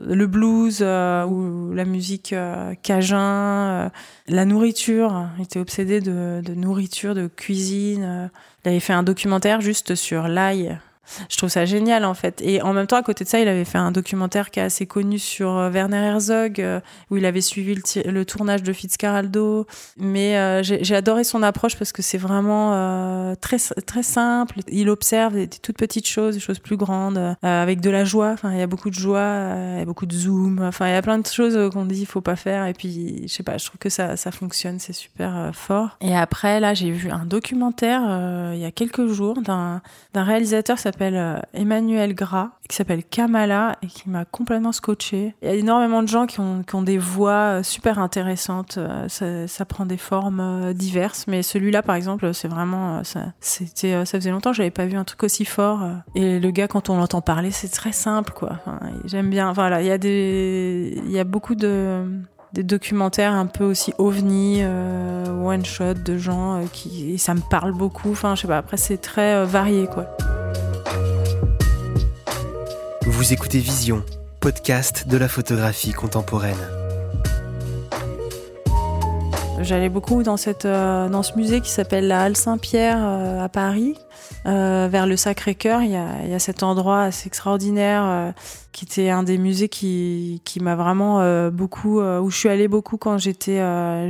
le 0.02 0.26
blues 0.26 0.82
ou 0.82 1.74
la 1.74 1.86
musique 1.86 2.34
cajun, 2.82 3.92
la 4.28 4.46
nourriture. 4.46 5.28
Il 5.38 5.44
était 5.44 5.60
obsédé 5.60 6.02
de 6.02 6.54
nourriture, 6.56 7.14
de 7.14 7.28
cuisine. 7.28 8.32
Il 8.66 8.70
avait 8.70 8.80
fait 8.80 8.94
un 8.94 9.04
documentaire 9.04 9.62
juste 9.62 9.94
sur 9.94 10.28
l'ail 10.28 10.80
je 11.30 11.38
trouve 11.38 11.50
ça 11.50 11.66
génial 11.66 12.06
en 12.06 12.14
fait. 12.14 12.42
Et 12.42 12.62
en 12.62 12.74
même 12.74 12.88
temps, 12.88 12.98
à 12.98 13.04
côté 13.04 13.24
de 13.24 13.30
ça, 13.30 13.40
il 13.40 13.48
avait 13.48 13.66
fait 13.66 13.78
un 13.78 13.92
documentaire 13.92 14.52
qui 14.52 14.60
est 14.60 14.64
assez 14.64 14.86
connu 14.86 15.20
sur 15.20 15.58
euh, 15.58 15.70
Werner 15.70 15.98
Herzog, 15.98 16.60
euh, 16.60 16.80
où 17.10 17.18
il 17.18 17.26
avait 17.26 17.42
suivi 17.42 17.76
le, 18.06 18.26
tournage 18.26 18.64
de 18.64 18.74
Fitzcarraldo. 18.74 19.68
Mais 19.98 20.38
euh, 20.38 20.64
j'ai 20.64 20.96
adoré 20.96 21.24
son 21.24 21.44
approche 21.44 21.78
parce 21.78 21.92
que 21.92 22.02
c'est 22.02 22.18
vraiment 22.18 23.36
très 23.42 23.58
très 23.86 24.04
simple. 24.04 24.60
Il 24.68 24.90
observe 24.90 25.34
des, 25.34 25.48
toutes 25.48 25.78
petites 25.78 26.08
choses, 26.08 26.36
des 26.36 26.40
choses 26.40 26.60
plus 26.60 26.78
grandes, 26.78 27.36
avec 27.42 27.82
de 27.82 27.90
la 27.90 28.06
joie. 28.06 28.32
Enfin, 28.32 28.52
il 28.52 28.60
y 28.60 28.62
a 28.62 28.68
beaucoup 28.68 28.90
de 28.90 28.96
joie, 28.96 29.54
il 29.74 29.80
y 29.80 29.82
a 29.82 29.86
beaucoup 29.86 30.06
de 30.06 30.14
zoom. 30.14 30.62
Enfin, 30.62 30.88
il 30.88 30.92
y 30.92 30.96
a 30.96 31.02
plein 31.02 31.20
de 31.20 31.28
choses 31.28 31.70
qu'on 31.72 31.86
dit 31.86 32.02
il 32.02 32.06
faut 32.06 32.22
pas 32.22 32.36
faire. 32.36 32.66
Et 32.66 32.74
puis, 32.74 33.24
je 33.28 33.34
sais 33.34 33.44
pas, 33.44 33.58
je 33.58 33.66
trouve 33.66 33.80
que 33.80 33.90
ça 33.90 34.18
ça 34.18 34.32
fonctionne, 34.32 34.80
c'est 34.80 34.94
super 34.94 35.52
fort. 35.54 35.98
Et 36.02 36.16
après, 36.16 36.60
là, 36.60 36.74
j'ai 36.74 36.92
vu 36.92 37.10
un 37.12 37.26
documentaire 37.26 38.02
il 38.54 38.60
y 38.60 38.66
a 38.66 38.72
quelques 38.72 39.08
jours 39.08 39.42
d'un 39.42 39.82
réalisateur 40.14 40.80
s'appelle 40.96 41.18
euh, 41.18 41.40
Emmanuel 41.54 42.16
Gras, 42.16 42.52
qui 42.70 42.76
s'appelle 42.76 43.04
Kamala 43.04 43.76
et 43.84 43.88
qui 43.88 44.10
m'a 44.10 44.24
complètement 44.24 44.72
scotché. 44.72 45.36
Il 45.42 45.48
y 45.50 45.52
a 45.52 45.56
énormément 45.56 46.02
de 46.02 46.08
gens 46.08 46.26
qui 46.26 46.40
ont, 46.40 46.64
qui 46.64 46.84
des 46.84 46.98
voix 46.98 47.32
euh, 47.32 47.64
super 47.64 48.00
intéressantes. 48.00 48.78
Euh, 48.78 49.08
ça, 49.10 49.66
prend 49.66 49.86
des 49.86 49.98
formes 49.98 50.74
diverses, 50.74 51.26
mais 51.28 51.44
celui-là, 51.44 51.82
par 51.82 51.96
exemple, 51.96 52.34
c'est 52.34 52.48
vraiment, 52.48 53.04
ça, 53.04 53.34
c'était, 53.42 54.06
ça 54.06 54.20
faisait 54.20 54.32
longtemps 54.32 54.52
que 54.52 54.58
j'avais 54.58 54.72
pas 54.72 54.86
vu 54.86 54.96
un 54.96 55.04
truc 55.04 55.24
aussi 55.24 55.44
fort. 55.44 55.82
Et 56.14 56.40
le 56.40 56.52
gars, 56.52 56.68
quand 56.68 56.90
on 56.90 56.98
l'entend 56.98 57.22
parler, 57.22 57.52
c'est 57.52 57.68
très 57.68 57.92
simple, 57.92 58.32
quoi. 58.32 58.60
J'aime 59.06 59.30
bien. 59.30 59.52
Voilà, 59.54 59.82
il 59.82 59.88
y 59.88 59.92
a 59.92 59.98
des, 59.98 61.02
il 61.04 61.12
y 61.12 61.20
a 61.20 61.24
beaucoup 61.24 61.56
de 61.56 62.06
documentaires 62.54 63.34
un 63.34 63.48
peu 63.48 63.64
aussi 63.64 63.94
ovni, 63.98 64.64
one 64.64 65.66
shot 65.66 65.96
de 65.96 66.18
gens 66.18 66.64
qui 66.72 67.18
ça 67.18 67.34
me 67.34 67.42
parle 67.42 67.74
beaucoup. 67.74 68.12
Enfin, 68.12 68.36
je 68.36 68.42
sais 68.42 68.48
pas. 68.48 68.60
Après, 68.60 68.78
c'est 68.78 68.98
très 68.98 69.46
varié, 69.46 69.88
quoi. 69.88 70.06
Vous 73.08 73.34
écoutez 73.34 73.60
Vision, 73.60 74.04
podcast 74.40 75.08
de 75.08 75.16
la 75.16 75.28
photographie 75.28 75.92
contemporaine. 75.92 76.58
J'allais 79.62 79.90
beaucoup 79.90 80.24
dans 80.24 80.38
cette 80.38 80.66
dans 80.66 81.22
ce 81.22 81.38
musée 81.38 81.62
qui 81.62 81.70
s'appelle 81.70 82.08
la 82.08 82.24
Halle 82.24 82.36
Saint-Pierre 82.36 82.98
à 82.98 83.48
Paris, 83.48 83.96
euh, 84.46 84.88
vers 84.92 85.08
le 85.08 85.16
Sacré-Cœur, 85.16 85.82
il 85.82 85.92
y 85.92 85.96
a, 85.96 86.40
cet 86.40 86.64
endroit 86.64 87.04
assez 87.04 87.28
extraordinaire 87.28 88.04
euh, 88.06 88.32
qui 88.72 88.86
était 88.86 89.10
un 89.10 89.24
des 89.24 89.38
musées 89.38 89.70
qui, 89.70 90.42
qui 90.44 90.60
m'a 90.60 90.76
vraiment 90.76 91.22
euh, 91.22 91.50
beaucoup, 91.50 92.02
où 92.02 92.30
je 92.30 92.38
suis 92.38 92.50
allée 92.50 92.68
beaucoup 92.68 92.98
quand 92.98 93.18
j'étais 93.18 93.60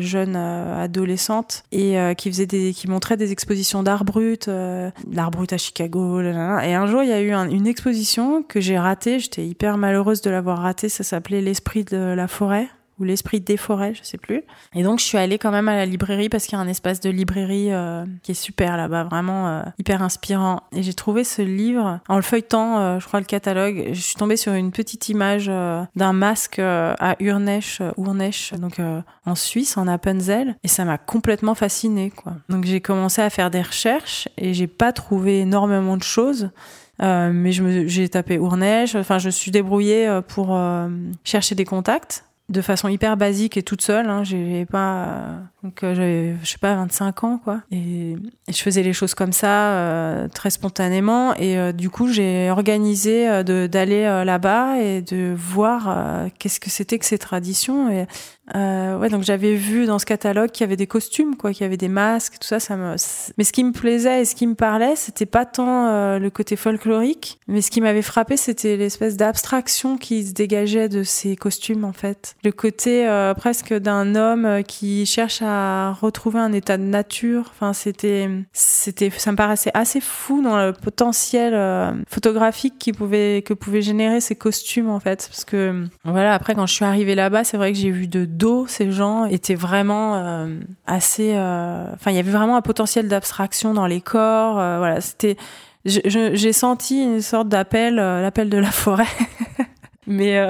jeune 0.02 0.36
adolescente 0.36 1.64
et 1.72 1.98
qui 2.18 2.32
faisait 2.32 2.46
des, 2.46 2.74
qui 2.74 2.90
montrait 2.90 3.18
des 3.18 3.32
expositions 3.32 3.84
d'art 3.84 4.06
brut, 4.06 4.48
l'art 4.48 5.32
brut 5.32 5.54
à 5.54 5.58
Chicago. 5.58 6.22
Et 6.22 6.74
un 6.74 6.88
jour, 6.88 7.04
il 7.04 7.10
y 7.10 7.14
a 7.14 7.22
eu 7.22 7.32
une 7.32 7.68
exposition 7.68 8.44
que 8.44 8.60
j'ai 8.60 8.78
ratée. 8.78 9.20
J'étais 9.20 9.46
hyper 9.46 9.78
malheureuse 9.78 10.22
de 10.22 10.30
l'avoir 10.30 10.60
ratée. 10.60 10.90
Ça 10.90 11.04
s'appelait 11.04 11.42
L'esprit 11.42 11.84
de 11.84 11.98
la 11.98 12.28
forêt 12.28 12.68
ou 13.00 13.04
l'esprit 13.04 13.42
des 13.42 13.58
forêts, 13.58 13.94
je 13.94 14.04
sais 14.04 14.18
plus. 14.18 14.44
Et 14.74 14.84
donc 14.84 15.00
je 15.00 15.06
suis 15.06 15.18
allée 15.18 15.38
quand 15.38 15.52
même 15.52 15.68
à 15.68 15.76
la 15.76 15.86
librairie 15.86 16.30
parce 16.30 16.46
qu'il 16.46 16.58
y 16.58 16.62
a 16.62 16.64
un 16.64 16.68
espace 16.68 17.02
de 17.02 17.10
librairie 17.10 17.72
euh, 17.72 18.06
qui 18.24 18.32
est 18.32 18.36
super 18.36 18.78
là-bas, 18.78 19.04
vraiment 19.04 19.48
euh, 19.48 19.64
hyper 19.78 20.02
inspirant. 20.02 20.62
Et 20.72 20.82
j'ai 20.82 20.94
trouvé 20.94 21.24
ce 21.24 21.42
livre 21.42 22.00
en 22.08 22.16
le 22.16 22.22
feuilletant, 22.22 22.80
euh, 22.80 23.00
je 23.00 23.08
crois 23.08 23.20
le 23.20 23.26
catalogue, 23.26 23.90
je 23.92 24.00
suis 24.00 24.16
tombée 24.16 24.38
sur 24.38 24.54
une 24.54 24.72
petite 24.72 25.10
image 25.10 25.48
d'un 25.48 26.14
masque 26.14 26.60
à 26.60 27.16
Urnech, 27.20 27.82
Urnech, 27.98 28.54
donc 28.58 28.80
en 29.26 29.36
Suisse, 29.36 29.78
en 29.78 29.88
Appenzell, 29.88 30.56
et 30.64 30.68
ça 30.68 30.86
m'a 30.86 30.98
complètement 30.98 31.56
fascinée 31.56 32.12
quoi. 32.12 32.34
Donc 32.50 32.66
j'ai 32.66 32.82
commencé 32.82 33.22
à 33.22 33.30
faire 33.30 33.52
des 33.52 33.62
recherches 33.62 34.30
et 34.38 34.54
j'ai 34.54 34.68
pas 34.68 34.94
trouvé 34.94 35.42
énormément 35.42 35.98
de 35.98 36.04
choses. 36.04 36.50
mais 37.00 37.52
je 37.52 37.88
j'ai 37.88 38.08
tapé 38.10 38.36
Urnech, 38.36 38.96
enfin 38.96 39.18
je 39.18 39.30
suis 39.30 39.52
débrouillée 39.52 40.22
pour 40.28 40.58
chercher 41.24 41.56
des 41.56 41.66
contacts 41.66 42.24
de 42.50 42.62
façon 42.62 42.88
hyper 42.88 43.18
basique 43.18 43.58
et 43.58 43.64
toute 43.64 43.82
seule. 43.82 44.10
Hein. 44.10 44.24
J'ai 44.24 44.66
pas 44.66 45.40
donc 45.66 45.84
euh, 45.84 45.96
j'avais 45.96 46.36
je 46.44 46.48
sais 46.52 46.60
pas 46.60 46.76
25 46.76 47.24
ans 47.24 47.42
quoi. 47.44 47.62
Et, 47.72 48.16
je 48.48 48.62
faisais 48.62 48.84
les 48.84 48.94
choses 48.94 49.16
comme 49.16 49.34
ça 49.34 49.72
euh, 49.72 50.28
très 50.28 50.52
spontanément. 50.52 51.34
Et 51.36 51.58
euh, 51.58 51.72
du 51.72 51.90
coup 51.90 52.08
j'ai 52.08 52.52
organisé 52.52 53.44
d'aller 53.44 54.04
là-bas 54.24 54.80
et 54.80 55.02
de 55.02 55.34
voir 55.36 56.28
qu'est-ce 56.38 56.60
que 56.60 56.70
c'était 56.70 57.00
que 57.00 57.06
ces 57.06 57.18
traditions. 57.18 57.90
Et 57.90 58.06
ouais 58.54 59.10
donc 59.10 59.24
j'avais 59.24 59.56
vu 59.56 59.88
dans 59.88 59.98
ce 59.98 60.06
catalogue 60.06 60.52
qu'il 60.52 60.64
y 60.64 60.68
avait 60.68 60.76
des 60.76 60.86
costumes 60.86 61.36
quoi 61.36 61.52
qu'il 61.52 61.64
y 61.64 61.66
avait 61.66 61.78
des 61.78 61.88
masques 61.88 62.36
tout 62.40 62.48
ça 62.48 62.60
ça 62.60 62.78
me 62.78 62.96
mais 63.40 63.44
ce 63.44 63.52
qui 63.52 63.64
me 63.64 63.72
plaisait 63.72 64.22
et 64.22 64.26
ce 64.26 64.36
qui 64.36 64.46
me 64.46 64.54
parlait 64.54 64.96
c'était 64.96 65.26
pas 65.26 65.48
tant 65.48 66.20
le 66.20 66.30
côté 66.30 66.56
folklorique 66.56 67.40
mais 67.48 67.62
ce 67.62 67.72
qui 67.72 67.82
m'avait 67.82 68.04
frappé 68.04 68.38
c'était 68.38 68.78
l'espèce 68.78 69.18
d'abstraction 69.18 69.98
qui 69.98 70.28
se 70.28 70.34
dégageait 70.34 70.90
de 70.90 71.02
ces 71.02 71.36
costumes 71.36 71.86
en 71.86 71.94
fait. 71.94 72.36
Le 72.44 72.52
côté 72.52 73.08
presque 73.36 73.74
d'un 73.74 74.14
homme 74.14 74.62
qui 74.68 75.08
cherche 75.08 75.42
à 75.42 75.55
retrouver 76.00 76.40
un 76.40 76.54
état 76.54 76.78
de 76.78 76.84
nature. 76.84 77.52
Enfin, 77.52 77.74
c'était, 77.74 78.30
c'était, 78.54 79.10
ça 79.10 79.32
me 79.32 79.38
paraissait 79.38 79.72
assez 79.74 80.00
fou 80.00 80.42
dans 80.42 80.58
le 80.58 80.74
potentiel 80.74 81.54
euh, 81.54 81.92
photographique 82.08 82.76
qui 82.80 82.94
pouvait, 82.94 83.42
que 83.42 83.54
pouvaient 83.54 83.82
générer 83.82 84.22
ces 84.22 84.36
costumes 84.36 84.90
en 84.90 85.00
fait. 85.00 85.28
Parce 85.30 85.46
que 85.46 85.86
voilà, 86.04 86.34
après 86.34 86.56
quand 86.56 86.66
je 86.66 86.74
suis 86.74 86.86
arrivée 86.86 87.16
là-bas, 87.16 87.44
c'est 87.44 87.58
vrai 87.58 87.72
que 87.74 87.78
j'ai 87.78 87.92
vu 87.92 88.08
de 88.08 88.26
dos 88.26 88.68
ces 88.68 88.92
gens 88.92 89.26
étaient 89.26 89.56
vraiment 89.56 90.16
euh, 90.16 90.60
assez. 90.86 91.34
Euh, 91.36 91.86
enfin, 91.94 92.12
il 92.12 92.18
y 92.18 92.20
avait 92.20 92.32
vraiment 92.32 92.58
un 92.58 92.62
potentiel 92.62 93.08
d'abstraction 93.08 93.74
dans 93.74 93.88
les 93.88 94.02
corps. 94.02 94.56
voilà, 94.56 95.02
c'était. 95.02 95.38
J'ai 95.86 96.52
senti 96.52 97.04
une 97.04 97.22
sorte 97.22 97.48
d'appel, 97.48 97.96
l'appel 97.96 98.50
de 98.50 98.58
la 98.58 98.72
forêt. 98.72 99.06
mais 100.08 100.48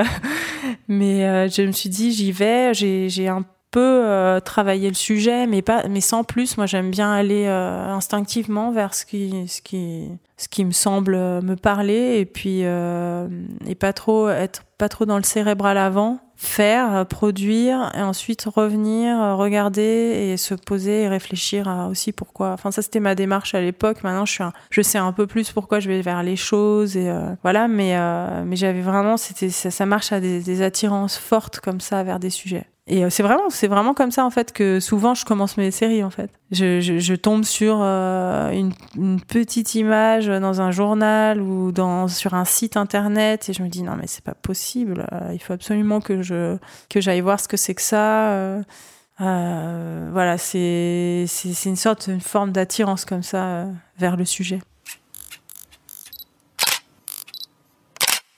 mais 0.88 1.50
je 1.50 1.62
me 1.64 1.74
suis 1.74 1.90
dit 1.90 2.14
j'y 2.14 2.32
vais 2.32 2.74
j'ai 2.74 3.28
un 3.28 3.44
euh, 3.80 4.40
travailler 4.40 4.90
le 4.90 4.96
sujet, 4.96 5.48
mais 5.48 5.62
pas, 5.62 5.88
mais 5.88 6.02
sans 6.02 6.24
plus. 6.24 6.58
Moi, 6.58 6.66
j'aime 6.66 6.92
bien 6.92 7.12
aller 7.12 7.46
euh, 7.48 7.90
instinctivement 7.90 8.72
vers 8.72 8.94
ce 8.94 9.06
qui, 9.06 9.48
ce 9.48 9.62
qui, 9.62 10.10
ce 10.38 10.48
qui 10.48 10.66
me 10.66 10.72
semble 10.72 11.16
me 11.16 11.56
parler, 11.56 12.20
et 12.20 12.26
puis 12.26 12.62
euh, 12.64 13.28
et 13.68 13.76
pas 13.76 13.94
trop 13.94 14.30
être 14.30 14.64
pas 14.78 14.90
trop 14.90 15.06
dans 15.06 15.18
le 15.18 15.24
cérébral 15.24 15.78
avant. 15.78 16.20
faire, 16.38 17.06
produire, 17.06 17.92
et 17.96 18.02
ensuite 18.02 18.44
revenir, 18.44 19.38
regarder 19.38 19.82
et 19.82 20.38
se 20.38 20.54
poser 20.54 21.04
et 21.04 21.08
réfléchir 21.08 21.68
à 21.70 21.88
aussi 21.88 22.12
pourquoi. 22.12 22.52
Enfin, 22.52 22.72
ça 22.72 22.82
c'était 22.82 23.00
ma 23.00 23.16
démarche 23.16 23.56
à 23.56 23.62
l'époque. 23.62 24.04
Maintenant, 24.04 24.26
je 24.26 24.34
suis, 24.34 24.44
je 24.70 24.82
sais 24.82 24.98
un 24.98 25.14
peu 25.14 25.28
plus 25.28 25.52
pourquoi 25.52 25.80
je 25.80 25.88
vais 25.88 26.02
vers 26.02 26.24
les 26.24 26.36
choses 26.36 26.98
et 26.98 27.10
voilà. 27.44 27.68
Mais 27.70 27.96
mais 28.44 28.58
j'avais 28.58 28.82
vraiment, 28.82 29.16
c'était 29.18 29.50
ça, 29.50 29.86
marche 29.86 30.12
à 30.12 30.20
des 30.20 30.62
attirances 30.62 31.18
fortes 31.18 31.62
comme 31.62 31.80
ça 31.80 32.04
vers 32.04 32.20
des 32.20 32.30
sujets. 32.30 32.68
Et 32.88 33.04
euh, 33.04 33.10
c'est 33.10 33.24
vraiment, 33.24 33.50
c'est 33.50 33.68
vraiment 33.68 33.96
comme 33.96 34.12
ça 34.12 34.24
en 34.26 34.30
fait 34.30 34.54
que 34.54 34.80
souvent 34.80 35.16
je 35.16 35.26
commence 35.26 35.58
mes 35.58 35.72
séries 35.72 36.04
en 36.04 36.12
fait. 36.12 36.30
Je, 36.52 36.82
je, 36.82 37.00
je 37.00 37.16
tombe 37.16 37.44
sur 37.44 37.80
euh, 37.82 38.52
une, 38.52 38.74
une, 38.96 39.20
petite 39.20 39.74
image 39.74 40.28
dans 40.28 40.62
un 40.62 40.70
journal 40.70 41.42
ou 41.42 41.72
dans 41.72 42.08
sur 42.08 42.36
un 42.36 42.46
site 42.46 42.78
internet 42.78 43.50
et 43.50 43.54
je 43.54 43.64
me 43.64 43.70
dis 43.70 43.82
non 43.82 43.96
mais 43.96 44.06
c'est 44.06 44.24
pas 44.24 44.36
possible. 44.36 45.08
Euh, 45.14 45.32
il 45.34 45.40
faut 45.40 45.54
absolument 45.54 46.00
que 46.00 46.22
je 46.22 46.58
que 46.90 47.02
j'aille 47.02 47.22
voir 47.22 47.40
ce 47.40 47.48
que 47.48 47.58
c'est 47.58 47.74
que 47.74 47.82
ça. 47.82 48.30
Euh, 49.22 50.10
voilà, 50.12 50.38
c'est 50.38 51.26
c'est 51.28 51.70
une 51.70 51.76
sorte, 51.78 52.06
une 52.08 52.22
forme 52.22 52.52
d'attirance 52.52 53.04
comme 53.04 53.24
ça 53.24 53.66
vers 53.98 54.16
le 54.16 54.26
sujet. 54.26 54.60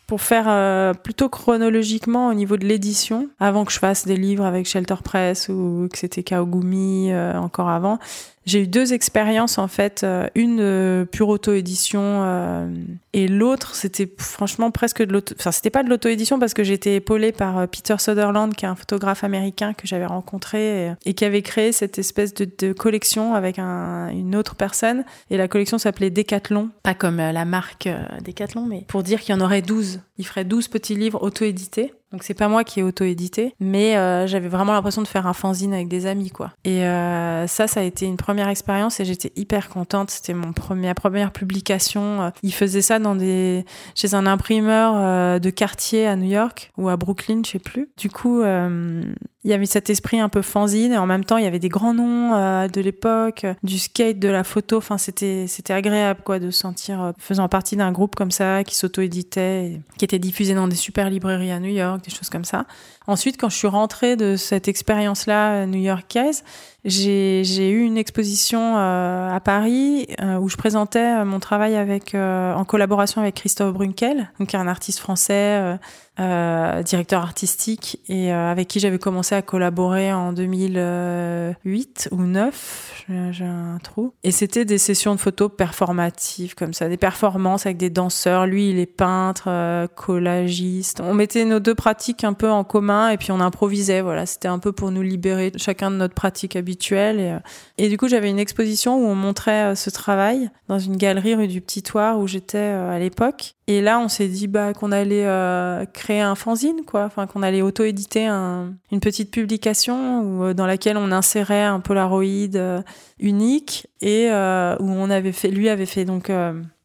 Pour 0.07 0.21
faire 0.21 0.45
euh, 0.47 0.93
plutôt 0.93 1.27
chronologiquement 1.27 2.29
au 2.29 2.33
niveau 2.33 2.55
de 2.55 2.65
l'édition, 2.65 3.27
avant 3.41 3.65
que 3.65 3.73
je 3.73 3.79
fasse 3.79 4.07
des 4.07 4.15
livres 4.15 4.45
avec 4.45 4.65
Shelter 4.65 4.95
Press 5.03 5.49
ou 5.49 5.89
que 5.91 5.97
c'était 5.97 6.23
Kaogumi 6.23 7.11
euh, 7.11 7.37
encore 7.37 7.67
avant, 7.67 7.99
j'ai 8.45 8.63
eu 8.63 8.67
deux 8.67 8.93
expériences 8.93 9.57
en 9.57 9.67
fait, 9.67 10.05
euh, 10.05 10.27
une 10.33 11.05
pure 11.11 11.27
auto-édition 11.27 12.71
et 13.11 13.27
l'autre 13.27 13.75
c'était 13.75 14.09
franchement 14.17 14.71
presque 14.71 15.03
de 15.03 15.11
l'auto. 15.11 15.35
Enfin 15.37 15.51
c'était 15.51 15.69
pas 15.69 15.83
de 15.83 15.89
l'auto-édition 15.89 16.39
parce 16.39 16.53
que 16.53 16.61
été 16.61 16.95
épaulée 16.95 17.33
par 17.33 17.67
Peter 17.67 17.95
Sutherland 17.97 18.53
qui 18.55 18.63
est 18.63 18.69
un 18.69 18.75
photographe 18.75 19.25
américain 19.25 19.73
que 19.73 19.87
j'avais 19.87 20.05
rencontré 20.05 20.93
et, 21.05 21.13
qui 21.13 21.25
avait 21.25 21.41
créé 21.41 21.73
cette 21.73 21.99
espèce 21.99 22.33
de, 22.33 22.71
collection 22.71 23.35
avec 23.35 23.59
un, 23.59 24.09
une 24.09 24.35
autre 24.35 24.55
personne 24.55 25.03
et 25.29 25.37
la 25.37 25.49
collection 25.49 25.77
s'appelait 25.77 26.09
Decathlon, 26.09 26.69
pas 26.83 26.93
comme 26.93 27.17
la 27.17 27.43
marque 27.43 27.89
Decathlon 28.23 28.65
mais 28.65 28.85
pour 28.87 29.03
dire 29.03 29.19
qu'il 29.19 29.35
y 29.35 29.37
en 29.37 29.41
aurait 29.41 29.61
12. 29.61 29.96
Il 30.17 30.25
ferait 30.25 30.45
12 30.45 30.67
petits 30.67 30.95
livres 30.95 31.21
auto-édités 31.21 31.93
donc 32.13 32.23
c'est 32.23 32.33
pas 32.33 32.47
moi 32.47 32.63
qui 32.63 32.79
ai 32.79 32.83
auto-édité, 32.83 33.53
mais 33.59 33.97
euh, 33.97 34.27
j'avais 34.27 34.47
vraiment 34.47 34.71
l'impression 34.71 35.01
de 35.01 35.07
faire 35.07 35.27
un 35.27 35.33
fanzine 35.33 35.73
avec 35.73 35.89
des 35.89 36.05
amis 36.05 36.29
quoi. 36.29 36.53
Et 36.63 36.85
euh, 36.85 37.47
ça, 37.47 37.67
ça 37.67 37.81
a 37.81 37.83
été 37.83 38.05
une 38.05 38.15
première 38.15 38.47
expérience 38.47 39.01
et 39.01 39.05
j'étais 39.05 39.33
hyper 39.35 39.67
contente. 39.67 40.09
C'était 40.09 40.33
mon 40.33 40.53
premier, 40.53 40.93
première 40.93 41.31
publication. 41.31 42.21
Euh, 42.21 42.29
il 42.43 42.53
faisait 42.53 42.81
ça 42.81 42.99
dans 42.99 43.15
des 43.15 43.65
chez 43.93 44.13
un 44.13 44.25
imprimeur 44.25 44.93
euh, 44.95 45.39
de 45.39 45.49
quartier 45.49 46.07
à 46.07 46.15
New 46.15 46.29
York 46.29 46.71
ou 46.77 46.87
à 46.87 46.95
Brooklyn, 46.95 47.41
je 47.45 47.51
sais 47.51 47.59
plus. 47.59 47.89
Du 47.97 48.09
coup, 48.09 48.41
euh, 48.41 49.03
il 49.47 49.51
y 49.51 49.53
avait 49.53 49.65
cet 49.65 49.89
esprit 49.89 50.19
un 50.19 50.27
peu 50.27 50.41
fanzine 50.41 50.91
et 50.91 50.97
en 50.97 51.05
même 51.05 51.23
temps 51.23 51.37
il 51.37 51.45
y 51.45 51.47
avait 51.47 51.57
des 51.57 51.69
grands 51.69 51.93
noms 51.93 52.35
euh, 52.35 52.67
de 52.67 52.81
l'époque, 52.81 53.45
du 53.63 53.79
skate, 53.79 54.19
de 54.19 54.27
la 54.27 54.43
photo. 54.43 54.75
Enfin 54.75 54.97
c'était 54.97 55.45
c'était 55.47 55.71
agréable 55.71 56.19
quoi 56.25 56.37
de 56.37 56.51
sentir 56.51 57.01
euh, 57.01 57.11
faisant 57.17 57.47
partie 57.47 57.77
d'un 57.77 57.93
groupe 57.93 58.17
comme 58.17 58.29
ça 58.29 58.65
qui 58.65 58.75
s'auto-éditait, 58.75 59.79
qui 59.97 60.03
était 60.03 60.19
diffusé 60.19 60.53
dans 60.53 60.67
des 60.67 60.75
super 60.75 61.09
librairies 61.09 61.53
à 61.53 61.61
New 61.61 61.69
York, 61.71 62.03
des 62.03 62.11
choses 62.13 62.29
comme 62.29 62.43
ça. 62.43 62.65
Ensuite, 63.07 63.39
quand 63.39 63.49
je 63.49 63.55
suis 63.55 63.67
rentrée 63.67 64.15
de 64.15 64.35
cette 64.35 64.67
expérience-là 64.67 65.65
new-yorkaise, 65.65 66.43
j'ai 66.83 67.69
eu 67.69 67.81
une 67.81 67.97
exposition 67.97 68.77
euh, 68.77 69.29
à 69.29 69.39
Paris 69.39 70.07
euh, 70.21 70.37
où 70.37 70.49
je 70.49 70.57
présentais 70.57 71.23
mon 71.25 71.39
travail 71.39 71.75
avec 71.75 72.15
en 72.15 72.63
collaboration 72.65 73.21
avec 73.21 73.35
Christophe 73.35 73.73
Brunkel, 73.73 74.31
donc 74.39 74.53
un 74.53 74.67
artiste 74.67 74.99
français 74.99 75.77
euh, 76.19 76.81
directeur 76.81 77.21
artistique 77.21 77.99
et 78.09 78.33
euh, 78.33 78.51
avec 78.51 78.67
qui 78.67 78.79
j'avais 78.79 78.97
commencé 78.97 79.35
à 79.35 79.43
collaborer 79.43 80.11
en 80.11 80.33
2008 80.33 82.09
ou 82.11 82.23
9, 82.23 83.05
j'ai 83.29 83.45
un 83.45 83.77
trou. 83.83 84.13
Et 84.23 84.31
c'était 84.31 84.65
des 84.65 84.79
sessions 84.79 85.13
de 85.13 85.19
photos 85.19 85.51
performatives 85.55 86.55
comme 86.55 86.73
ça, 86.73 86.89
des 86.89 86.97
performances 86.97 87.67
avec 87.67 87.77
des 87.77 87.91
danseurs. 87.91 88.47
Lui, 88.47 88.71
il 88.71 88.79
est 88.79 88.87
peintre, 88.87 89.43
euh, 89.45 89.85
collagiste. 89.85 91.01
On 91.01 91.13
mettait 91.13 91.45
nos 91.45 91.59
deux 91.59 91.75
pratiques 91.75 92.23
un 92.23 92.33
peu 92.33 92.49
en 92.49 92.63
commun 92.63 92.96
et 93.09 93.17
puis 93.17 93.31
on 93.31 93.39
improvisait. 93.39 94.01
Voilà, 94.01 94.25
c'était 94.25 94.47
un 94.47 94.59
peu 94.59 94.71
pour 94.71 94.91
nous 94.91 95.01
libérer 95.01 95.51
chacun 95.57 95.91
de 95.91 95.95
notre 95.95 96.13
pratique 96.13 96.55
habituelle. 96.55 97.19
Et, 97.19 97.85
et 97.85 97.89
du 97.89 97.97
coup, 97.97 98.07
j'avais 98.07 98.29
une 98.29 98.39
exposition 98.39 98.97
où 98.97 99.07
on 99.07 99.15
montrait 99.15 99.75
ce 99.75 99.89
travail 99.89 100.49
dans 100.67 100.79
une 100.79 100.97
galerie 100.97 101.35
rue 101.35 101.47
du 101.47 101.61
Petit 101.61 101.83
Toit 101.83 102.17
où 102.17 102.27
j'étais 102.27 102.57
à 102.57 102.99
l'époque. 102.99 103.55
Et 103.69 103.81
là, 103.81 103.99
on 103.99 104.07
s'est 104.07 104.29
dit 104.29 104.47
bah, 104.47 104.73
qu'on 104.73 104.93
allait 104.93 105.25
euh, 105.25 105.85
créer 105.85 106.21
un 106.21 106.35
fanzine, 106.35 106.83
quoi. 106.85 107.03
Enfin, 107.03 107.27
qu'on 107.27 107.43
allait 107.43 107.61
auto-éditer 107.61 108.25
un, 108.25 108.73
une 108.91 109.01
petite 109.01 109.29
publication 109.29 110.43
euh, 110.43 110.53
dans 110.53 110.65
laquelle 110.65 110.95
on 110.95 111.11
insérait 111.11 111.63
un 111.63 111.81
Polaroid 111.81 112.55
euh, 112.55 112.81
unique 113.19 113.87
et 114.01 114.27
où 114.29 114.89
on 114.89 115.09
avait 115.09 115.33
fait, 115.33 115.49
lui 115.49 115.67
avait 115.67 115.85
fait 115.85 116.05
donc 116.05 116.31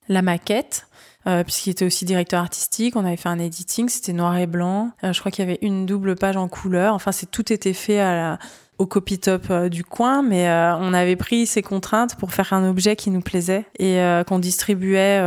la 0.09 0.23
maquette. 0.23 0.87
Puisqu'il 1.25 1.71
était 1.71 1.85
aussi 1.85 2.05
directeur 2.05 2.41
artistique, 2.41 2.97
on 2.97 3.05
avait 3.05 3.17
fait 3.17 3.29
un 3.29 3.39
editing, 3.39 3.89
c'était 3.89 4.13
noir 4.13 4.37
et 4.39 4.47
blanc. 4.47 4.91
je 5.03 5.19
crois 5.21 5.31
qu'il 5.31 5.45
y 5.45 5.49
avait 5.49 5.59
une 5.63 5.87
double 5.87 6.17
page 6.17 6.37
en 6.37 6.49
couleur. 6.49 6.95
Enfin, 6.95 7.13
c'est 7.13 7.31
tout 7.31 7.53
était 7.53 7.73
fait 7.73 8.01
à 8.01 8.15
la, 8.15 8.39
au 8.83 8.87
copy 8.87 9.19
top 9.19 9.47
euh, 9.51 9.69
du 9.69 9.85
coin, 9.85 10.23
mais 10.23 10.49
euh, 10.49 10.77
on 10.77 10.93
avait 10.93 11.17
pris 11.17 11.47
ces 11.47 11.63
contraintes 11.63 12.17
pour 12.17 12.33
faire 12.33 12.53
un 12.53 12.69
objet 12.69 12.97
qui 12.97 13.11
nous 13.11 13.21
plaisait 13.21 13.65
et 13.79 14.01
euh, 14.01 14.25
qu'on 14.25 14.39
distribuait 14.39 15.21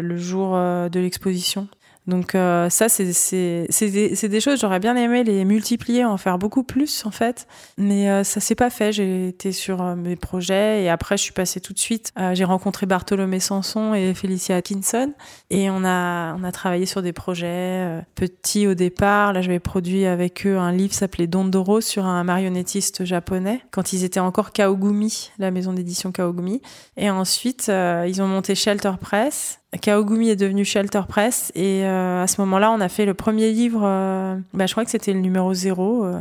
le 0.00 0.16
jour 0.16 0.54
de 0.54 1.00
l'exposition. 1.00 1.68
Donc 2.06 2.34
euh, 2.34 2.68
ça, 2.68 2.88
c'est 2.88 3.04
des, 3.04 4.28
des 4.28 4.40
choses 4.40 4.60
j'aurais 4.60 4.80
bien 4.80 4.96
aimé 4.96 5.22
les 5.22 5.44
multiplier, 5.44 6.04
en 6.04 6.16
faire 6.16 6.36
beaucoup 6.36 6.64
plus 6.64 7.06
en 7.06 7.12
fait, 7.12 7.46
mais 7.78 8.10
euh, 8.10 8.24
ça 8.24 8.40
s'est 8.40 8.56
pas 8.56 8.70
fait. 8.70 8.92
J'ai 8.92 9.28
été 9.28 9.52
sur 9.52 9.80
euh, 9.80 9.94
mes 9.94 10.16
projets 10.16 10.82
et 10.82 10.88
après 10.88 11.16
je 11.16 11.22
suis 11.22 11.32
passée 11.32 11.60
tout 11.60 11.72
de 11.72 11.78
suite. 11.78 12.12
J'ai 12.32 12.44
rencontré 12.44 12.86
Bartholomé 12.86 13.38
Sanson 13.38 13.94
et 13.94 14.14
Felicia 14.14 14.56
Atkinson 14.56 15.12
et 15.50 15.70
on 15.70 15.84
a 15.84 16.34
on 16.34 16.44
a 16.44 16.52
travaillé 16.52 16.86
sur 16.86 17.02
des 17.02 17.12
projets 17.12 18.02
petits 18.14 18.66
au 18.66 18.74
départ. 18.74 19.32
Là, 19.32 19.42
j'avais 19.42 19.60
produit 19.60 20.06
avec 20.06 20.46
eux 20.46 20.58
un 20.58 20.72
livre 20.72 20.94
s'appelait 20.94 21.26
Dondoro 21.26 21.80
sur 21.80 22.04
un 22.04 22.24
marionnettiste 22.24 23.04
japonais 23.04 23.60
quand 23.70 23.92
ils 23.92 24.04
étaient 24.04 24.20
encore 24.20 24.52
Kaogumi, 24.52 25.30
la 25.38 25.50
maison 25.50 25.72
d'édition 25.72 26.10
Kaogumi. 26.10 26.62
Et 26.96 27.10
ensuite, 27.10 27.68
ils 27.68 28.22
ont 28.22 28.26
monté 28.26 28.54
Shelter 28.54 28.92
Press 29.00 29.61
Kaogumi 29.80 30.28
est 30.28 30.36
devenu 30.36 30.64
Shelter 30.64 31.02
Press 31.08 31.50
et 31.54 31.84
euh, 31.84 32.22
à 32.22 32.26
ce 32.26 32.40
moment-là, 32.42 32.70
on 32.70 32.80
a 32.80 32.88
fait 32.88 33.06
le 33.06 33.14
premier 33.14 33.52
livre, 33.52 33.82
euh, 33.84 34.36
bah, 34.52 34.66
je 34.66 34.72
crois 34.72 34.84
que 34.84 34.90
c'était 34.90 35.14
le 35.14 35.20
numéro 35.20 35.54
0 35.54 36.04
euh, 36.04 36.20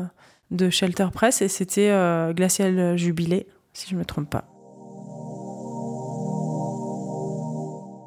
de 0.52 0.70
Shelter 0.70 1.08
Press 1.14 1.42
et 1.42 1.48
c'était 1.50 1.92
Glacial 2.34 2.98
Jubilé, 2.98 3.48
si 3.74 3.90
je 3.90 3.96
me 3.96 4.06
trompe 4.06 4.30
pas. 4.30 4.46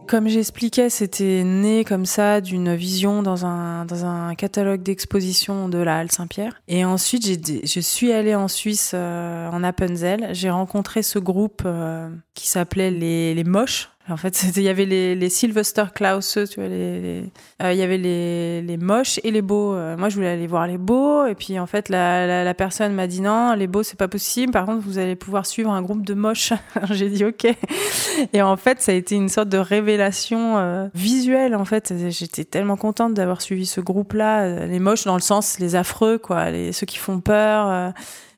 Comme 0.07 0.29
j'expliquais, 0.29 0.91
c'était 0.91 1.43
né 1.45 1.83
comme 1.85 2.05
ça 2.05 2.41
d'une 2.41 2.75
vision 2.75 3.23
dans 3.23 3.47
un, 3.47 3.85
dans 3.87 4.05
un 4.05 4.35
catalogue 4.35 4.83
d'exposition 4.83 5.69
de 5.69 5.79
la 5.79 5.99
Halle 5.99 6.13
Saint-Pierre. 6.13 6.61
Et 6.69 6.85
ensuite, 6.85 7.27
je 7.67 7.81
suis 7.81 8.13
allée 8.13 8.35
en 8.35 8.49
Suisse, 8.49 8.95
en 8.95 9.65
Appenzell. 9.65 10.29
J'ai 10.33 10.51
rencontré 10.51 11.03
ce 11.03 11.19
groupe 11.19 11.67
qui 12.35 12.49
s'appelait 12.49 12.91
les, 12.91 13.35
les 13.35 13.45
Moches, 13.45 13.94
en 14.09 14.19
fait, 14.19 14.43
il 14.57 14.63
y 14.63 14.69
avait 14.69 14.85
les, 14.85 15.29
Sylvester 15.31 15.85
Klaus, 15.95 16.39
tu 16.51 16.61
vois, 16.61 16.69
euh, 16.69 17.23
il 17.61 17.77
y 17.77 17.83
avait 17.83 17.97
les, 17.97 18.61
les 18.61 18.77
moches 18.77 19.19
et 19.25 19.31
les 19.31 19.41
beaux. 19.41 19.75
Euh, 19.75 19.97
moi, 19.97 20.09
je 20.11 20.17
voulais 20.17 20.29
aller 20.29 20.47
voir 20.47 20.67
les 20.67 20.77
beaux, 20.77 21.27
et 21.27 21.35
puis 21.35 21.59
en 21.59 21.67
fait, 21.67 21.89
la, 21.89 22.45
la, 22.45 22.55
personne 22.55 22.93
m'a 22.95 23.07
dit 23.07 23.21
non, 23.21 23.55
les 23.55 23.67
beaux, 23.67 23.83
c'est 23.83 23.99
pas 23.99 24.09
possible. 24.09 24.53
Par 24.53 24.67
contre, 24.67 24.83
vous 24.85 24.99
allez 24.99 25.17
pouvoir 25.17 25.47
suivre 25.47 25.71
un 25.71 25.81
groupe 25.81 26.05
de 26.05 26.15
moches. 26.15 26.53
J'ai 26.91 27.09
dit 27.09 27.25
ok. 27.25 27.47
Et 28.33 28.43
en 28.43 28.57
fait, 28.57 28.83
ça 28.83 28.93
a 28.93 28.95
été 28.95 29.15
une 29.15 29.29
sorte 29.29 29.49
de 29.49 29.59
révélation 29.59 30.59
euh, 30.59 30.89
visuelle. 30.95 31.55
En 31.55 31.65
fait, 31.65 31.95
j'étais 32.11 32.45
tellement 32.45 32.77
contente 32.77 33.15
d'avoir 33.15 33.41
suivi 33.41 33.65
ce 33.65 33.81
groupe-là, 33.81 34.67
les 34.67 34.81
moches 34.81 35.05
dans 35.05 35.15
le 35.15 35.21
sens 35.21 35.59
les 35.59 35.77
affreux, 35.77 36.19
quoi, 36.19 36.47
ceux 36.73 36.87
qui 36.87 36.99
font 36.99 37.21
peur 37.21 37.93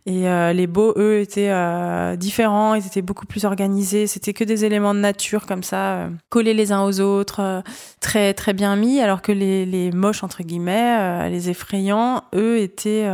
et 0.09 0.29
euh, 0.29 0.53
les 0.53 0.69
beaux, 0.69 0.95
eux, 0.97 1.19
étaient 1.19 1.51
euh, 1.51 2.15
différents, 2.15 2.75
ils 2.75 2.87
étaient 2.87 3.03
beaucoup 3.03 3.27
plus 3.27 3.45
organisés. 3.45 4.07
C'était 4.07 4.33
que 4.33 4.45
des 4.45 4.65
éléments 4.65 4.95
de 4.95 5.01
nature 5.01 5.47
comme 5.47 5.65
ça, 5.65 5.95
euh, 5.95 6.09
collés 6.29 6.55
les 6.55 6.71
uns 6.71 6.85
aux 6.85 7.01
autres, 7.01 7.65
très 7.99 8.33
très 8.33 8.53
bien 8.53 8.77
mis. 8.77 9.01
Alors 9.01 9.21
que 9.21 9.33
les, 9.33 9.67
les 9.67 9.91
moches 9.91 10.23
entre 10.23 10.45
guillemets, 10.45 11.29
les 11.29 11.51
effrayants, 11.51 12.23
eux, 12.37 12.59
étaient 12.59 13.11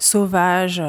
sauvages. 0.00 0.82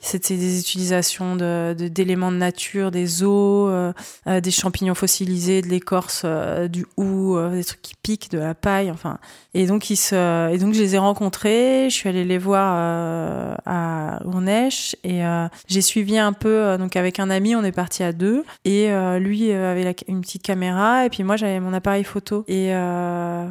C'était 0.00 0.36
des 0.36 0.58
utilisations 0.58 1.36
de 1.36 1.76
d'éléments 1.78 2.32
de, 2.32 2.36
nature, 2.36 2.90
des 2.90 3.22
os, 3.22 3.94
des 4.26 4.50
champignons 4.50 4.96
fossilisés, 4.96 5.62
de 5.62 5.68
l'écorce, 5.68 6.24
du 6.68 6.86
hou, 6.96 7.38
des 7.52 7.64
trucs 7.64 7.82
qui 7.82 7.94
piquent, 8.02 8.32
de 8.32 8.38
la 8.38 8.54
paille. 8.54 8.90
Enfin, 8.90 9.18
et 9.58 9.66
donc 9.66 9.90
ils 9.90 9.96
se, 9.96 10.52
et 10.52 10.58
donc 10.58 10.72
je 10.72 10.80
les 10.80 10.94
ai 10.94 10.98
rencontrés. 10.98 11.90
Je 11.90 11.94
suis 11.94 12.08
allée 12.08 12.24
les 12.24 12.38
voir 12.38 13.58
à 13.66 14.20
Ournèche 14.24 14.94
et 15.02 15.22
j'ai 15.66 15.80
suivi 15.80 16.16
un 16.16 16.32
peu 16.32 16.76
donc 16.78 16.94
avec 16.94 17.18
un 17.18 17.28
ami, 17.28 17.56
on 17.56 17.64
est 17.64 17.72
parti 17.72 18.04
à 18.04 18.12
deux. 18.12 18.44
Et 18.64 18.88
lui 19.18 19.50
avait 19.50 19.96
une 20.06 20.20
petite 20.20 20.44
caméra. 20.44 21.06
Et 21.06 21.10
puis 21.10 21.24
moi 21.24 21.34
j'avais 21.34 21.58
mon 21.58 21.72
appareil 21.72 22.04
photo. 22.04 22.44
Et 22.46 22.72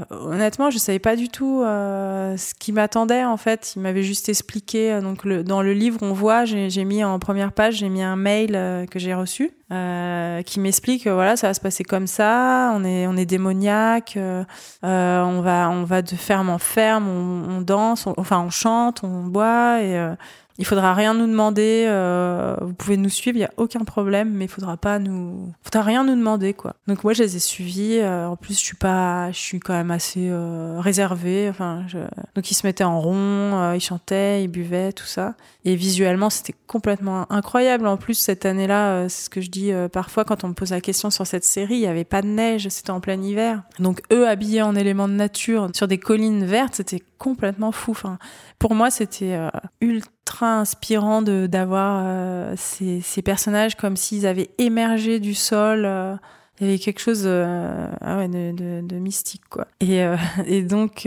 honnêtement 0.09 0.69
je 0.69 0.77
savais 0.77 0.99
pas 0.99 1.17
du 1.17 1.27
tout 1.27 1.61
ce 1.63 2.53
qui 2.57 2.71
m'attendait 2.71 3.25
en 3.25 3.35
fait. 3.35 3.73
Il 3.75 3.81
m'avait 3.81 4.03
juste 4.03 4.29
expliqué 4.29 5.01
donc 5.01 5.25
le, 5.25 5.43
dans 5.43 5.61
le 5.61 5.73
livre 5.73 5.99
on 6.01 6.13
voit 6.13 6.45
j'ai 6.45 6.85
mis 6.85 7.03
en 7.03 7.19
première 7.19 7.51
page 7.51 7.75
j'ai 7.75 7.89
mis 7.89 8.01
un 8.01 8.15
mail 8.15 8.87
que 8.89 8.97
j'ai 8.97 9.13
reçu 9.13 9.51
euh, 9.69 10.43
qui 10.43 10.61
m'explique 10.61 11.07
voilà 11.07 11.35
ça 11.35 11.47
va 11.47 11.53
se 11.53 11.59
passer 11.59 11.83
comme 11.83 12.07
ça 12.07 12.71
on 12.73 12.85
est 12.85 13.05
on 13.05 13.17
est 13.17 13.25
démoniaque 13.25 14.15
euh, 14.15 14.45
euh 14.85 15.21
on 15.23 15.41
va 15.41 15.69
on 15.69 15.83
va 15.83 16.01
de 16.01 16.15
ferme 16.15 16.49
en 16.49 16.57
ferme 16.57 17.07
on, 17.09 17.57
on 17.57 17.61
danse 17.61 18.07
enfin 18.15 18.39
on 18.39 18.49
chante 18.49 19.03
on 19.03 19.23
boit 19.23 19.81
et 19.81 19.97
euh, 19.97 20.15
il 20.59 20.65
faudra 20.65 20.93
rien 20.93 21.13
nous 21.13 21.27
demander. 21.27 21.85
Euh, 21.87 22.55
vous 22.61 22.73
pouvez 22.73 22.97
nous 22.97 23.09
suivre, 23.09 23.37
il 23.37 23.41
y 23.41 23.45
a 23.45 23.51
aucun 23.57 23.81
problème, 23.81 24.31
mais 24.33 24.45
il 24.45 24.47
faudra 24.49 24.77
pas 24.77 24.99
nous, 24.99 25.53
faudra 25.63 25.83
rien 25.83 26.03
nous 26.03 26.15
demander 26.15 26.53
quoi. 26.53 26.75
Donc 26.87 27.03
moi 27.03 27.13
je 27.13 27.23
les 27.23 27.35
ai 27.35 27.39
suivis. 27.39 27.99
Euh, 27.99 28.27
en 28.27 28.35
plus 28.35 28.55
je 28.55 28.63
suis 28.63 28.75
pas, 28.75 29.31
je 29.31 29.37
suis 29.37 29.59
quand 29.59 29.73
même 29.73 29.91
assez 29.91 30.29
euh, 30.29 30.79
réservée. 30.79 31.47
Enfin, 31.49 31.83
je... 31.87 31.99
donc 32.35 32.49
ils 32.49 32.55
se 32.55 32.65
mettaient 32.65 32.83
en 32.83 32.99
rond, 32.99 33.15
euh, 33.15 33.75
ils 33.75 33.81
chantaient, 33.81 34.43
ils 34.43 34.47
buvaient, 34.47 34.93
tout 34.93 35.05
ça. 35.05 35.35
Et 35.63 35.75
visuellement 35.75 36.29
c'était 36.29 36.55
complètement 36.65 37.31
incroyable. 37.31 37.85
En 37.85 37.97
plus 37.97 38.15
cette 38.15 38.45
année-là, 38.45 38.89
euh, 38.89 39.09
c'est 39.09 39.25
ce 39.25 39.29
que 39.29 39.41
je 39.41 39.49
dis 39.49 39.71
parfois 39.91 40.25
quand 40.25 40.43
on 40.43 40.49
me 40.49 40.53
pose 40.53 40.71
la 40.71 40.81
question 40.81 41.09
sur 41.11 41.27
cette 41.27 41.45
série, 41.45 41.75
il 41.75 41.81
y 41.81 41.87
avait 41.87 42.03
pas 42.03 42.21
de 42.21 42.27
neige, 42.27 42.67
c'était 42.69 42.91
en 42.91 42.99
plein 42.99 43.21
hiver. 43.21 43.61
Donc 43.79 44.01
eux 44.11 44.27
habillés 44.27 44.63
en 44.63 44.75
éléments 44.75 45.07
de 45.07 45.13
nature 45.13 45.69
sur 45.75 45.87
des 45.87 45.99
collines 45.99 46.45
vertes, 46.45 46.75
c'était 46.75 47.03
complètement 47.19 47.71
fou. 47.71 47.91
Enfin, 47.91 48.17
pour 48.57 48.73
moi 48.73 48.89
c'était 48.89 49.37
ultra 49.81 50.11
inspirant 50.41 51.21
de 51.21 51.47
d'avoir 51.47 52.01
euh, 52.03 52.53
ces, 52.57 53.01
ces, 53.01 53.21
personnages 53.21 53.75
comme 53.75 53.97
s'ils 53.97 54.25
avaient 54.25 54.49
émergé 54.57 55.19
du 55.19 55.33
sol. 55.33 55.83
Euh. 55.85 56.15
il 56.59 56.67
y 56.67 56.69
avait 56.69 56.79
quelque 56.79 56.99
chose 56.99 57.23
euh, 57.25 57.87
ah 58.01 58.27
de, 58.27 58.95
mystique 58.95 59.43
quoi. 59.49 59.67
Et, 59.79 60.03
et 60.45 60.63
donc 60.63 61.01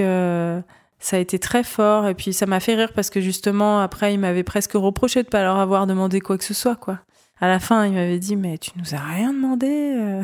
ça 1.03 1.17
a 1.17 1.19
été 1.19 1.39
très 1.39 1.65
fort 1.65 2.07
et 2.09 2.15
puis 2.15 2.33
ça 2.33 2.47
m'a 2.47 2.61
fait 2.61 2.75
rire 2.75 2.93
parce 2.95 3.11
que 3.11 3.21
justement 3.21 3.81
après 3.81 4.13
il 4.13 4.21
m'avait 4.21 4.43
presque 4.43 4.73
reproché 4.75 5.23
de 5.23 5.29
pas 5.29 5.43
leur 5.43 5.59
avoir 5.59 5.87
demandé 5.87 6.21
quoi 6.21 6.37
que 6.37 6.45
ce 6.45 6.55
soit 6.55 6.77
quoi. 6.77 6.99
À 7.41 7.49
la 7.49 7.59
fin 7.59 7.87
il 7.87 7.93
m'avait 7.93 8.19
dit 8.19 8.37
mais 8.37 8.59
tu 8.59 8.71
nous 8.77 8.95
as 8.95 9.01
rien 9.01 9.33
demandé. 9.33 10.21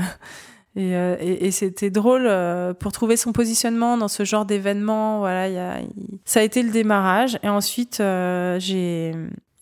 Euh, 0.77 1.17
et, 1.21 1.47
et, 1.47 1.51
c'était 1.51 1.91
drôle 1.91 2.27
euh, 2.27 2.75
pour 2.75 2.93
trouver 2.93 3.17
son 3.17 3.33
positionnement 3.33 3.97
dans 3.97 4.09
ce 4.09 4.25
genre 4.25 4.45
d'événement. 4.45 5.21
Voilà, 5.21 5.49
y 5.49 5.59
a, 5.59 5.79
ça 6.25 6.41
a 6.41 6.43
été 6.43 6.63
le 6.63 6.71
démarrage. 6.71 7.39
Et 7.43 7.49
ensuite, 7.49 8.01
euh, 8.01 8.61
j'ai, 8.61 9.15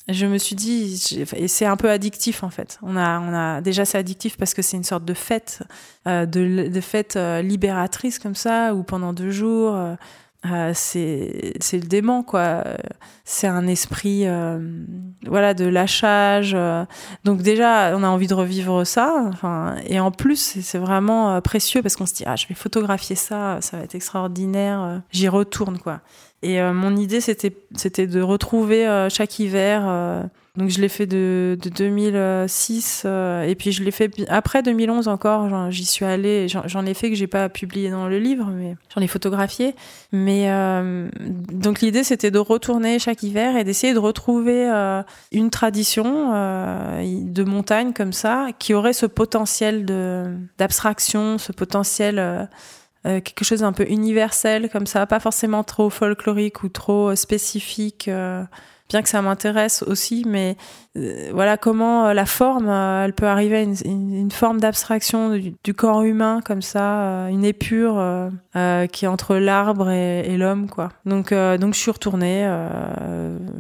je 0.09 0.27
me 0.27 0.39
suis 0.39 0.57
dit, 0.57 1.25
et 1.37 1.47
c'est 1.47 1.67
un 1.67 1.77
peu 1.77 1.89
addictif 1.91 2.43
en 2.43 2.51
fait. 2.51 2.79
On 2.83 2.97
a, 2.97 3.21
on 3.21 3.33
a 3.33 3.61
déjà 3.61 3.85
c'est 3.85 3.99
addictif 3.99 4.37
parce 4.37 4.55
que 4.55 4.63
c'est 4.63 4.77
une 4.77 4.85
sorte 4.85 5.05
de 5.05 5.15
fête, 5.15 5.63
de, 6.07 6.69
de 6.69 6.81
fête 6.81 7.17
libératrice 7.17 8.19
comme 8.19 8.35
ça, 8.35 8.75
où 8.75 8.83
pendant 8.83 9.13
deux 9.13 9.31
jours 9.31 9.79
euh, 10.47 10.73
c'est 10.75 11.55
le 11.73 11.87
démon 11.87 12.23
quoi. 12.23 12.65
C'est 13.25 13.47
un 13.47 13.67
esprit 13.67 14.27
euh, 14.27 14.59
voilà 15.27 15.55
de 15.55 15.65
lâchage 15.65 16.53
euh. 16.55 16.85
donc 17.25 17.41
déjà 17.41 17.97
on 17.97 18.03
a 18.03 18.09
envie 18.09 18.27
de 18.27 18.35
revivre 18.35 18.87
ça 18.87 19.25
enfin 19.29 19.77
et 19.87 19.99
en 19.99 20.11
plus 20.11 20.61
c'est 20.61 20.79
vraiment 20.79 21.41
précieux 21.41 21.81
parce 21.81 21.97
qu'on 21.97 22.05
se 22.05 22.13
dit 22.13 22.25
ah 22.27 22.37
je 22.37 22.47
vais 22.47 22.55
photographier 22.55 23.17
ça 23.17 23.59
ça 23.63 23.79
va 23.79 23.85
être 23.85 23.95
extraordinaire 23.95 25.01
j'y 25.11 25.29
retourne 25.29 25.79
quoi 25.79 26.03
et 26.45 26.63
mon 26.73 26.97
idée 26.97 27.21
c'était 27.21 28.07
de 28.07 28.21
retrouver 28.21 29.09
chaque 29.11 29.39
hiver 29.39 30.29
donc 30.57 30.71
je 30.71 30.81
l'ai 30.81 30.89
fait 30.89 31.07
de, 31.07 31.59
de 31.61 31.69
2006 31.69 33.03
euh, 33.05 33.43
et 33.43 33.57
puis 33.57 33.73
je 33.73 33.83
l'ai 33.83 33.91
fait 33.91 34.13
après 34.29 34.63
2011 34.63 35.09
encore. 35.09 35.69
J'y 35.73 35.85
suis 35.85 36.05
allée. 36.05 36.47
J'en 36.49 36.87
ai 36.87 36.95
fait 36.95 37.11
que 37.11 37.17
j'ai 37.17 37.27
pas 37.27 37.49
publié 37.49 37.91
dans 37.91 38.07
le 38.07 38.21
livre, 38.21 38.47
mais 38.55 38.77
j'en 38.95 39.01
ai 39.01 39.09
photographié. 39.09 39.75
Mais 40.13 40.53
euh, 40.53 41.09
donc 41.53 41.81
l'idée 41.81 42.05
c'était 42.05 42.31
de 42.31 42.39
retourner 42.39 43.01
chaque 43.01 43.25
hiver 43.25 43.57
et 43.57 43.65
d'essayer 43.65 43.95
de 43.95 43.99
retrouver 43.99 44.71
euh, 44.71 45.03
une 45.33 45.51
tradition 45.51 46.31
de 46.31 47.45
montagne 47.45 47.93
comme 47.93 48.13
ça 48.13 48.49
qui 48.61 48.75
aurait 48.75 48.93
ce 48.93 49.07
potentiel 49.07 49.85
d'abstraction, 50.57 51.39
ce 51.39 51.51
potentiel 51.51 52.49
quelque 53.05 53.45
chose 53.45 53.61
d'un 53.61 53.73
peu 53.73 53.87
universel 53.89 54.71
comme 54.71 54.87
ça, 54.87 55.07
pas 55.07 55.21
forcément 55.21 55.63
trop 55.63 55.91
folklorique 55.91 56.63
ou 56.63 56.69
trop 56.69 57.15
spécifique 57.15 58.09
bien 58.89 59.03
que 59.03 59.09
ça 59.09 59.23
m'intéresse 59.23 59.83
aussi, 59.83 60.25
mais 60.27 60.51
euh, 60.51 60.84
voilà 61.33 61.57
comment 61.57 62.07
euh, 62.07 62.15
la 62.15 62.25
forme, 62.25 62.69
euh, 62.69 63.05
elle 63.05 63.15
peut 63.15 63.27
arriver 63.27 63.57
à 63.57 63.63
une, 63.63 64.31
forme 64.31 64.61
d'abstraction 64.61 65.37
du, 65.37 65.75
corps 65.75 66.03
humain 66.03 66.41
comme 66.45 66.63
ça, 66.63 67.29
une 67.31 67.45
épure 67.45 68.03
qui 68.93 69.05
est 69.05 69.09
entre 69.09 69.37
l'arbre 69.37 69.91
et, 69.91 70.37
l'homme, 70.37 70.69
quoi. 70.69 70.91
Donc, 71.05 71.33
donc 71.33 71.75
je 71.75 71.79
suis 71.79 71.91
retournée 71.91 72.49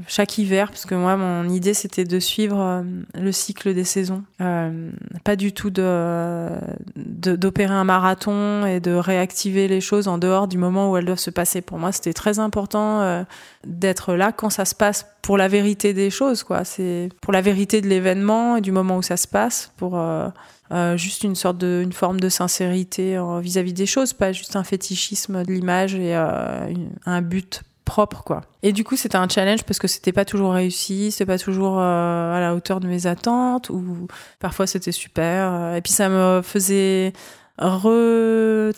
chaque 0.06 0.38
hiver 0.38 0.68
parce 0.68 0.86
que 0.86 0.94
moi, 0.94 1.16
mon 1.16 1.48
idée 1.48 1.74
c'était 1.74 2.04
de 2.04 2.18
suivre 2.18 2.84
le 3.14 3.32
cycle 3.32 3.74
des 3.74 3.84
saisons, 3.84 4.22
pas 4.38 5.36
du 5.36 5.52
tout 5.52 5.70
de 5.70 6.48
d'opérer 6.96 7.74
un 7.74 7.84
marathon 7.84 8.66
et 8.66 8.80
de 8.80 8.92
réactiver 8.92 9.68
les 9.68 9.80
choses 9.80 10.08
en 10.08 10.18
dehors 10.18 10.48
du 10.48 10.58
moment 10.58 10.90
où 10.90 10.96
elles 10.96 11.04
doivent 11.04 11.18
se 11.18 11.30
passer. 11.30 11.60
Pour 11.60 11.78
moi, 11.78 11.92
c'était 11.92 12.12
très 12.12 12.38
important 12.38 13.24
d'être 13.64 14.14
là 14.14 14.32
quand 14.32 14.50
ça 14.50 14.64
se 14.64 14.74
passe 14.74 15.06
pour 15.22 15.38
la 15.38 15.48
vérité 15.48 15.94
des 15.94 16.10
choses, 16.10 16.42
quoi. 16.42 16.64
C'est 16.64 17.08
pour 17.24 17.32
la 17.32 17.40
vérité 17.40 17.80
de 17.80 17.88
l'événement 17.88 18.58
et 18.58 18.60
du 18.60 18.70
moment 18.70 18.98
où 18.98 19.02
ça 19.02 19.16
se 19.16 19.26
passe, 19.26 19.72
pour 19.78 19.98
euh, 19.98 20.28
euh, 20.72 20.98
juste 20.98 21.24
une 21.24 21.34
sorte 21.34 21.56
de, 21.56 21.80
une 21.82 21.94
forme 21.94 22.20
de 22.20 22.28
sincérité 22.28 23.16
euh, 23.16 23.40
vis-à-vis 23.40 23.72
des 23.72 23.86
choses, 23.86 24.12
pas 24.12 24.32
juste 24.32 24.56
un 24.56 24.62
fétichisme 24.62 25.42
de 25.42 25.50
l'image 25.50 25.94
et 25.94 26.14
un 26.14 27.22
but 27.22 27.62
propre 27.86 28.24
quoi. 28.24 28.42
Et 28.62 28.72
du 28.72 28.84
coup, 28.84 28.96
c'était 28.96 29.16
un 29.16 29.26
challenge 29.26 29.62
parce 29.62 29.78
que 29.78 29.88
c'était 29.88 30.12
pas 30.12 30.26
toujours 30.26 30.52
réussi, 30.52 31.12
c'était 31.12 31.24
pas 31.24 31.38
toujours 31.38 31.78
à 31.78 32.38
la 32.40 32.54
hauteur 32.54 32.78
de 32.78 32.88
mes 32.88 33.06
attentes 33.06 33.70
ou 33.70 34.06
parfois 34.38 34.66
c'était 34.66 34.92
super 34.92 35.74
et 35.74 35.80
puis 35.80 35.94
ça 35.94 36.10
me 36.10 36.42
faisait 36.42 37.14
retravailler 37.58 38.74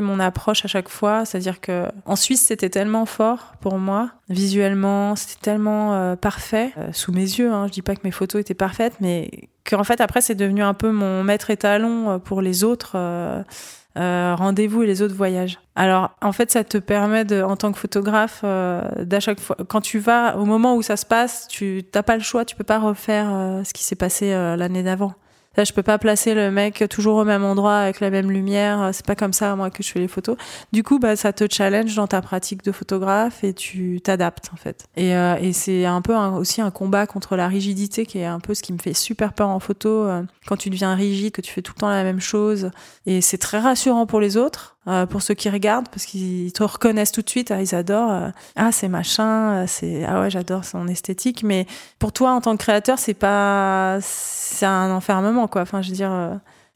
mon 0.00 0.20
approche 0.20 0.64
à 0.64 0.68
chaque 0.68 0.88
fois. 0.88 1.24
C'est-à-dire 1.24 1.60
que 1.60 1.86
en 2.06 2.16
Suisse, 2.16 2.46
c'était 2.46 2.70
tellement 2.70 3.06
fort 3.06 3.54
pour 3.60 3.78
moi, 3.78 4.10
visuellement, 4.28 5.16
c'était 5.16 5.40
tellement 5.40 5.94
euh, 5.94 6.16
parfait 6.16 6.72
euh, 6.78 6.92
sous 6.92 7.12
mes 7.12 7.22
yeux. 7.22 7.50
Hein. 7.52 7.66
Je 7.66 7.72
dis 7.72 7.82
pas 7.82 7.96
que 7.96 8.02
mes 8.04 8.10
photos 8.10 8.40
étaient 8.40 8.54
parfaites, 8.54 8.94
mais 9.00 9.30
qu'en 9.68 9.84
fait 9.84 10.00
après, 10.00 10.20
c'est 10.20 10.34
devenu 10.34 10.62
un 10.62 10.74
peu 10.74 10.90
mon 10.92 11.24
maître 11.24 11.50
étalon 11.50 12.10
euh, 12.10 12.18
pour 12.18 12.42
les 12.42 12.64
autres. 12.64 12.96
rendez-vous 13.96 14.84
et 14.84 14.86
les 14.86 15.02
autres 15.02 15.16
voyages. 15.16 15.58
Alors, 15.74 16.10
en 16.22 16.32
fait, 16.32 16.50
ça 16.52 16.62
te 16.62 16.78
permet 16.78 17.24
de, 17.24 17.42
en 17.42 17.56
tant 17.56 17.72
que 17.72 17.78
photographe, 17.78 18.44
d'à 18.44 19.20
chaque 19.20 19.40
fois, 19.40 19.56
quand 19.68 19.80
tu 19.80 19.98
vas 19.98 20.36
au 20.36 20.44
moment 20.44 20.76
où 20.76 20.82
ça 20.82 20.96
se 20.96 21.04
passe, 21.04 21.48
tu 21.48 21.82
t'as 21.90 22.02
pas 22.02 22.16
le 22.16 22.22
choix, 22.22 22.44
tu 22.44 22.54
peux 22.54 22.64
pas 22.64 22.78
refaire 22.78 23.28
ce 23.64 23.72
qui 23.72 23.82
s'est 23.82 23.96
passé 23.96 24.30
l'année 24.56 24.84
d'avant. 24.84 25.14
Là, 25.60 25.64
je 25.64 25.74
peux 25.74 25.82
pas 25.82 25.98
placer 25.98 26.32
le 26.32 26.50
mec 26.50 26.84
toujours 26.88 27.16
au 27.16 27.24
même 27.26 27.44
endroit 27.44 27.76
avec 27.76 28.00
la 28.00 28.08
même 28.08 28.30
lumière. 28.30 28.88
C'est 28.94 29.04
pas 29.04 29.14
comme 29.14 29.34
ça, 29.34 29.54
moi, 29.56 29.68
que 29.68 29.82
je 29.82 29.92
fais 29.92 29.98
les 29.98 30.08
photos. 30.08 30.38
Du 30.72 30.82
coup, 30.82 30.98
bah, 30.98 31.16
ça 31.16 31.34
te 31.34 31.44
challenge 31.50 31.94
dans 31.96 32.06
ta 32.06 32.22
pratique 32.22 32.64
de 32.64 32.72
photographe 32.72 33.44
et 33.44 33.52
tu 33.52 34.00
t'adaptes, 34.02 34.48
en 34.54 34.56
fait. 34.56 34.86
Et, 34.96 35.14
euh, 35.14 35.36
et 35.38 35.52
c'est 35.52 35.84
un 35.84 36.00
peu 36.00 36.16
aussi 36.16 36.62
un 36.62 36.70
combat 36.70 37.06
contre 37.06 37.36
la 37.36 37.46
rigidité 37.46 38.06
qui 38.06 38.16
est 38.20 38.24
un 38.24 38.40
peu 38.40 38.54
ce 38.54 38.62
qui 38.62 38.72
me 38.72 38.78
fait 38.78 38.94
super 38.94 39.34
peur 39.34 39.50
en 39.50 39.60
photo. 39.60 39.90
Euh, 40.04 40.22
quand 40.46 40.56
tu 40.56 40.70
deviens 40.70 40.94
rigide, 40.94 41.32
que 41.32 41.42
tu 41.42 41.52
fais 41.52 41.60
tout 41.60 41.74
le 41.76 41.80
temps 41.80 41.90
la 41.90 42.04
même 42.04 42.20
chose. 42.20 42.70
Et 43.04 43.20
c'est 43.20 43.36
très 43.36 43.58
rassurant 43.58 44.06
pour 44.06 44.20
les 44.20 44.38
autres. 44.38 44.78
Euh, 44.90 45.06
pour 45.06 45.22
ceux 45.22 45.34
qui 45.34 45.48
regardent 45.48 45.88
parce 45.88 46.04
qu'ils 46.04 46.52
te 46.52 46.62
reconnaissent 46.64 47.12
tout 47.12 47.22
de 47.22 47.30
suite, 47.30 47.50
ah, 47.50 47.60
ils 47.62 47.74
adorent, 47.74 48.10
euh, 48.10 48.28
ah 48.56 48.72
c'est 48.72 48.88
machin, 48.88 49.66
c'est 49.66 50.04
ah 50.04 50.20
ouais 50.20 50.30
j'adore 50.30 50.64
son 50.64 50.88
esthétique, 50.88 51.42
mais 51.44 51.66
pour 51.98 52.12
toi 52.12 52.32
en 52.32 52.40
tant 52.40 52.56
que 52.56 52.62
créateur 52.62 52.98
c'est 52.98 53.14
pas 53.14 53.98
c'est 54.00 54.66
un 54.66 54.90
enfermement 54.90 55.46
quoi. 55.46 55.62
Enfin 55.62 55.80
je 55.82 55.90
veux 55.90 55.94
dire, 55.94 56.10
euh, 56.12 56.34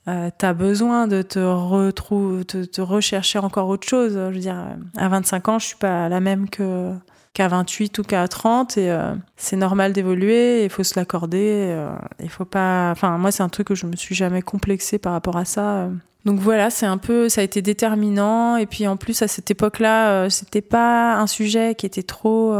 euh 0.08 0.30
t'as 0.38 0.52
besoin 0.52 1.08
de 1.08 1.22
te 1.22 1.40
retrouver, 1.40 2.44
de 2.44 2.64
te 2.64 2.80
rechercher 2.80 3.40
encore 3.40 3.68
autre 3.68 3.86
chose. 3.88 4.12
Je 4.14 4.34
veux 4.34 4.40
dire, 4.40 4.56
à 4.96 5.08
25 5.08 5.48
ans 5.48 5.58
je 5.58 5.66
suis 5.66 5.76
pas 5.76 6.08
la 6.08 6.20
même 6.20 6.48
que 6.48 6.92
qu'à 7.34 7.48
28 7.48 7.98
ou 7.98 8.02
qu'à 8.02 8.26
30 8.26 8.78
et 8.78 8.96
c'est 9.36 9.56
normal 9.56 9.92
d'évoluer, 9.92 10.64
il 10.64 10.70
faut 10.70 10.84
se 10.84 10.98
l'accorder, 10.98 11.76
il 12.20 12.30
faut 12.30 12.44
pas 12.44 12.90
enfin 12.92 13.18
moi 13.18 13.32
c'est 13.32 13.42
un 13.42 13.48
truc 13.48 13.66
que 13.66 13.74
je 13.74 13.86
me 13.86 13.96
suis 13.96 14.14
jamais 14.14 14.40
complexé 14.40 14.98
par 14.98 15.12
rapport 15.12 15.36
à 15.36 15.44
ça 15.44 15.90
Donc 16.24 16.38
voilà, 16.38 16.70
c'est 16.70 16.86
un 16.86 16.96
peu, 16.96 17.28
ça 17.28 17.40
a 17.40 17.44
été 17.44 17.60
déterminant. 17.60 18.56
Et 18.56 18.66
puis 18.66 18.86
en 18.86 18.96
plus 18.96 19.20
à 19.20 19.28
cette 19.28 19.50
époque-là, 19.50 20.30
c'était 20.30 20.62
pas 20.62 21.16
un 21.16 21.26
sujet 21.26 21.74
qui 21.74 21.86
était 21.86 22.04
trop 22.04 22.54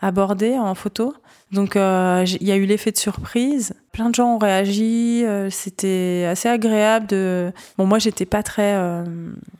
abordé 0.00 0.56
en 0.56 0.74
photo. 0.74 1.12
Donc 1.52 1.76
euh, 1.76 2.24
il 2.40 2.46
y 2.46 2.52
a 2.52 2.56
eu 2.56 2.64
l'effet 2.64 2.90
de 2.90 2.96
surprise. 2.96 3.74
Plein 3.96 4.10
de 4.10 4.14
gens 4.14 4.34
ont 4.34 4.38
réagi. 4.38 5.24
Euh, 5.24 5.48
c'était 5.48 6.26
assez 6.28 6.50
agréable 6.50 7.06
de. 7.06 7.50
Bon, 7.78 7.86
moi 7.86 7.98
j'étais 7.98 8.26
pas 8.26 8.42
très 8.42 8.74
euh, 8.76 9.02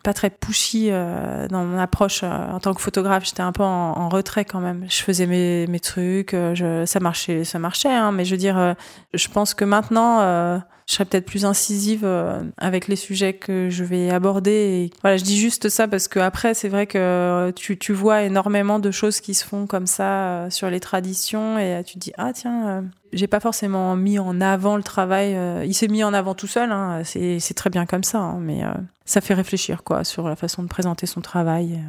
pas 0.03 0.13
très 0.13 0.29
pushy 0.29 0.91
dans 0.91 1.65
mon 1.65 1.79
approche 1.79 2.23
en 2.23 2.61
tant 2.61 2.75
que 2.75 2.83
photographe. 2.83 3.25
J'étais 3.25 3.41
un 3.41 3.53
peu 3.53 3.63
en, 3.63 4.11
retrait 4.11 4.45
quand 4.45 4.61
même. 4.61 4.85
Je 4.91 4.99
faisais 5.03 5.27
mes, 5.27 5.67
mes 5.69 5.81
trucs. 5.81 6.33
Je, 6.33 6.85
ça 6.85 7.01
marchait, 7.01 7.45
ça 7.45 7.59
marchait. 7.59 7.89
Hein, 7.89 8.13
mais 8.13 8.27
je 8.27 8.33
veux 8.33 8.37
dire, 8.37 8.77
je 9.15 9.29
pense 9.29 9.55
que 9.55 9.65
maintenant 9.65 10.61
je 10.87 10.95
serais 10.95 11.05
peut-être 11.05 11.27
plus 11.27 11.45
incisive 11.45 12.03
euh, 12.05 12.43
avec 12.59 12.87
les 12.87 12.97
sujets 12.97 13.35
que 13.35 13.69
je 13.71 13.83
vais 13.83 14.11
aborder. 14.11 14.51
Et 14.51 14.91
voilà, 15.03 15.17
je 15.17 15.25
dis 15.25 15.37
juste 15.37 15.69
ça 15.69 15.89
parce 15.89 16.07
que 16.07 16.21
après, 16.21 16.55
c'est 16.55 16.69
vrai 16.69 16.87
que 16.87 17.53
tu, 17.57 17.77
tu 17.77 17.93
vois 17.93 18.23
énormément 18.23 18.79
de 18.79 18.91
choses 18.93 19.21
qui 19.21 19.35
se 19.35 19.45
font 19.45 19.67
comme 19.67 19.87
ça 19.87 20.29
euh, 20.29 20.51
sur 20.51 20.71
les 20.71 20.81
traditions 20.81 21.59
et 21.59 21.83
tu 21.85 21.95
te 21.95 21.99
dis 21.99 22.13
ah 22.17 22.33
tiens. 22.33 22.85
Euh, 23.17 23.19
j'ai 23.19 23.27
pas 23.27 23.41
forcément 23.41 23.97
mis 23.97 24.19
en 24.19 24.41
avant 24.41 24.77
le 24.77 24.83
travail. 24.83 25.37
il 25.67 25.75
s'est 25.75 25.89
mis 25.89 26.05
en 26.05 26.13
avant 26.15 26.35
tout 26.35 26.47
seul, 26.47 26.71
hein, 26.71 27.03
c'est 27.05 27.55
très 27.55 27.71
bien 27.71 27.87
comme 27.87 28.05
ça, 28.05 28.19
hein, 28.19 28.39
mais 28.41 28.63
ça 29.05 29.21
fait 29.21 29.35
réfléchir 29.35 29.83
quoi 29.83 30.05
sur 30.05 30.29
la 30.29 30.37
façon 30.37 30.63
de 30.63 30.69
présenter 30.69 31.07
son 31.07 31.21
travail. 31.21 31.81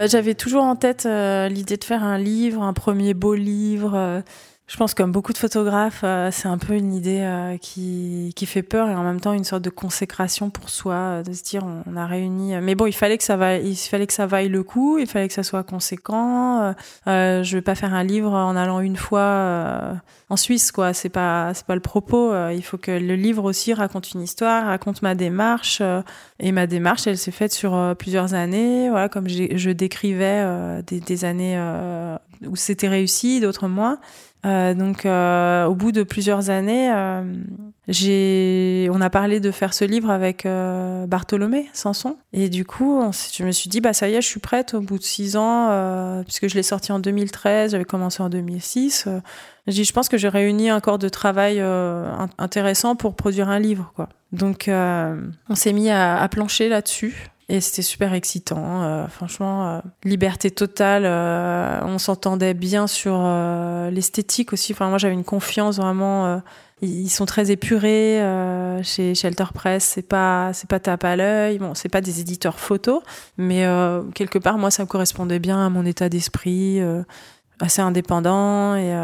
J'avais 0.00 0.34
toujours 0.34 0.62
en 0.62 0.76
tête 0.76 1.06
l'idée 1.50 1.76
de 1.76 1.84
faire 1.84 2.04
un 2.04 2.18
livre, 2.18 2.62
un 2.62 2.72
premier 2.72 3.14
beau 3.14 3.34
livre, 3.34 4.22
je 4.68 4.76
pense 4.76 4.92
comme 4.92 5.12
beaucoup 5.12 5.32
de 5.32 5.38
photographes, 5.38 6.02
euh, 6.04 6.28
c'est 6.30 6.46
un 6.46 6.58
peu 6.58 6.74
une 6.74 6.92
idée 6.92 7.20
euh, 7.22 7.56
qui, 7.56 8.34
qui 8.36 8.44
fait 8.44 8.62
peur 8.62 8.90
et 8.90 8.94
en 8.94 9.02
même 9.02 9.18
temps 9.18 9.32
une 9.32 9.44
sorte 9.44 9.62
de 9.62 9.70
consécration 9.70 10.50
pour 10.50 10.68
soi, 10.68 10.94
euh, 10.94 11.22
de 11.22 11.32
se 11.32 11.42
dire 11.42 11.64
on, 11.64 11.96
a 11.96 12.06
réuni. 12.06 12.54
Mais 12.60 12.74
bon, 12.74 12.84
il 12.84 12.92
fallait 12.92 13.16
que 13.16 13.24
ça 13.24 13.38
vaille, 13.38 13.66
il 13.66 13.76
fallait 13.76 14.06
que 14.06 14.12
ça 14.12 14.26
vaille 14.26 14.50
le 14.50 14.62
coup, 14.62 14.98
il 14.98 15.06
fallait 15.06 15.26
que 15.26 15.32
ça 15.32 15.42
soit 15.42 15.62
conséquent. 15.62 16.74
je 17.06 17.50
vais 17.50 17.62
pas 17.62 17.74
faire 17.74 17.94
un 17.94 18.04
livre 18.04 18.32
en 18.32 18.54
allant 18.56 18.80
une 18.80 18.96
fois 18.96 19.94
en 20.28 20.36
Suisse, 20.36 20.70
quoi. 20.70 20.92
C'est 20.92 21.08
pas, 21.08 21.54
c'est 21.54 21.66
pas 21.66 21.74
le 21.74 21.80
propos. 21.80 22.32
il 22.50 22.62
faut 22.62 22.76
que 22.76 22.90
le 22.90 23.14
livre 23.14 23.44
aussi 23.44 23.72
raconte 23.72 24.12
une 24.12 24.20
histoire, 24.20 24.66
raconte 24.66 25.00
ma 25.00 25.14
démarche. 25.14 25.82
et 26.40 26.52
ma 26.52 26.66
démarche, 26.66 27.06
elle 27.06 27.16
s'est 27.18 27.30
faite 27.30 27.54
sur 27.54 27.96
plusieurs 27.98 28.34
années. 28.34 28.90
Voilà, 28.90 29.08
comme 29.08 29.28
je 29.28 29.70
décrivais 29.70 30.82
des, 30.86 31.00
des 31.00 31.24
années 31.24 31.58
où 32.46 32.54
c'était 32.54 32.88
réussi, 32.88 33.40
d'autres 33.40 33.66
moins. 33.66 33.98
Euh, 34.48 34.74
donc, 34.74 35.04
euh, 35.04 35.66
au 35.66 35.74
bout 35.74 35.92
de 35.92 36.02
plusieurs 36.02 36.50
années, 36.50 36.90
euh, 36.92 37.22
on 38.90 39.00
a 39.00 39.10
parlé 39.10 39.40
de 39.40 39.50
faire 39.50 39.74
ce 39.74 39.84
livre 39.84 40.10
avec 40.10 40.46
Bartholomé 41.08 41.68
Sanson, 41.72 42.16
et 42.32 42.48
du 42.48 42.64
coup, 42.64 43.02
je 43.32 43.44
me 43.44 43.50
suis 43.50 43.70
dit, 43.70 43.80
bah 43.80 43.92
ça 43.92 44.08
y 44.08 44.14
est, 44.14 44.20
je 44.20 44.26
suis 44.26 44.40
prête. 44.40 44.74
Au 44.74 44.80
bout 44.80 44.98
de 44.98 45.02
six 45.02 45.36
ans, 45.36 46.22
puisque 46.24 46.48
je 46.48 46.54
l'ai 46.54 46.62
sorti 46.62 46.92
en 46.92 46.98
2013, 46.98 47.72
j'avais 47.72 47.84
commencé 47.84 48.22
en 48.22 48.28
2006. 48.28 49.08
j'ai 49.66 49.84
je 49.84 49.92
pense 49.92 50.08
que 50.08 50.18
j'ai 50.18 50.28
réuni 50.28 50.70
un 50.70 50.80
corps 50.80 50.98
de 50.98 51.08
travail 51.08 51.62
intéressant 52.38 52.94
pour 52.94 53.14
produire 53.14 53.48
un 53.48 53.58
livre. 53.58 53.92
Donc, 54.32 54.68
on 54.68 55.54
s'est 55.54 55.72
mis 55.72 55.90
à 55.90 56.28
plancher 56.30 56.68
là-dessus. 56.68 57.30
Et 57.50 57.62
c'était 57.62 57.80
super 57.80 58.12
excitant, 58.12 58.82
euh, 58.82 59.06
franchement, 59.06 59.68
euh, 59.68 59.80
liberté 60.04 60.50
totale. 60.50 61.04
Euh, 61.06 61.80
on 61.82 61.96
s'entendait 61.96 62.52
bien 62.52 62.86
sur 62.86 63.22
l'esthétique 63.90 64.52
aussi. 64.52 64.72
Enfin, 64.72 64.90
moi, 64.90 64.98
j'avais 64.98 65.14
une 65.14 65.24
confiance 65.24 65.78
vraiment. 65.78 66.42
ils 66.82 67.08
sont 67.08 67.24
très 67.24 67.50
épurés 67.50 68.20
chez 68.82 69.14
Shelter 69.14 69.46
Press. 69.54 69.82
C'est 69.82 70.02
pas, 70.02 70.52
c'est 70.52 70.68
pas 70.68 70.78
tape 70.78 71.04
à 71.04 71.16
l'œil. 71.16 71.58
Bon, 71.58 71.74
c'est 71.74 71.88
pas 71.88 72.02
des 72.02 72.20
éditeurs 72.20 72.58
photos, 72.58 73.02
mais 73.38 73.66
quelque 74.14 74.38
part, 74.38 74.58
moi, 74.58 74.70
ça 74.70 74.84
correspondait 74.84 75.38
bien 75.38 75.64
à 75.64 75.70
mon 75.70 75.86
état 75.86 76.10
d'esprit 76.10 76.80
assez 77.60 77.82
indépendant 77.82 78.76
et, 78.76 78.94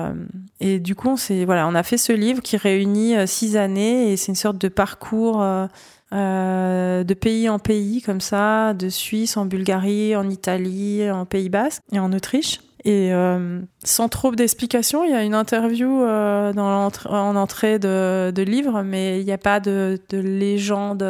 et 0.61 0.79
du 0.79 0.95
coup 0.95 1.09
on 1.09 1.17
voilà 1.45 1.67
on 1.67 1.75
a 1.75 1.83
fait 1.83 1.99
ce 1.99 2.13
livre 2.13 2.41
qui 2.41 2.57
réunit 2.57 3.17
six 3.27 3.57
années 3.57 4.13
et 4.13 4.17
c'est 4.17 4.29
une 4.29 4.37
sorte 4.37 4.59
de 4.59 4.69
parcours 4.69 5.43
euh, 5.43 5.67
de 6.15 7.15
pays 7.15 7.49
en 7.49 7.59
pays 7.59 8.03
comme 8.03 8.21
ça, 8.21 8.75
de 8.75 8.89
Suisse 8.89 9.37
en 9.37 9.47
Bulgarie, 9.47 10.17
en 10.17 10.29
Italie, 10.31 11.11
en 11.11 11.27
Pays 11.27 11.49
Basque 11.49 11.83
et 11.93 11.99
en 11.99 12.13
Autriche. 12.13 12.61
Et 12.87 13.15
euh, 13.15 13.61
sans 13.83 14.11
trop 14.11 14.35
d'explications, 14.35 15.05
il 15.05 15.11
y 15.11 15.15
a 15.15 15.23
une 15.23 15.35
interview 15.35 16.03
euh, 16.03 16.53
en 16.53 17.37
entrée 17.37 17.79
de, 17.79 18.43
livre, 18.43 18.83
mais 18.83 19.21
il 19.21 19.25
n'y 19.25 19.33
a 19.33 19.39
pas 19.39 19.59
de, 19.59 19.99
de, 20.11 20.19
légende 20.19 21.03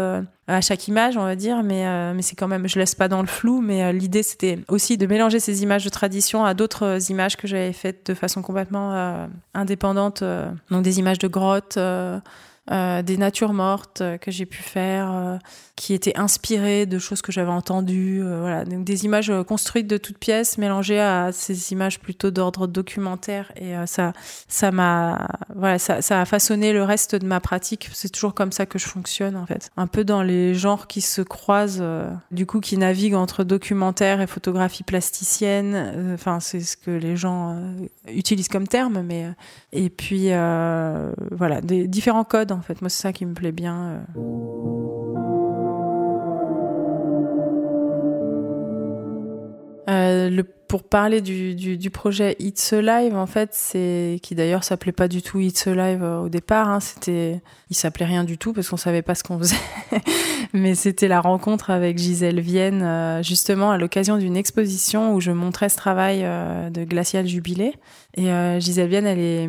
à 0.46 0.60
chaque 0.60 0.86
image, 0.86 1.16
on 1.16 1.24
va 1.24 1.34
dire. 1.34 1.64
Mais, 1.64 2.14
mais 2.14 2.22
c'est 2.22 2.36
quand 2.36 2.46
même, 2.46 2.68
je 2.68 2.78
laisse 2.78 2.94
pas 2.94 3.08
dans 3.08 3.22
le 3.22 3.26
flou. 3.26 3.60
Mais 3.60 3.92
l'idée, 3.92 4.22
c'était 4.22 4.60
aussi 4.68 4.96
de 4.96 5.06
mélanger 5.06 5.40
ces 5.40 5.64
images 5.64 5.84
de 5.84 5.90
tradition 5.90 6.44
à 6.44 6.54
d'autres 6.54 7.10
images 7.10 7.36
que 7.36 7.48
j'avais 7.48 7.72
faites 7.72 8.06
de 8.06 8.14
façon 8.14 8.40
complètement 8.40 9.26
indépendante. 9.52 10.22
donc 10.70 10.84
des 10.84 11.00
images 11.00 11.18
de 11.18 11.28
grottes. 11.28 11.76
Euh, 12.70 13.02
des 13.02 13.18
natures 13.18 13.52
mortes 13.52 14.00
euh, 14.00 14.16
que 14.16 14.30
j'ai 14.30 14.46
pu 14.46 14.62
faire, 14.62 15.12
euh, 15.12 15.36
qui 15.76 15.92
étaient 15.92 16.16
inspirées 16.16 16.86
de 16.86 16.98
choses 16.98 17.20
que 17.20 17.32
j'avais 17.32 17.50
entendues. 17.50 18.22
voilà, 18.22 18.64
donc 18.64 18.84
des 18.84 19.04
images 19.04 19.32
construites 19.46 19.86
de 19.86 19.96
toutes 19.96 20.18
pièces 20.18 20.56
mélangées 20.56 21.00
à 21.00 21.30
ces 21.32 21.72
images 21.72 21.98
plutôt 21.98 22.30
d'ordre 22.30 22.66
documentaire. 22.66 23.50
Et 23.56 23.74
ça, 23.86 24.12
ça 24.48 24.70
m'a, 24.70 25.26
voilà, 25.54 25.78
ça, 25.78 26.00
ça 26.00 26.20
a 26.20 26.24
façonné 26.24 26.72
le 26.72 26.84
reste 26.84 27.16
de 27.16 27.26
ma 27.26 27.40
pratique. 27.40 27.90
C'est 27.92 28.10
toujours 28.10 28.34
comme 28.34 28.52
ça 28.52 28.66
que 28.66 28.78
je 28.78 28.86
fonctionne 28.86 29.36
en 29.36 29.46
fait, 29.46 29.70
un 29.76 29.86
peu 29.86 30.04
dans 30.04 30.22
les 30.22 30.54
genres 30.54 30.86
qui 30.86 31.00
se 31.00 31.22
croisent, 31.22 31.84
du 32.30 32.46
coup, 32.46 32.60
qui 32.60 32.78
naviguent 32.78 33.14
entre 33.14 33.42
documentaire 33.42 34.20
et 34.20 34.26
photographie 34.26 34.84
plasticienne. 34.84 36.14
Enfin, 36.14 36.38
c'est 36.40 36.60
ce 36.60 36.76
que 36.76 36.92
les 36.92 37.16
gens 37.16 37.60
utilisent 38.08 38.48
comme 38.48 38.68
terme, 38.68 39.02
mais 39.02 39.26
et 39.72 39.90
puis 39.90 40.28
voilà, 41.32 41.60
des 41.62 41.88
différents 41.88 42.24
codes 42.24 42.52
en 42.52 42.60
fait. 42.60 42.80
Moi, 42.80 42.88
c'est 42.88 43.02
ça 43.02 43.12
qui 43.12 43.26
me 43.26 43.34
plaît 43.34 43.52
bien. 43.52 44.04
Euh. 49.88 50.04
Euh, 50.04 50.30
le, 50.30 50.44
pour 50.44 50.82
parler 50.82 51.20
du, 51.20 51.54
du, 51.54 51.76
du, 51.76 51.90
projet 51.90 52.36
It's 52.40 52.72
Alive, 52.72 53.14
en 53.14 53.26
fait, 53.26 53.50
c'est 53.52 54.18
qui 54.22 54.34
d'ailleurs 54.34 54.64
s'appelait 54.64 54.92
pas 54.92 55.08
du 55.08 55.22
tout 55.22 55.40
It's 55.40 55.66
Alive 55.66 56.02
euh, 56.02 56.20
au 56.20 56.28
départ. 56.28 56.68
Hein, 56.68 56.80
c'était, 56.80 57.40
il 57.70 57.76
s'appelait 57.76 58.06
rien 58.06 58.24
du 58.24 58.38
tout 58.38 58.52
parce 58.52 58.68
qu'on 58.68 58.76
savait 58.76 59.02
pas 59.02 59.14
ce 59.14 59.22
qu'on 59.22 59.38
faisait. 59.38 59.56
Mais 60.52 60.74
c'était 60.74 61.08
la 61.08 61.20
rencontre 61.20 61.70
avec 61.70 61.98
Gisèle 61.98 62.40
Vienne, 62.40 63.22
justement 63.22 63.70
à 63.70 63.78
l'occasion 63.78 64.18
d'une 64.18 64.36
exposition 64.36 65.14
où 65.14 65.20
je 65.20 65.32
montrais 65.32 65.68
ce 65.68 65.76
travail 65.76 66.22
de 66.22 66.84
Glacial 66.84 67.26
Jubilé. 67.26 67.74
Et 68.16 68.30
euh, 68.30 68.60
Gisèle 68.60 68.88
Vienne, 68.88 69.06
elle 69.06 69.18
est, 69.18 69.48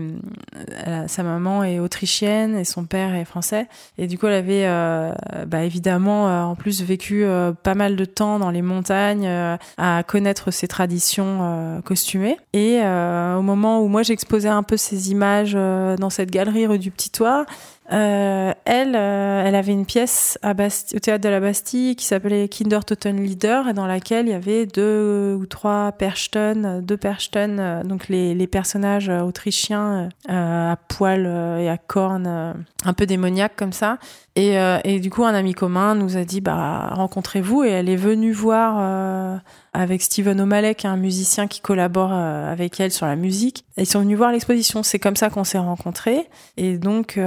sa 1.07 1.24
maman 1.24 1.63
est 1.63 1.80
autrichienne 1.80 2.55
et 2.55 2.63
son 2.63 2.86
père 2.86 3.13
est 3.13 3.26
français. 3.26 3.68
Et 3.97 4.07
du 4.07 4.18
coup, 4.18 4.28
elle 4.28 4.34
avait, 4.34 4.66
euh, 4.66 5.13
bah, 5.47 5.63
évidemment, 5.63 6.28
euh, 6.28 6.41
en 6.43 6.55
plus 6.55 6.82
vécu 6.82 7.24
euh, 7.24 7.51
pas 7.51 7.76
mal 7.76 7.95
de 7.95 8.05
temps 8.05 8.39
dans 8.39 8.49
les 8.49 8.61
montagnes, 8.61 9.30
à 9.78 10.03
connaître 10.03 10.51
ses 10.51 10.68
traditions 10.68 11.82
costumées. 11.86 12.38
Et 12.53 12.80
au 12.82 13.41
moment 13.41 13.82
où 13.82 13.88
moi 13.88 14.03
j'exposais 14.03 14.49
un 14.49 14.63
peu 14.63 14.78
ces 14.78 15.11
images 15.11 15.53
dans 15.53 16.09
cette 16.09 16.32
galerie 16.32 16.66
rue 16.66 16.80
du 16.80 16.91
Petit 16.91 17.09
Toit, 17.09 17.45
euh, 17.91 18.51
elle, 18.65 18.95
euh, 18.95 19.43
elle 19.45 19.53
avait 19.53 19.71
une 19.71 19.86
pièce 19.86 20.39
au 20.43 20.99
théâtre 20.99 21.23
de 21.23 21.29
la 21.29 21.39
Bastille 21.39 21.95
qui 21.95 22.05
s'appelait 22.05 22.47
Kinder 22.47 22.83
Toten 22.83 23.21
Leader 23.21 23.67
et 23.67 23.73
dans 23.73 23.86
laquelle 23.86 24.25
il 24.25 24.31
y 24.31 24.33
avait 24.33 24.65
deux 24.65 25.38
ou 25.39 25.45
trois 25.45 25.91
Perchten, 25.91 26.81
deux 26.81 26.97
Perchten, 26.97 27.59
euh, 27.59 27.83
donc 27.83 28.07
les, 28.07 28.47
personnages 28.47 29.09
autrichiens 29.09 30.09
à 30.27 30.77
poil 30.88 31.25
et 31.59 31.67
à 31.67 31.77
cornes, 31.77 32.55
un 32.86 32.93
peu 32.93 33.05
démoniaques 33.05 33.55
comme 33.55 33.73
ça. 33.73 33.97
Et, 34.36 34.99
du 34.99 35.09
coup, 35.09 35.25
un 35.25 35.33
ami 35.33 35.53
commun 35.53 35.95
nous 35.95 36.15
a 36.15 36.25
dit 36.25 36.41
bah 36.41 36.89
rencontrez-vous 36.91 37.63
et 37.63 37.69
elle 37.69 37.89
est 37.89 37.95
venue 37.95 38.31
voir 38.31 39.41
avec 39.73 40.03
Steven 40.03 40.39
O'Malley, 40.39 40.75
qui 40.75 40.86
est 40.86 40.89
un 40.89 40.95
musicien 40.95 41.47
qui 41.47 41.59
collabore 41.59 42.13
avec 42.13 42.79
elle 42.79 42.91
sur 42.91 43.07
la 43.07 43.15
musique. 43.15 43.65
Ils 43.77 43.88
sont 43.88 44.01
venus 44.01 44.17
voir 44.17 44.31
l'exposition. 44.31 44.83
C'est 44.83 44.99
comme 44.99 45.15
ça 45.15 45.29
qu'on 45.29 45.43
s'est 45.43 45.57
rencontrés. 45.57 46.29
Et 46.57 46.77
donc, 46.77 47.17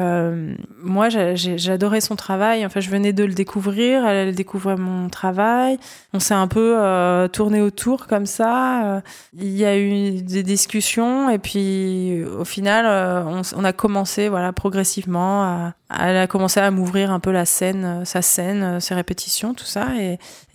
moi, 0.83 1.09
j'adorais 1.09 2.01
son 2.01 2.17
travail. 2.17 2.65
Enfin, 2.65 2.81
je 2.81 2.91
venais 2.91 3.13
de 3.13 3.25
le 3.25 3.35
découvrir. 3.35 4.07
Elle, 4.07 4.29
elle 4.29 4.35
découvrait 4.35 4.77
mon 4.77 5.09
travail. 5.09 5.79
On 6.13 6.21
s'est 6.21 6.35
un 6.35 6.49
peu 6.49 6.77
euh, 6.79 7.29
tourné 7.29 7.61
autour 7.61 8.07
comme 8.07 8.27
ça. 8.27 9.03
Il 9.37 9.57
y 9.57 9.65
a 9.65 9.79
eu 9.79 10.23
des 10.23 10.43
discussions. 10.43 11.31
Et 11.31 11.39
puis, 11.39 12.25
au 12.25 12.45
final, 12.45 13.27
on, 13.27 13.43
on, 13.57 13.65
a 13.65 13.73
commencé, 13.73 14.29
voilà, 14.29 14.53
progressivement 14.53 15.43
à, 15.43 15.73
elle 15.91 16.19
a 16.19 16.27
commencé 16.27 16.61
à 16.61 16.71
m'ouvrir 16.71 17.11
un 17.11 17.21
peu 17.21 17.31
la 17.31 17.47
scène, 17.47 18.05
sa 18.05 18.21
scène, 18.21 18.79
ses 18.79 18.95
répétitions, 18.95 19.55
tout 19.55 19.65
ça. 19.65 19.89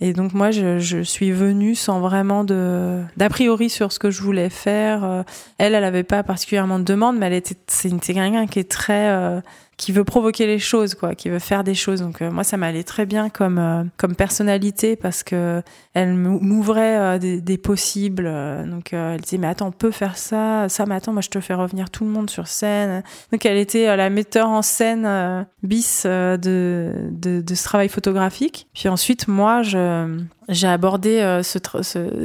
Et, 0.00 0.12
donc 0.12 0.32
moi, 0.32 0.52
je, 0.52 1.02
suis 1.02 1.32
venue 1.32 1.74
sans 1.74 2.00
vraiment 2.00 2.44
d'a 2.44 3.28
priori 3.28 3.68
sur 3.68 3.90
ce 3.90 3.98
que 3.98 4.10
je 4.10 4.22
voulais 4.22 4.48
faire. 4.48 5.02
Euh, 5.04 5.22
elle, 5.58 5.74
elle 5.74 5.84
avait 5.84 6.04
pas 6.04 6.22
particulièrement 6.22 6.78
de 6.78 6.84
demande, 6.84 7.18
mais 7.18 7.26
elle 7.26 7.32
était 7.32 7.56
c'est 7.66 7.90
quelqu'un 7.98 8.46
qui 8.46 8.60
est 8.60 8.70
très 8.70 9.08
euh, 9.08 9.40
qui 9.76 9.92
veut 9.92 10.04
provoquer 10.04 10.46
les 10.46 10.58
choses, 10.58 10.94
quoi, 10.94 11.14
qui 11.14 11.28
veut 11.28 11.38
faire 11.38 11.64
des 11.64 11.74
choses. 11.74 12.00
Donc 12.00 12.20
moi, 12.20 12.44
ça 12.44 12.56
m'allait 12.56 12.84
très 12.84 13.06
bien 13.06 13.28
comme 13.28 13.90
comme 13.96 14.14
personnalité 14.14 14.96
parce 14.96 15.22
que 15.22 15.62
elle 15.94 16.14
m'ouvrait 16.14 17.18
des, 17.18 17.40
des, 17.40 17.58
possibles. 17.58 18.24
donc 18.66 18.92
elle 18.92 19.20
disait 19.20 19.38
mais 19.38 19.46
attends, 19.46 19.68
on 19.68 19.72
peut 19.72 19.90
faire 19.90 20.16
ça, 20.16 20.68
ça, 20.68 20.86
mais 20.86 20.94
attends, 20.94 21.12
moi 21.12 21.22
je 21.22 21.30
te 21.30 21.40
fais 21.40 21.54
revenir 21.54 21.90
tout 21.90 22.04
le 22.04 22.10
monde 22.10 22.30
sur 22.30 22.46
scène. 22.46 23.02
Donc 23.32 23.46
elle 23.46 23.56
était 23.56 23.96
la 23.96 24.10
metteur 24.10 24.48
en 24.48 24.62
scène 24.62 25.46
bis 25.62 26.04
de, 26.04 26.92
de 27.10 27.54
ce 27.54 27.64
travail 27.64 27.88
photographique. 27.88 28.68
Puis 28.74 28.88
ensuite, 28.88 29.28
moi, 29.28 29.62
je 29.62 30.20
j'ai 30.48 30.68
abordé 30.68 31.20
euh, 31.20 31.42
ce, 31.42 31.58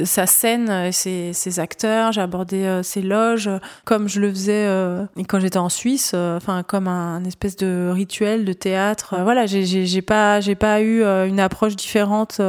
sa 0.05 0.25
scène 0.25 0.69
et 0.69 0.91
ses, 0.91 1.33
ses 1.33 1.59
acteurs, 1.59 2.11
j'ai 2.11 2.21
abordé 2.21 2.63
euh, 2.63 2.83
ses 2.83 3.01
loges 3.01 3.49
comme 3.85 4.07
je 4.09 4.19
le 4.19 4.29
faisais 4.29 4.65
euh, 4.67 5.05
quand 5.27 5.39
j'étais 5.39 5.57
en 5.57 5.69
Suisse, 5.69 6.13
enfin 6.13 6.63
comme 6.63 6.87
un, 6.87 7.23
espèce 7.25 7.55
de 7.55 7.89
rituel 7.93 8.45
de 8.45 8.53
théâtre. 8.53 9.15
voilà, 9.23 9.45
j'ai 9.45 10.01
pas 10.01 10.41
j'ai 10.41 10.55
pas 10.55 10.81
eu 10.81 11.03
une 11.03 11.39
approche 11.39 11.75
différente 11.75 12.41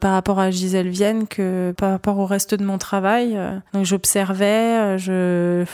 par 0.00 0.12
rapport 0.12 0.38
à 0.38 0.50
Gisèle 0.50 0.88
Vienne 0.88 1.26
que 1.26 1.72
par 1.76 1.90
rapport 1.90 2.18
au 2.18 2.26
reste 2.26 2.54
de 2.54 2.64
mon 2.64 2.78
travail. 2.78 3.38
Donc 3.72 3.84
j'observais, 3.84 4.98
je 4.98 5.64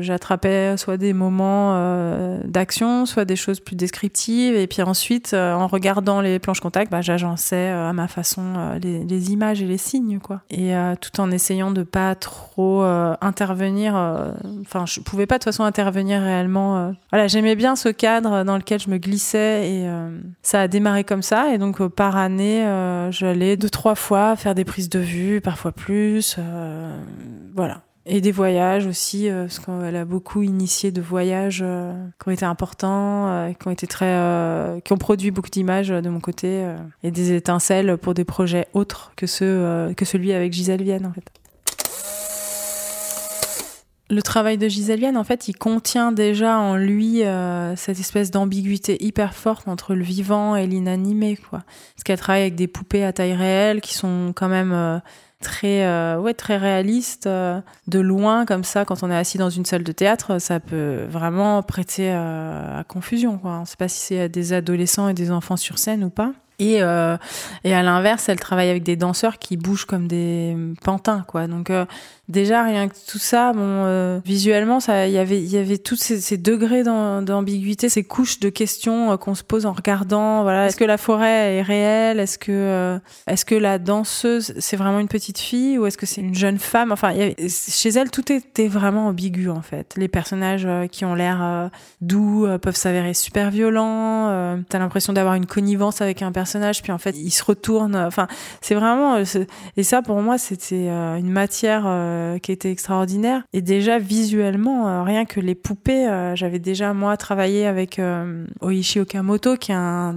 j'attrapais 0.00 0.76
soit 0.76 0.96
des 0.96 1.12
moments 1.12 2.38
d'action, 2.44 3.06
soit 3.06 3.24
des 3.24 3.36
choses 3.36 3.60
plus 3.60 3.76
descriptives, 3.76 4.54
et 4.54 4.66
puis 4.66 4.82
ensuite 4.82 5.34
en 5.34 5.66
regardant 5.66 6.20
les 6.20 6.38
planches 6.38 6.60
contact, 6.60 6.90
bah, 6.90 7.00
j'agençais 7.00 7.68
à 7.68 7.92
ma 7.92 8.08
façon 8.08 8.42
euh, 8.56 8.78
les, 8.78 9.32
images 9.32 9.62
et 9.62 9.66
les 9.66 9.78
signes, 9.78 10.18
quoi. 10.20 10.40
Et 10.50 10.74
euh, 10.74 10.94
tout 11.00 11.20
en 11.20 11.30
essayant 11.30 11.70
de 11.70 11.82
pas 11.82 12.14
trop 12.14 12.82
euh, 12.82 13.14
intervenir. 13.20 13.94
Enfin, 14.62 14.84
je 14.86 15.00
pouvais 15.00 15.26
pas 15.26 15.36
de 15.36 15.38
toute 15.40 15.52
façon 15.52 15.64
intervenir 15.64 16.20
réellement. 16.20 16.94
Voilà, 17.10 17.26
j'aimais 17.26 17.56
bien 17.56 17.76
ce 17.76 17.88
cadre 17.88 18.44
dans 18.44 18.56
lequel 18.56 18.80
je 18.80 18.90
me 18.90 18.98
glissais 18.98 19.70
et 19.70 19.88
ça 20.42 20.62
a 20.62 20.68
démarré 20.68 21.04
comme 21.04 21.22
ça. 21.22 21.52
Et 21.52 21.58
donc 21.58 21.86
par 21.88 22.16
année, 22.16 22.64
j'allais 23.10 23.47
deux 23.56 23.70
trois 23.70 23.94
fois 23.94 24.36
faire 24.36 24.54
des 24.54 24.64
prises 24.64 24.88
de 24.88 24.98
vue, 24.98 25.40
parfois 25.40 25.72
plus. 25.72 26.38
voilà. 27.54 27.82
Et 28.10 28.22
des 28.22 28.32
voyages 28.32 28.86
aussi, 28.86 29.28
euh, 29.28 29.42
parce 29.42 29.58
qu'elle 29.58 29.94
a 29.94 30.06
beaucoup 30.06 30.40
initié 30.40 30.90
de 30.90 31.02
voyages 31.02 31.60
euh, 31.62 31.92
qui 32.18 32.28
ont 32.28 32.30
été 32.32 32.46
importants, 32.46 33.28
euh, 33.28 33.52
qui 33.52 33.68
ont 33.68 33.70
été 33.70 33.86
très, 33.86 34.80
qui 34.82 34.94
ont 34.94 34.96
produit 34.96 35.30
beaucoup 35.30 35.50
d'images 35.50 35.88
de 35.88 36.08
mon 36.08 36.18
côté, 36.18 36.64
et 37.02 37.10
des 37.10 37.32
étincelles 37.32 37.98
pour 37.98 38.14
des 38.14 38.24
projets 38.24 38.66
autres 38.72 39.12
que 39.14 39.26
ceux 39.26 39.92
que 39.94 40.06
celui 40.06 40.32
avec 40.32 40.54
Gisèle 40.54 40.82
Vienne 40.82 41.04
en 41.04 41.12
fait. 41.12 41.24
Le 44.10 44.22
travail 44.22 44.56
de 44.56 44.68
Gisèle 44.68 45.16
en 45.16 45.24
fait, 45.24 45.48
il 45.48 45.56
contient 45.56 46.12
déjà 46.12 46.58
en 46.58 46.76
lui 46.76 47.22
cette 47.76 48.00
espèce 48.00 48.30
d'ambiguïté 48.30 48.96
hyper 49.04 49.34
forte 49.34 49.68
entre 49.68 49.94
le 49.94 50.02
vivant 50.02 50.56
et 50.56 50.66
l'inanimé, 50.66 51.36
quoi. 51.36 51.62
Parce 51.94 52.04
qu'elle 52.04 52.18
travaille 52.18 52.42
avec 52.42 52.54
des 52.54 52.68
poupées 52.68 53.04
à 53.04 53.12
taille 53.12 53.34
réelle 53.34 53.82
qui 53.82 53.94
sont 53.94 54.32
quand 54.34 54.48
même 54.48 55.00
très 55.40 55.84
euh, 55.84 56.18
ouais 56.18 56.34
très 56.34 56.56
réaliste 56.56 57.26
euh, 57.26 57.60
de 57.86 58.00
loin 58.00 58.44
comme 58.44 58.64
ça 58.64 58.84
quand 58.84 59.02
on 59.02 59.10
est 59.10 59.16
assis 59.16 59.38
dans 59.38 59.50
une 59.50 59.64
salle 59.64 59.84
de 59.84 59.92
théâtre 59.92 60.40
ça 60.40 60.58
peut 60.58 61.04
vraiment 61.08 61.62
prêter 61.62 62.10
euh, 62.10 62.80
à 62.80 62.84
confusion 62.84 63.38
quoi 63.38 63.60
on 63.60 63.64
sait 63.64 63.76
pas 63.76 63.88
si 63.88 64.00
c'est 64.00 64.28
des 64.28 64.52
adolescents 64.52 65.08
et 65.08 65.14
des 65.14 65.30
enfants 65.30 65.56
sur 65.56 65.78
scène 65.78 66.02
ou 66.02 66.10
pas 66.10 66.32
et, 66.60 66.82
euh, 66.82 67.16
et 67.62 67.72
à 67.72 67.82
l'inverse, 67.84 68.28
elle 68.28 68.40
travaille 68.40 68.68
avec 68.68 68.82
des 68.82 68.96
danseurs 68.96 69.38
qui 69.38 69.56
bougent 69.56 69.84
comme 69.84 70.08
des 70.08 70.56
pantins, 70.82 71.24
quoi. 71.28 71.46
Donc 71.46 71.70
euh, 71.70 71.86
déjà 72.28 72.62
rien 72.62 72.88
que 72.88 72.94
tout 73.06 73.18
ça, 73.18 73.52
bon, 73.52 73.60
euh, 73.62 74.20
visuellement, 74.24 74.80
ça, 74.80 75.06
il 75.06 75.12
y 75.12 75.18
avait, 75.18 75.38
il 75.38 75.48
y 75.48 75.56
avait 75.56 75.78
tous 75.78 75.96
ces, 75.96 76.20
ces 76.20 76.36
degrés 76.36 76.82
d'ambiguïté, 76.82 77.88
ces 77.88 78.04
couches 78.04 78.40
de 78.40 78.48
questions 78.48 79.12
euh, 79.12 79.16
qu'on 79.16 79.34
se 79.34 79.42
pose 79.42 79.66
en 79.66 79.72
regardant. 79.72 80.42
Voilà, 80.42 80.66
est-ce 80.66 80.76
que 80.76 80.84
la 80.84 80.98
forêt 80.98 81.56
est 81.56 81.62
réelle? 81.62 82.20
Est-ce 82.20 82.38
que, 82.38 82.52
euh, 82.52 82.98
est-ce 83.26 83.44
que 83.44 83.54
la 83.54 83.78
danseuse 83.78 84.54
c'est 84.58 84.76
vraiment 84.76 85.00
une 85.00 85.08
petite 85.08 85.38
fille 85.38 85.78
ou 85.78 85.86
est-ce 85.86 85.98
que 85.98 86.06
c'est 86.06 86.20
une 86.20 86.34
jeune 86.34 86.58
femme? 86.58 86.92
Enfin, 86.92 87.12
y 87.12 87.22
avait, 87.22 87.36
chez 87.48 87.90
elle, 87.90 88.10
tout 88.10 88.32
était 88.32 88.68
vraiment 88.68 89.08
ambigu 89.08 89.48
en 89.48 89.62
fait. 89.62 89.94
Les 89.96 90.08
personnages 90.08 90.68
qui 90.90 91.04
ont 91.04 91.14
l'air 91.14 91.70
doux 92.00 92.46
peuvent 92.60 92.76
s'avérer 92.76 93.14
super 93.14 93.50
violents. 93.50 94.58
T'as 94.68 94.78
l'impression 94.78 95.12
d'avoir 95.12 95.34
une 95.34 95.46
connivence 95.46 96.00
avec 96.00 96.22
un 96.22 96.32
personnage 96.32 96.82
puis 96.82 96.92
en 96.92 96.98
fait 96.98 97.16
il 97.16 97.30
se 97.30 97.44
retourne. 97.44 97.96
Enfin, 97.96 98.26
c'est 98.60 98.74
vraiment 98.74 99.16
euh, 99.16 99.24
et 99.76 99.82
ça 99.82 100.02
pour 100.02 100.20
moi 100.20 100.38
c'était 100.38 100.88
euh, 100.88 101.16
une 101.16 101.30
matière 101.30 101.84
euh, 102.18 102.38
qui 102.38 102.52
était 102.52 102.70
extraordinaire. 102.70 103.42
Et 103.52 103.62
déjà 103.62 103.98
visuellement, 103.98 105.04
rien 105.04 105.24
que 105.24 105.40
les 105.40 105.54
poupées, 105.54 106.06
j'avais 106.34 106.58
déjà 106.58 106.92
moi 106.92 107.16
travaillé 107.16 107.66
avec 107.66 108.00
Oishi 108.60 109.00
Okamoto 109.00 109.56
qui 109.56 109.72
est 109.72 109.74
un 109.74 110.14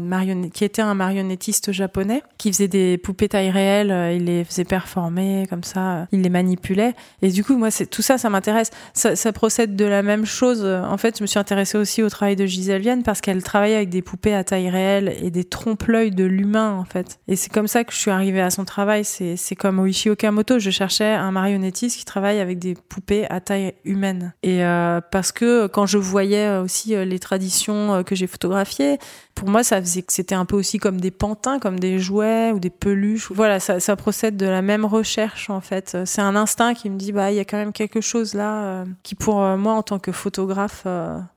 qui 0.54 0.64
était 0.64 0.82
un 0.82 0.94
marionnettiste 0.94 1.72
japonais, 1.72 2.24
qui 2.38 2.52
faisait 2.52 2.68
des 2.68 2.98
poupées 2.98 3.30
taille 3.30 3.50
réelle. 3.50 4.16
il 4.16 4.26
les 4.26 4.44
faisait 4.44 4.64
performer 4.64 5.46
comme 5.50 5.64
ça, 5.64 6.08
il 6.12 6.22
les 6.22 6.30
manipulait. 6.30 6.94
Et 7.22 7.30
du 7.30 7.44
coup 7.44 7.58
moi 7.58 7.70
tout 7.90 8.02
ça, 8.02 8.18
ça 8.18 8.30
m'intéresse. 8.30 8.72
Ça, 8.94 9.16
ça, 9.16 9.32
procède 9.32 9.76
de 9.76 9.86
la 9.86 10.04
même 10.04 10.26
chose. 10.26 10.66
En 10.66 10.98
fait, 10.98 11.18
je 11.18 11.24
me 11.24 11.28
suis 11.28 11.40
intéressée 11.40 11.78
aussi 11.78 12.04
au 12.04 12.10
travail 12.10 12.36
de 12.36 12.46
Gisèle 12.46 12.82
Vienne 12.82 13.04
parce 13.04 13.22
qu'elle 13.22 13.42
travaillait 13.44 13.76
avec 13.76 13.90
des 13.90 14.02
poupées 14.02 14.34
à 14.34 14.44
taille 14.44 14.70
réelle 14.70 15.16
et 15.22 15.32
des 15.32 15.44
trompe-l'œil 15.44 16.12
de 16.12 16.24
l'humain 16.24 16.74
en 16.74 16.86
fait. 16.86 17.20
Et 17.28 17.36
c'est 17.36 17.52
comme 17.52 17.68
ça 17.68 17.84
que 17.84 17.94
je 17.94 17.98
suis 17.98 18.12
arrivée 18.12 18.42
à 18.42 18.50
son 18.50 18.66
travail. 18.66 19.04
C'est 19.06 19.56
comme 19.56 19.80
Oishi 19.80 20.10
Okamoto, 20.10 20.60
je 20.60 20.70
cherchais 20.70 21.14
un 21.14 21.32
marionnettiste 21.32 21.91
qui 21.98 22.06
travaille 22.06 22.40
avec 22.40 22.60
des 22.60 22.76
poupées 22.76 23.26
à 23.30 23.40
taille 23.40 23.74
humaine. 23.84 24.34
Et 24.44 24.64
euh, 24.64 25.02
parce 25.12 25.32
que 25.32 25.68
quand 25.68 25.86
je 25.86 25.98
voyais 25.98 26.58
aussi 26.58 26.96
euh, 26.96 27.06
les 27.06 27.20
traditions 27.20 27.94
euh, 27.94 28.04
que 28.04 28.16
j'ai 28.16 28.28
photographiées, 28.28 28.98
pour 29.36 29.50
moi 29.50 29.64
ça 29.64 29.82
faisait 29.82 30.02
que 30.02 30.14
c'était 30.14 30.36
un 30.36 30.46
peu 30.46 30.56
aussi 30.56 30.78
comme 30.78 31.00
des 31.00 31.12
pantins, 31.12 31.60
comme 31.60 31.80
des 31.80 32.00
jouets 32.00 32.52
ou 32.52 32.60
des 32.60 32.70
peluches. 32.70 33.32
Voilà, 33.32 33.60
ça, 33.60 33.96
procède 33.96 34.38
de 34.38 34.46
la 34.46 34.62
même 34.62 34.86
recherche 34.86 35.50
en 35.50 35.62
fait. 35.62 35.98
C'est 36.06 36.22
un 36.22 36.36
instinct 36.36 36.74
qui 36.74 36.90
me 36.90 36.98
dit 36.98 37.12
bah 37.12 37.32
il 37.32 37.36
y 37.36 37.40
a 37.40 37.46
quand 37.46 37.58
même 37.58 37.74
quelque 37.74 38.02
chose 38.02 38.34
là 38.34 38.86
qui 39.04 39.16
pour 39.16 39.42
moi 39.58 39.74
en 39.74 39.84
tant 39.84 40.00
que 40.00 40.12
photographe 40.12 40.86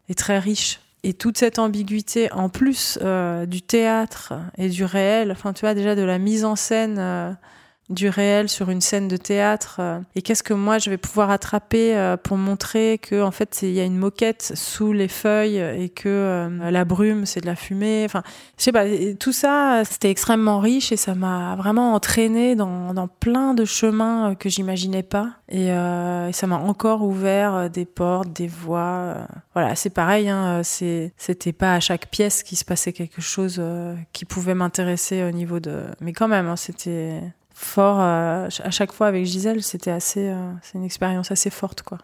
est 0.08 0.18
très 0.18 0.38
riche 0.38 0.80
et 1.04 1.12
toute 1.12 1.36
cette 1.36 1.58
ambiguïté 1.58 2.32
en 2.32 2.48
plus 2.48 2.98
euh, 3.02 3.44
du 3.44 3.60
théâtre 3.60 4.32
et 4.56 4.70
du 4.70 4.84
réel, 4.84 5.30
enfin 5.30 5.52
tu 5.52 5.60
vois 5.60 5.74
déjà 5.74 5.94
de 5.94 6.02
la 6.02 6.18
mise 6.18 6.46
en 6.46 6.56
scène 6.56 6.96
euh, 6.98 7.30
du 7.90 8.08
réel 8.08 8.48
sur 8.48 8.70
une 8.70 8.80
scène 8.80 9.08
de 9.08 9.18
théâtre 9.18 9.76
euh, 9.78 9.98
et 10.14 10.22
qu'est-ce 10.22 10.42
que 10.42 10.54
moi 10.54 10.78
je 10.78 10.88
vais 10.88 10.96
pouvoir 10.96 11.30
attraper 11.30 11.94
euh, 11.94 12.16
pour 12.16 12.38
montrer 12.38 12.98
que 12.98 13.22
en 13.22 13.30
fait 13.30 13.60
il 13.62 13.72
y 13.72 13.80
a 13.80 13.84
une 13.84 13.98
moquette 13.98 14.52
sous 14.54 14.92
les 14.92 15.08
feuilles 15.08 15.58
et 15.58 15.90
que 15.90 16.08
euh, 16.08 16.70
la 16.70 16.84
brume 16.86 17.26
c'est 17.26 17.42
de 17.42 17.46
la 17.46 17.56
fumée. 17.56 18.02
Enfin 18.06 18.22
je 18.56 18.64
sais 18.64 18.72
pas 18.72 18.84
tout 19.20 19.32
ça 19.32 19.82
c'était 19.84 20.10
extrêmement 20.10 20.60
riche 20.60 20.92
et 20.92 20.96
ça 20.96 21.14
m'a 21.14 21.56
vraiment 21.56 21.92
entraîné 21.92 22.56
dans, 22.56 22.94
plein 23.20 23.52
de 23.52 23.64
chemins 23.64 24.34
que 24.34 24.48
j'imaginais 24.48 25.02
pas. 25.02 25.32
Et, 25.50 25.68
ça 26.32 26.46
m'a 26.46 26.56
encore 26.56 27.02
ouvert 27.02 27.68
des 27.68 27.84
portes 27.84 28.32
des 28.32 28.46
voies 28.46 29.26
voilà 29.52 29.74
c'est 29.76 29.90
pareil 29.90 30.28
hein, 30.28 30.62
c'était 30.64 31.52
pas 31.52 31.74
à 31.74 31.80
chaque 31.80 32.08
pièce 32.08 32.42
qui 32.42 32.56
se 32.56 32.64
passait 32.64 32.92
quelque 32.92 33.20
chose 33.20 33.62
qui 34.12 34.24
pouvait 34.24 34.54
m'intéresser 34.54 35.22
au 35.22 35.30
niveau 35.30 35.60
de 35.60 35.82
mais 36.00 36.12
quand 36.12 36.28
même 36.28 36.48
hein, 36.48 36.56
c'était 36.56 37.20
fort 37.54 38.00
euh, 38.00 38.48
à 38.62 38.70
chaque 38.70 38.92
fois 38.92 39.06
avec 39.06 39.24
Gisèle. 39.24 39.62
C'était 39.62 39.92
assez, 39.92 40.28
euh, 40.28 40.52
c'est 40.62 40.76
une 40.76 40.84
expérience 40.84 41.30
assez 41.30 41.50
forte, 41.50 41.82
quoi. 41.82 41.98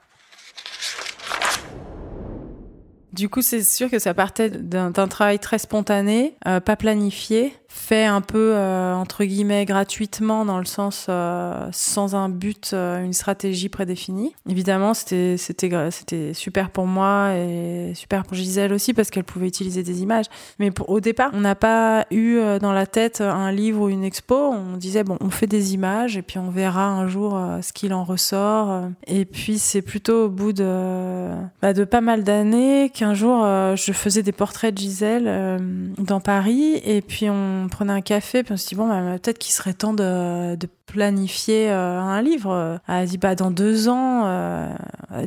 Du 3.13 3.29
coup, 3.29 3.43
c'est 3.43 3.65
sûr 3.65 3.91
que 3.91 3.99
ça 3.99 4.15
partait 4.15 4.49
d'un 4.51 4.93
travail 4.93 5.41
très 5.41 5.59
spontané, 5.59 6.37
euh, 6.47 6.61
pas 6.61 6.77
planifié, 6.77 7.53
fait 7.73 8.05
un 8.05 8.21
peu 8.21 8.53
euh, 8.55 8.95
entre 8.95 9.25
guillemets 9.25 9.65
gratuitement 9.65 10.45
dans 10.45 10.59
le 10.59 10.65
sens 10.65 11.07
euh, 11.09 11.69
sans 11.71 12.17
un 12.17 12.29
but, 12.29 12.73
euh, 12.73 13.05
une 13.05 13.13
stratégie 13.13 13.69
prédéfinie. 13.69 14.35
Évidemment, 14.49 14.93
c'était 14.93 15.37
c'était 15.39 16.35
super 16.35 16.71
pour 16.71 16.87
moi 16.87 17.37
et 17.37 17.93
super 17.95 18.25
pour 18.25 18.37
Gisèle 18.37 18.73
aussi 18.73 18.93
parce 18.93 19.11
qu'elle 19.11 19.25
pouvait 19.25 19.47
utiliser 19.47 19.85
des 19.85 20.03
images. 20.03 20.27
Mais 20.59 20.73
pour, 20.73 20.91
au 20.91 20.99
départ, 20.99 21.31
on 21.33 21.41
n'a 21.41 21.55
pas 21.55 22.07
eu 22.11 22.41
dans 22.61 22.73
la 22.73 22.87
tête 22.87 23.21
un 23.21 23.53
livre 23.53 23.83
ou 23.83 23.89
une 23.89 24.03
expo. 24.03 24.35
On 24.35 24.77
disait 24.77 25.05
bon, 25.05 25.17
on 25.21 25.31
fait 25.31 25.47
des 25.47 25.73
images 25.73 26.17
et 26.17 26.23
puis 26.23 26.39
on 26.39 26.51
verra 26.51 26.87
un 26.87 27.07
jour 27.07 27.41
ce 27.63 27.73
qu'il 27.73 27.95
en 27.95 28.03
ressort. 28.03 28.83
Et 29.07 29.25
puis 29.25 29.59
c'est 29.59 29.83
plutôt 29.83 30.25
au 30.25 30.29
bout 30.29 30.53
de 30.53 31.29
bah, 31.63 31.73
de 31.73 31.85
pas 31.85 32.01
mal 32.01 32.25
d'années 32.25 32.91
qu'un 32.93 33.15
jour 33.15 33.45
je 33.45 33.93
faisais 33.93 34.25
des 34.25 34.33
portraits 34.33 34.75
de 34.75 34.79
Gisèle 34.79 35.61
dans 35.99 36.21
Paris 36.21 36.81
et 36.85 37.01
puis 37.01 37.31
on 37.31 37.60
on 37.65 37.69
prenait 37.69 37.93
un 37.93 38.01
café, 38.01 38.43
puis 38.43 38.53
on 38.53 38.57
se 38.57 38.69
dit, 38.69 38.75
bon, 38.75 38.89
bah, 38.89 39.19
peut-être 39.19 39.39
qu'il 39.39 39.53
serait 39.53 39.73
temps 39.73 39.93
de, 39.95 40.57
planifier 40.87 41.71
euh, 41.71 42.01
un 42.01 42.21
livre. 42.21 42.81
Elle 42.89 42.95
a 42.95 43.07
dit, 43.07 43.19
bah, 43.19 43.35
dans 43.35 43.51
deux 43.51 43.89
ans, 43.89 44.23
euh, 44.27 44.69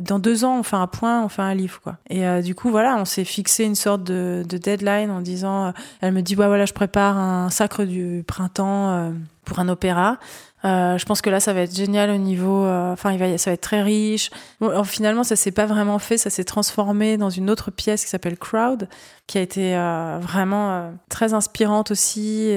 dans 0.02 0.18
deux 0.18 0.44
ans, 0.44 0.58
on 0.58 0.62
fait 0.62 0.76
un 0.76 0.86
point, 0.86 1.24
on 1.24 1.28
fait 1.28 1.42
un 1.42 1.54
livre, 1.54 1.80
quoi. 1.82 1.96
Et 2.10 2.26
euh, 2.26 2.42
du 2.42 2.54
coup, 2.54 2.70
voilà, 2.70 2.96
on 2.96 3.04
s'est 3.04 3.24
fixé 3.24 3.64
une 3.64 3.74
sorte 3.74 4.04
de, 4.04 4.44
deadline 4.46 5.10
en 5.10 5.20
disant, 5.20 5.72
elle 6.00 6.12
me 6.12 6.20
dit, 6.20 6.34
voilà, 6.34 6.66
je 6.66 6.72
prépare 6.72 7.16
un 7.16 7.50
sacre 7.50 7.84
du 7.84 8.24
printemps 8.26 9.12
pour 9.44 9.58
un 9.58 9.68
opéra. 9.68 10.18
Euh, 10.64 10.96
je 10.96 11.04
pense 11.04 11.20
que 11.20 11.28
là, 11.30 11.40
ça 11.40 11.52
va 11.52 11.60
être 11.60 11.74
génial 11.74 12.10
au 12.10 12.16
niveau. 12.16 12.64
euh, 12.64 12.92
Enfin, 12.92 13.12
il 13.12 13.38
ça 13.38 13.50
va 13.50 13.54
être 13.54 13.60
très 13.60 13.82
riche. 13.82 14.30
Bon, 14.60 14.82
finalement, 14.84 15.22
ça 15.24 15.36
s'est 15.36 15.52
pas 15.52 15.66
vraiment 15.66 15.98
fait. 15.98 16.16
Ça 16.16 16.30
s'est 16.30 16.44
transformé 16.44 17.16
dans 17.16 17.30
une 17.30 17.50
autre 17.50 17.70
pièce 17.70 18.04
qui 18.04 18.10
s'appelle 18.10 18.38
Crowd, 18.38 18.88
qui 19.26 19.38
a 19.38 19.42
été 19.42 19.76
euh, 19.76 20.18
vraiment 20.20 20.92
très 21.10 21.34
inspirante 21.34 21.90
aussi. 21.90 22.54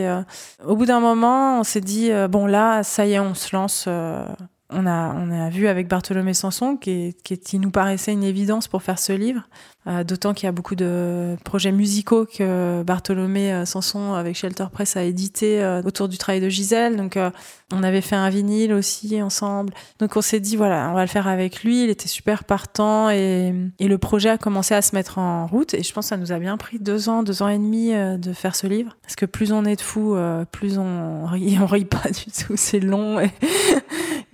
Au 0.66 0.76
bout 0.76 0.86
d'un 0.86 1.00
moment, 1.00 1.60
on 1.60 1.64
s'est 1.64 1.82
dit 1.82 2.12
bon 2.30 2.46
là, 2.46 2.84
ça 2.84 3.06
y 3.06 3.14
est, 3.14 3.20
on 3.20 3.34
se 3.34 3.56
lance. 3.56 3.88
on 3.88 4.86
a, 4.86 5.14
on 5.16 5.32
a 5.32 5.50
vu 5.50 5.68
avec 5.68 5.88
Bartholomé 5.88 6.34
Sanson 6.34 6.78
qui, 6.78 7.16
qui, 7.24 7.38
qui 7.40 7.60
nous 7.60 7.72
paraissait 7.72 8.14
une 8.14 8.24
évidence 8.24 8.68
pour 8.68 8.84
faire 8.84 9.00
ce 9.00 9.14
livre. 9.14 9.42
Euh, 9.88 10.04
D'autant 10.04 10.34
qu'il 10.34 10.46
y 10.46 10.50
a 10.50 10.52
beaucoup 10.52 10.76
de 10.76 11.38
projets 11.44 11.72
musicaux 11.72 12.26
que 12.26 12.84
Bartholomé 12.84 13.54
euh, 13.54 13.66
Sanson 13.66 14.14
avec 14.14 14.36
Shelter 14.36 14.66
Press 14.72 14.98
a 14.98 15.04
édité 15.04 15.64
euh, 15.64 15.82
autour 15.84 16.10
du 16.10 16.18
travail 16.18 16.42
de 16.42 16.50
Gisèle. 16.50 16.98
Donc 16.98 17.18
on 17.72 17.84
avait 17.84 18.02
fait 18.02 18.16
un 18.16 18.30
vinyle 18.30 18.74
aussi 18.74 19.22
ensemble. 19.22 19.74
Donc 20.00 20.16
on 20.16 20.22
s'est 20.22 20.40
dit 20.40 20.56
voilà, 20.56 20.90
on 20.92 20.94
va 20.94 21.02
le 21.02 21.08
faire 21.08 21.28
avec 21.28 21.64
lui. 21.64 21.84
Il 21.84 21.90
était 21.90 22.08
super 22.08 22.44
partant 22.44 23.10
et, 23.10 23.54
le 23.80 23.98
projet 23.98 24.30
a 24.30 24.38
commencé 24.38 24.76
à 24.76 24.82
se 24.82 24.94
mettre 24.96 25.18
en 25.18 25.48
route. 25.48 25.74
Et 25.74 25.84
je 25.84 25.94
pense 25.94 26.06
que 26.06 26.10
ça 26.10 26.18
nous 26.18 26.32
a 26.32 26.40
bien 26.40 26.58
pris 26.58 26.78
deux 26.80 27.08
ans, 27.08 27.24
deux 27.24 27.42
ans 27.42 27.48
et 27.48 27.58
demi 27.58 27.94
de 27.94 28.34
faire 28.34 28.56
ce 28.56 28.68
livre. 28.68 28.98
Parce 29.02 29.16
que 29.16 29.26
plus 29.26 29.54
on 29.54 29.64
est 29.64 29.78
de 29.78 29.82
fous, 29.82 30.18
plus 30.52 30.78
on 30.78 31.26
rit, 31.26 31.58
on 31.62 31.66
rit 31.66 31.86
pas 31.86 32.10
du 32.10 32.32
tout. 32.32 32.56
C'est 32.58 32.82
long 32.82 33.20
et 33.20 33.32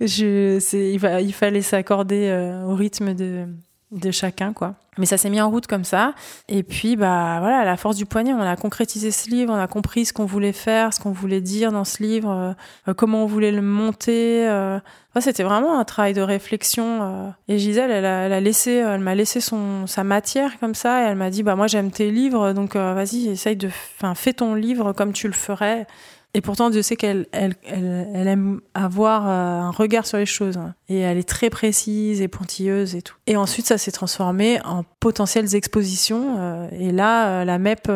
je, 0.00 0.58
il, 0.76 0.98
va, 0.98 1.20
il 1.20 1.32
fallait 1.32 1.62
s'accorder 1.62 2.60
au 2.66 2.74
rythme 2.74 3.14
de, 3.14 3.46
de 3.94 4.10
chacun, 4.10 4.52
quoi. 4.52 4.74
Mais 4.96 5.06
ça 5.06 5.16
s'est 5.16 5.30
mis 5.30 5.40
en 5.40 5.50
route 5.50 5.66
comme 5.66 5.82
ça. 5.82 6.14
Et 6.48 6.62
puis, 6.62 6.94
bah 6.94 7.38
voilà, 7.40 7.58
à 7.58 7.64
la 7.64 7.76
force 7.76 7.96
du 7.96 8.06
poignet, 8.06 8.32
on 8.32 8.40
a 8.40 8.54
concrétisé 8.54 9.10
ce 9.10 9.28
livre, 9.28 9.52
on 9.52 9.58
a 9.58 9.66
compris 9.66 10.04
ce 10.04 10.12
qu'on 10.12 10.24
voulait 10.24 10.52
faire, 10.52 10.94
ce 10.94 11.00
qu'on 11.00 11.10
voulait 11.10 11.40
dire 11.40 11.72
dans 11.72 11.84
ce 11.84 12.00
livre, 12.02 12.30
euh, 12.30 12.52
euh, 12.88 12.94
comment 12.94 13.24
on 13.24 13.26
voulait 13.26 13.50
le 13.50 13.62
monter. 13.62 14.46
Euh. 14.48 14.78
C'était 15.18 15.42
vraiment 15.42 15.78
un 15.80 15.84
travail 15.84 16.12
de 16.12 16.20
réflexion. 16.22 17.00
euh. 17.02 17.28
Et 17.48 17.58
Gisèle, 17.58 17.90
elle 17.90 18.04
a, 18.04 18.26
elle 18.26 18.32
a 18.32 18.40
laissé, 18.40 18.72
elle 18.72 19.00
m'a 19.00 19.16
laissé 19.16 19.40
son 19.40 19.86
sa 19.88 20.04
matière 20.04 20.58
comme 20.60 20.74
ça, 20.74 21.02
et 21.02 21.06
elle 21.06 21.16
m'a 21.16 21.30
dit, 21.30 21.42
bah 21.42 21.56
moi 21.56 21.66
j'aime 21.66 21.90
tes 21.90 22.10
livres, 22.12 22.52
donc 22.52 22.76
euh, 22.76 22.94
vas-y, 22.94 23.28
essaye 23.28 23.56
de, 23.56 23.68
enfin, 23.98 24.14
fais 24.14 24.32
ton 24.32 24.54
livre 24.54 24.92
comme 24.92 25.12
tu 25.12 25.26
le 25.26 25.34
ferais. 25.34 25.86
Et 26.36 26.40
pourtant, 26.40 26.68
Dieu 26.68 26.82
sait 26.82 26.96
qu'elle 26.96 27.26
elle, 27.30 27.54
elle, 27.64 28.08
elle 28.12 28.26
aime 28.26 28.60
avoir 28.74 29.28
euh, 29.28 29.60
un 29.60 29.70
regard 29.70 30.04
sur 30.04 30.18
les 30.18 30.26
choses. 30.26 30.56
hein. 30.56 30.74
Et 30.88 30.98
elle 30.98 31.16
est 31.16 31.28
très 31.28 31.48
précise 31.48 32.20
et 32.20 32.26
pointilleuse 32.26 32.96
et 32.96 33.02
tout. 33.02 33.14
Et 33.28 33.36
ensuite, 33.36 33.66
ça 33.66 33.78
s'est 33.78 33.92
transformé 33.92 34.60
en 34.64 34.84
potentielles 34.98 35.54
expositions. 35.54 36.36
euh, 36.40 36.66
et 36.72 36.90
là, 36.90 37.28
euh, 37.28 37.44
la 37.44 37.58
MEP, 37.58 37.88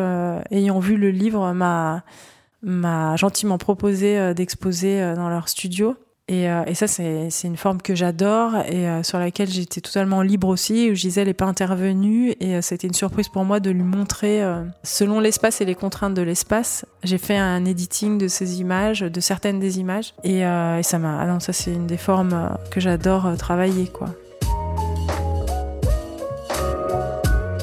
ayant 0.51 0.79
vu 0.79 0.95
le 0.95 1.11
livre, 1.11 1.51
m'a 1.53 3.15
gentiment 3.17 3.57
proposé 3.57 4.33
d'exposer 4.33 5.13
dans 5.15 5.29
leur 5.29 5.49
studio. 5.49 5.95
Et, 6.29 6.47
euh, 6.47 6.63
et 6.67 6.75
ça, 6.75 6.85
c'est 6.87 7.29
une 7.43 7.57
forme 7.57 7.81
que 7.81 7.95
j'adore 7.95 8.55
et 8.67 8.87
euh, 8.87 9.01
sur 9.01 9.17
laquelle 9.17 9.49
j'étais 9.49 9.81
totalement 9.81 10.21
libre 10.21 10.47
aussi, 10.47 10.91
où 10.91 10.93
Gisèle 10.93 11.25
n'est 11.25 11.33
pas 11.33 11.45
intervenue. 11.45 12.35
Et 12.39 12.55
euh, 12.55 12.61
c'était 12.61 12.85
une 12.85 12.93
surprise 12.93 13.29
pour 13.29 13.43
moi 13.45 13.59
de 13.59 13.71
lui 13.71 13.81
montrer, 13.81 14.43
selon 14.83 15.19
l'espace 15.19 15.59
et 15.59 15.65
les 15.65 15.73
contraintes 15.73 16.13
de 16.13 16.21
l'espace, 16.21 16.85
j'ai 17.03 17.17
fait 17.17 17.37
un 17.37 17.65
editing 17.65 18.19
de 18.19 18.27
ces 18.27 18.61
images, 18.61 18.99
de 18.99 19.19
certaines 19.19 19.59
des 19.59 19.79
images. 19.79 20.13
Et, 20.23 20.41
ça 20.83 20.99
m'a. 20.99 21.19
Ah 21.19 21.25
non, 21.25 21.39
ça, 21.39 21.51
c'est 21.51 21.73
une 21.73 21.87
des 21.87 21.97
formes 21.97 22.55
que 22.69 22.79
j'adore 22.79 23.35
travailler, 23.37 23.87
quoi. 23.87 24.09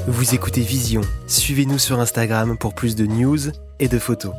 Vous 0.08 0.34
écoutez 0.34 0.62
Vision. 0.62 1.02
Suivez-nous 1.28 1.78
sur 1.78 2.00
Instagram 2.00 2.56
pour 2.58 2.74
plus 2.74 2.96
de 2.96 3.06
news 3.06 3.38
et 3.78 3.88
de 3.88 3.98
photos. 3.98 4.32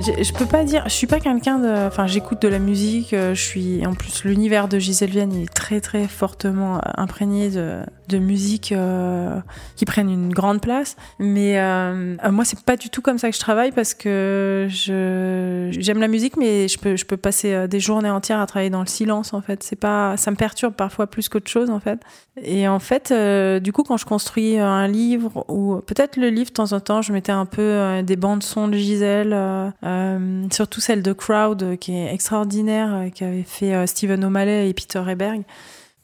Je, 0.00 0.32
peux 0.32 0.46
pas 0.46 0.64
dire, 0.64 0.82
je 0.84 0.92
suis 0.92 1.06
pas 1.06 1.20
quelqu'un 1.20 1.58
de. 1.58 1.86
Enfin, 1.86 2.06
j'écoute 2.06 2.42
de 2.42 2.48
la 2.48 2.58
musique, 2.58 3.14
euh, 3.14 3.34
je 3.34 3.42
suis. 3.42 3.86
En 3.86 3.94
plus, 3.94 4.24
l'univers 4.24 4.68
de 4.68 4.78
Gisèle 4.78 5.10
Vienne, 5.10 5.34
est 5.34 5.52
très, 5.52 5.80
très 5.80 6.06
fortement 6.06 6.76
euh, 6.76 6.80
imprégné 6.96 7.50
de, 7.50 7.80
de 8.08 8.18
musique 8.18 8.72
euh, 8.72 9.40
qui 9.76 9.84
prennent 9.84 10.10
une 10.10 10.32
grande 10.32 10.60
place. 10.60 10.96
Mais 11.18 11.58
euh, 11.58 12.16
euh, 12.24 12.30
moi, 12.30 12.44
c'est 12.44 12.60
pas 12.60 12.76
du 12.76 12.90
tout 12.90 13.02
comme 13.02 13.18
ça 13.18 13.30
que 13.30 13.34
je 13.34 13.40
travaille 13.40 13.72
parce 13.72 13.94
que 13.94 14.66
je 14.70 15.68
j'aime 15.78 16.00
la 16.00 16.08
musique, 16.08 16.36
mais 16.36 16.68
je 16.68 16.78
peux, 16.78 16.96
je 16.96 17.04
peux 17.04 17.16
passer 17.16 17.52
euh, 17.52 17.66
des 17.66 17.80
journées 17.80 18.10
entières 18.10 18.40
à 18.40 18.46
travailler 18.46 18.70
dans 18.70 18.80
le 18.80 18.86
silence, 18.86 19.32
en 19.34 19.40
fait. 19.40 19.62
C'est 19.62 19.76
pas. 19.76 20.16
Ça 20.16 20.30
me 20.30 20.36
perturbe 20.36 20.74
parfois 20.74 21.06
plus 21.06 21.28
qu'autre 21.28 21.50
chose, 21.50 21.70
en 21.70 21.80
fait. 21.80 22.00
Et 22.42 22.68
en 22.68 22.78
fait, 22.78 23.10
euh, 23.12 23.60
du 23.60 23.72
coup, 23.72 23.82
quand 23.82 23.96
je 23.96 24.04
construis 24.04 24.58
un 24.58 24.86
livre, 24.86 25.44
ou 25.48 25.76
peut-être 25.76 26.16
le 26.16 26.28
livre, 26.28 26.50
de 26.50 26.54
temps 26.54 26.72
en 26.72 26.80
temps, 26.80 27.02
je 27.02 27.12
mettais 27.12 27.32
un 27.32 27.46
peu 27.46 27.62
euh, 27.62 28.02
des 28.02 28.16
bandes 28.16 28.42
son 28.42 28.68
de 28.68 28.76
Gisèle, 28.76 29.32
euh, 29.32 29.70
euh, 29.84 30.46
surtout 30.52 30.80
celle 30.80 31.02
de 31.02 31.12
Crowd, 31.12 31.62
euh, 31.62 31.76
qui 31.76 31.96
est 31.96 32.12
extraordinaire, 32.12 32.94
euh, 32.94 33.08
qui 33.08 33.24
avait 33.24 33.42
fait 33.42 33.74
euh, 33.74 33.86
Stephen 33.86 34.24
O'Malley 34.24 34.68
et 34.68 34.74
Peter 34.74 34.98
Reberg. 34.98 35.42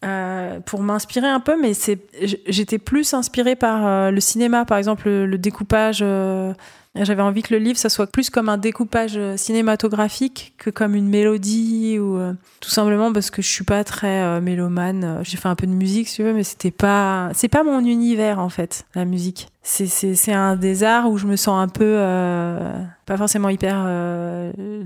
Euh, 0.05 0.59
pour 0.61 0.82
m'inspirer 0.82 1.28
un 1.28 1.38
peu, 1.38 1.61
mais 1.61 1.74
c'est, 1.74 1.98
j'étais 2.48 2.78
plus 2.78 3.14
inspirée 3.14 3.55
par 3.55 3.86
euh, 3.86 4.11
le 4.11 4.20
cinéma, 4.20 4.64
par 4.64 4.78
exemple 4.78 5.09
le, 5.09 5.38
découpage. 5.38 6.00
euh, 6.03 6.53
j'avais 6.96 7.22
envie 7.22 7.42
que 7.42 7.55
le 7.55 7.61
livre, 7.61 7.78
ça 7.78 7.88
soit 7.88 8.09
plus 8.09 8.28
comme 8.28 8.48
un 8.48 8.59
découpage 8.59 9.18
cinématographique 9.36 10.55
que 10.59 10.70
comme 10.70 10.96
une 10.96 11.09
mélodie 11.09 11.98
ou 12.00 12.18
tout 12.61 12.68
simplement 12.68 13.12
parce 13.12 13.30
que 13.30 13.40
je 13.40 13.48
suis 13.48 13.64
pas 13.64 13.82
très 13.82 14.42
mélomane. 14.42 15.20
J'ai 15.22 15.38
fait 15.38 15.48
un 15.48 15.55
peu 15.55 15.66
de 15.66 15.72
musique, 15.72 16.09
si 16.09 16.16
tu 16.16 16.22
veux, 16.22 16.34
mais 16.34 16.44
c'était 16.44 16.70
pas, 16.70 17.30
c'est 17.32 17.48
pas 17.48 17.62
mon 17.62 17.80
univers 17.80 18.40
en 18.40 18.50
fait, 18.50 18.84
la 18.94 19.07
musique. 19.07 19.48
C'est 19.62 19.86
c'est 19.86 20.14
c'est 20.16 20.34
un 20.34 20.55
des 20.55 20.82
arts 20.82 21.09
où 21.11 21.16
je 21.16 21.26
me 21.26 21.36
sens 21.36 21.62
un 21.62 21.68
peu 21.68 21.96
pas 23.07 23.16
forcément 23.16 23.48
hyper 23.48 23.86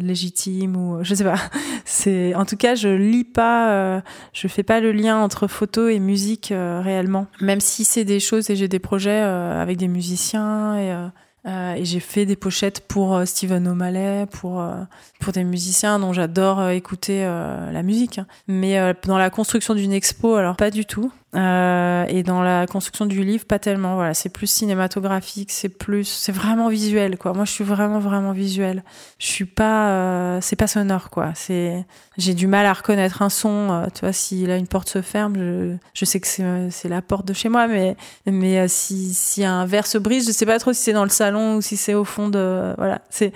légitime 0.07 0.77
ou 0.77 1.03
je 1.03 1.15
sais 1.15 1.25
pas. 1.25 1.39
C'est 1.85 2.35
en 2.35 2.45
tout 2.45 2.57
cas 2.57 2.75
je 2.75 2.89
lis 2.89 3.25
pas, 3.25 3.71
euh, 3.71 4.01
je 4.33 4.49
fais 4.49 4.63
pas 4.63 4.81
le 4.81 4.93
lien 4.93 5.19
entre 5.19 5.47
photo 5.47 5.89
et 5.89 5.99
musique 5.99 6.53
euh, 6.53 6.81
réellement. 6.83 7.27
Même 7.41 7.61
si 7.61 7.85
c'est 7.85 8.05
des 8.05 8.21
choses 8.21 8.51
et 8.51 8.57
j'ai 8.57 8.69
des 8.69 8.79
projets 8.79 9.23
euh, 9.23 9.61
avec 9.61 9.77
des 9.77 9.89
musiciens 9.89 10.77
et 10.77 10.93
euh, 10.93 11.09
euh, 11.47 11.79
j'ai 11.83 12.01
fait 12.01 12.27
des 12.27 12.35
pochettes 12.35 12.81
pour 12.89 13.15
euh, 13.15 13.25
Steven 13.25 13.69
O'Malley, 13.69 14.27
pour 14.27 14.61
euh, 14.61 14.83
pour 15.21 15.33
des 15.33 15.45
musiciens 15.45 16.01
dont 16.01 16.13
j'adore 16.13 16.59
euh, 16.59 16.71
écouter 16.71 17.25
euh, 17.25 17.71
la 17.71 17.83
musique. 17.85 18.21
Mais 18.49 18.79
euh, 18.79 18.95
dans 19.05 19.19
la 19.19 19.31
construction 19.31 19.75
d'une 19.75 19.93
expo, 19.93 20.35
alors 20.35 20.57
pas 20.57 20.71
du 20.71 20.85
tout. 20.87 21.13
Euh, 21.37 22.07
et 22.09 22.23
dans 22.23 22.43
la 22.43 22.67
construction 22.67 23.05
du 23.05 23.23
livre, 23.23 23.45
pas 23.45 23.59
tellement. 23.59 23.95
Voilà, 23.97 24.15
c'est 24.15 24.31
plus 24.31 24.47
cinématographique, 24.47 25.51
c'est 25.53 25.69
plus, 25.69 26.05
c'est 26.05 26.33
vraiment 26.33 26.69
visuel, 26.69 27.19
quoi. 27.19 27.35
Moi, 27.35 27.45
je 27.45 27.53
suis 27.53 27.65
vraiment, 27.65 27.99
vraiment 27.99 28.33
visuel. 28.33 28.83
Je 29.19 29.27
suis 29.27 29.45
pas, 29.45 29.91
euh, 29.91 30.39
c'est 30.41 30.57
pas 30.57 30.67
sonore, 30.67 31.11
quoi. 31.11 31.33
C'est, 31.35 31.85
j'ai 32.17 32.33
du 32.33 32.47
mal 32.47 32.65
à 32.65 32.73
reconnaître 32.73 33.21
un 33.21 33.29
son. 33.29 33.69
euh, 33.71 33.87
tu 33.93 34.01
vois, 34.01 34.13
si 34.13 34.47
là 34.47 34.57
une 34.57 34.67
porte 34.67 34.89
se 34.89 35.03
ferme, 35.03 35.37
je, 35.37 35.77
je 35.93 36.05
sais 36.05 36.21
que 36.21 36.27
c'est, 36.27 36.43
euh, 36.43 36.71
la 36.85 37.03
porte 37.03 37.27
de 37.27 37.35
chez 37.35 37.49
moi, 37.51 37.67
mais, 37.67 37.97
mais 38.25 38.59
euh, 38.61 38.69
si, 38.69 39.13
si 39.13 39.45
un 39.45 39.67
verre 39.67 39.87
se 39.87 39.99
brise, 39.99 40.27
je 40.27 40.33
sais 40.33 40.47
pas 40.47 40.59
trop 40.59 40.73
si 40.73 40.83
c'est 40.83 40.93
dans 40.95 41.05
le 41.05 41.11
salon 41.11 41.57
ou 41.57 41.61
si 41.61 41.77
c'est 41.77 41.95
au 41.95 42.05
fond 42.05 42.29
de, 42.29 42.75
voilà. 42.79 43.03
C'est, 43.11 43.33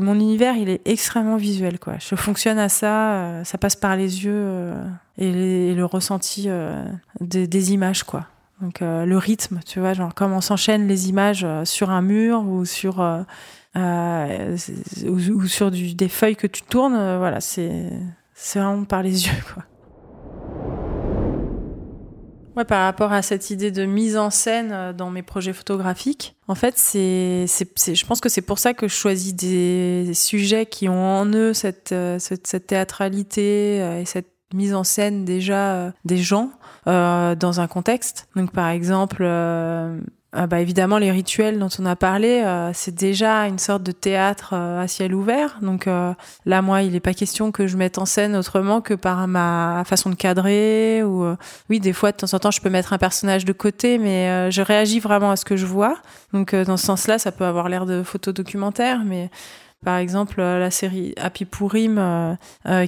mon 0.00 0.14
univers, 0.14 0.56
il 0.56 0.68
est 0.68 0.86
extrêmement 0.86 1.36
visuel, 1.36 1.78
quoi. 1.78 1.94
Je 1.98 2.14
fonctionne 2.16 2.58
à 2.58 2.68
ça, 2.68 3.12
euh, 3.12 3.44
ça 3.44 3.58
passe 3.58 3.76
par 3.76 3.96
les 3.96 4.24
yeux 4.24 4.32
euh, 4.34 4.84
et, 5.18 5.74
le 5.74 5.84
ressenti 5.84 6.44
euh, 6.48 6.84
des, 7.20 7.72
images, 7.72 8.02
quoi. 8.02 8.26
Donc 8.60 8.80
le 8.80 9.16
rythme, 9.16 9.60
tu 9.64 9.80
vois, 9.80 9.94
genre 9.94 10.14
comment 10.14 10.42
s'enchaînent 10.42 10.86
les 10.86 11.08
images 11.08 11.46
sur 11.64 11.88
un 11.88 12.02
mur 12.02 12.42
ou 12.46 12.66
sur 12.66 12.98
ou, 13.74 15.46
sur 15.46 15.70
des 15.70 16.08
feuilles 16.10 16.36
que 16.36 16.46
tu 16.46 16.60
tournes, 16.60 17.16
voilà, 17.16 17.40
c'est 17.40 17.88
c'est 18.34 18.58
vraiment 18.58 18.84
par 18.84 19.02
les 19.02 19.26
yeux, 19.26 19.42
quoi. 19.54 19.64
Par 22.64 22.84
rapport 22.84 23.12
à 23.12 23.22
cette 23.22 23.50
idée 23.50 23.70
de 23.70 23.84
mise 23.84 24.16
en 24.16 24.30
scène 24.30 24.70
euh, 24.72 24.92
dans 24.92 25.10
mes 25.10 25.22
projets 25.22 25.52
photographiques, 25.52 26.36
en 26.48 26.54
fait, 26.54 26.76
c'est, 26.76 27.44
c'est, 27.46 27.94
je 27.94 28.06
pense 28.06 28.20
que 28.20 28.28
c'est 28.28 28.42
pour 28.42 28.58
ça 28.58 28.74
que 28.74 28.88
je 28.88 28.94
choisis 28.94 29.34
des 29.34 30.12
sujets 30.14 30.66
qui 30.66 30.88
ont 30.88 31.20
en 31.20 31.26
eux 31.26 31.54
cette, 31.54 31.92
euh, 31.92 32.18
cette, 32.18 32.46
cette 32.46 32.66
théâtralité 32.66 33.78
euh, 33.80 34.00
et 34.00 34.04
cette 34.04 34.28
mise 34.52 34.74
en 34.74 34.82
scène 34.82 35.24
déjà 35.24 35.92
des 36.04 36.16
gens 36.16 36.50
euh, 36.86 37.34
dans 37.34 37.60
un 37.60 37.66
contexte. 37.66 38.26
Donc, 38.34 38.52
par 38.52 38.68
exemple, 38.68 39.18
euh, 39.20 40.00
euh, 40.36 40.46
bah, 40.46 40.60
évidemment, 40.60 40.98
les 40.98 41.10
rituels 41.10 41.58
dont 41.58 41.68
on 41.80 41.86
a 41.86 41.96
parlé, 41.96 42.42
euh, 42.44 42.70
c'est 42.72 42.94
déjà 42.94 43.48
une 43.48 43.58
sorte 43.58 43.82
de 43.82 43.90
théâtre 43.90 44.50
euh, 44.52 44.80
à 44.80 44.86
ciel 44.86 45.12
ouvert. 45.12 45.58
Donc 45.60 45.88
euh, 45.88 46.12
là, 46.46 46.62
moi, 46.62 46.82
il 46.82 46.92
n'est 46.92 47.00
pas 47.00 47.14
question 47.14 47.50
que 47.50 47.66
je 47.66 47.76
mette 47.76 47.98
en 47.98 48.06
scène 48.06 48.36
autrement 48.36 48.80
que 48.80 48.94
par 48.94 49.26
ma 49.26 49.82
façon 49.86 50.08
de 50.08 50.14
cadrer. 50.14 51.02
Ou 51.02 51.24
euh, 51.24 51.36
oui, 51.68 51.80
des 51.80 51.92
fois, 51.92 52.12
de 52.12 52.16
temps 52.16 52.32
en 52.32 52.38
temps, 52.38 52.52
je 52.52 52.60
peux 52.60 52.70
mettre 52.70 52.92
un 52.92 52.98
personnage 52.98 53.44
de 53.44 53.52
côté, 53.52 53.98
mais 53.98 54.28
euh, 54.28 54.50
je 54.50 54.62
réagis 54.62 55.00
vraiment 55.00 55.32
à 55.32 55.36
ce 55.36 55.44
que 55.44 55.56
je 55.56 55.66
vois. 55.66 55.96
Donc 56.32 56.54
dans 56.54 56.76
ce 56.76 56.86
sens-là, 56.86 57.18
ça 57.18 57.32
peut 57.32 57.44
avoir 57.44 57.68
l'air 57.68 57.84
de 57.84 58.04
photo 58.04 58.30
documentaire, 58.30 59.02
mais 59.04 59.30
par 59.84 59.96
exemple 59.96 60.40
la 60.40 60.70
série 60.70 61.14
Happy 61.16 61.44
Purim 61.44 62.36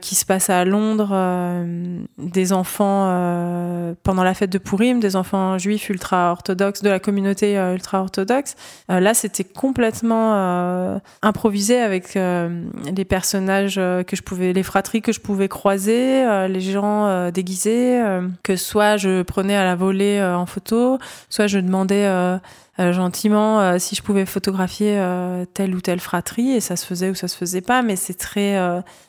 qui 0.00 0.14
se 0.14 0.24
passe 0.24 0.50
à 0.50 0.64
Londres, 0.64 1.16
des 2.18 2.52
enfants 2.52 3.94
pendant 4.02 4.22
la 4.22 4.34
fête 4.34 4.50
de 4.50 4.58
Purim, 4.58 5.00
des 5.00 5.16
enfants 5.16 5.58
juifs 5.58 5.88
ultra 5.88 6.32
orthodoxes 6.32 6.82
de 6.82 6.90
la 6.90 7.00
communauté 7.00 7.56
ultra 7.56 8.00
orthodoxe. 8.00 8.56
là, 8.88 9.14
c'était 9.14 9.44
complètement 9.44 11.00
improvisé 11.22 11.80
avec 11.80 12.14
les 12.14 13.04
personnages 13.04 13.76
que 13.76 14.16
je 14.16 14.22
pouvais, 14.22 14.52
les 14.52 14.62
fratries 14.62 15.02
que 15.02 15.12
je 15.12 15.20
pouvais 15.20 15.48
croiser, 15.48 16.46
les 16.48 16.60
gens 16.60 17.30
déguisés, 17.30 18.02
que 18.42 18.56
soit 18.56 18.96
je 18.96 19.22
prenais 19.22 19.56
à 19.56 19.64
la 19.64 19.76
volée 19.76 20.22
en 20.22 20.46
photo, 20.46 20.98
soit 21.28 21.46
je 21.46 21.58
demandais 21.58 22.06
euh, 22.06 22.38
gentiment 22.78 23.60
euh, 23.60 23.78
si 23.78 23.94
je 23.94 24.02
pouvais 24.02 24.24
photographier 24.24 24.98
euh, 24.98 25.44
telle 25.52 25.74
ou 25.74 25.80
telle 25.82 26.00
fratrie 26.00 26.52
et 26.52 26.60
ça 26.60 26.76
se 26.76 26.86
faisait 26.86 27.10
ou 27.10 27.14
ça 27.14 27.28
se 27.28 27.36
faisait 27.36 27.60
pas 27.60 27.82
mais 27.82 27.96
c'est 27.96 28.14
très 28.14 28.58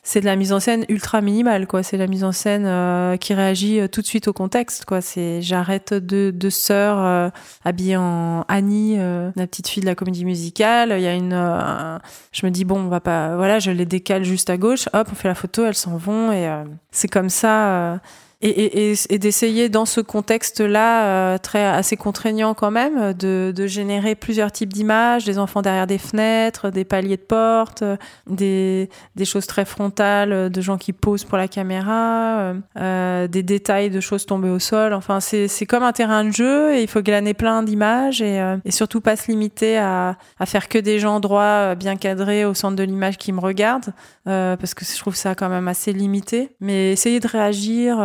c'est 0.02 0.20
de 0.20 0.26
la 0.26 0.36
mise 0.36 0.52
en 0.52 0.60
scène 0.60 0.84
ultra 0.88 1.20
minimale 1.20 1.66
quoi. 1.66 1.82
C'est 1.82 1.96
la 1.96 2.06
mise 2.06 2.24
en 2.24 2.32
scène 2.32 3.18
qui 3.18 3.34
réagit 3.34 3.88
tout 3.90 4.00
de 4.02 4.06
suite 4.06 4.28
au 4.28 4.32
contexte 4.32 4.84
quoi. 4.84 5.00
C'est 5.00 5.40
j'arrête 5.42 5.94
deux, 5.94 6.32
deux 6.32 6.50
sœurs 6.50 7.32
habillées 7.64 7.96
en 7.96 8.44
Annie 8.48 8.96
la 8.96 9.46
petite 9.46 9.68
fille 9.68 9.80
de 9.80 9.86
la 9.86 9.94
comédie 9.94 10.24
musicale. 10.24 10.94
Il 10.96 11.02
y 11.02 11.06
a 11.06 11.14
une 11.14 12.00
je 12.32 12.46
me 12.46 12.50
dis 12.50 12.64
bon 12.64 12.80
on 12.80 12.88
va 12.88 13.00
pas 13.00 13.36
voilà 13.36 13.58
je 13.58 13.70
les 13.70 13.86
décale 13.86 14.24
juste 14.24 14.50
à 14.50 14.56
gauche. 14.56 14.88
Hop 14.92 15.08
on 15.10 15.14
fait 15.14 15.28
la 15.28 15.34
photo 15.34 15.64
elles 15.64 15.74
s'en 15.74 15.96
vont 15.96 16.32
et 16.32 16.50
c'est 16.90 17.08
comme 17.08 17.30
ça 17.30 18.00
et, 18.48 18.90
et, 18.90 18.94
et 19.10 19.18
d'essayer 19.18 19.68
dans 19.68 19.86
ce 19.86 20.00
contexte-là, 20.00 21.04
euh, 21.06 21.38
très 21.38 21.64
assez 21.64 21.96
contraignant 21.96 22.54
quand 22.54 22.70
même, 22.70 23.12
de, 23.14 23.52
de 23.54 23.66
générer 23.66 24.14
plusieurs 24.14 24.52
types 24.52 24.72
d'images, 24.72 25.24
des 25.24 25.38
enfants 25.38 25.62
derrière 25.62 25.86
des 25.86 25.98
fenêtres, 25.98 26.70
des 26.70 26.84
paliers 26.84 27.16
de 27.16 27.22
porte, 27.22 27.84
des, 28.28 28.90
des 29.16 29.24
choses 29.24 29.46
très 29.46 29.64
frontales, 29.64 30.50
de 30.50 30.60
gens 30.60 30.76
qui 30.76 30.92
posent 30.92 31.24
pour 31.24 31.38
la 31.38 31.48
caméra, 31.48 32.54
euh, 32.76 33.28
des 33.28 33.42
détails 33.42 33.90
de 33.90 34.00
choses 34.00 34.26
tombées 34.26 34.50
au 34.50 34.58
sol. 34.58 34.92
Enfin, 34.92 35.20
c'est 35.20 35.66
comme 35.66 35.82
un 35.82 35.92
terrain 35.92 36.24
de 36.24 36.32
jeu 36.32 36.74
et 36.74 36.82
il 36.82 36.88
faut 36.88 37.02
glaner 37.02 37.34
plein 37.34 37.62
d'images 37.62 38.20
et, 38.20 38.40
euh, 38.40 38.56
et, 38.64 38.70
surtout 38.70 39.00
pas 39.00 39.16
se 39.16 39.30
limiter 39.30 39.78
à, 39.78 40.16
à, 40.38 40.46
faire 40.46 40.68
que 40.68 40.78
des 40.78 40.98
gens 40.98 41.20
droits, 41.20 41.42
euh, 41.42 41.74
bien 41.74 41.96
cadrés 41.96 42.44
au 42.44 42.54
centre 42.54 42.76
de 42.76 42.82
l'image 42.82 43.16
qui 43.16 43.32
me 43.32 43.40
regardent, 43.40 43.92
parce 44.24 44.74
que 44.74 44.84
je 44.84 44.98
trouve 44.98 45.14
ça 45.14 45.34
quand 45.34 45.48
même 45.48 45.68
assez 45.68 45.92
limité. 45.92 46.50
Mais 46.60 46.92
essayer 46.92 47.20
de 47.20 47.28
réagir 47.28 47.98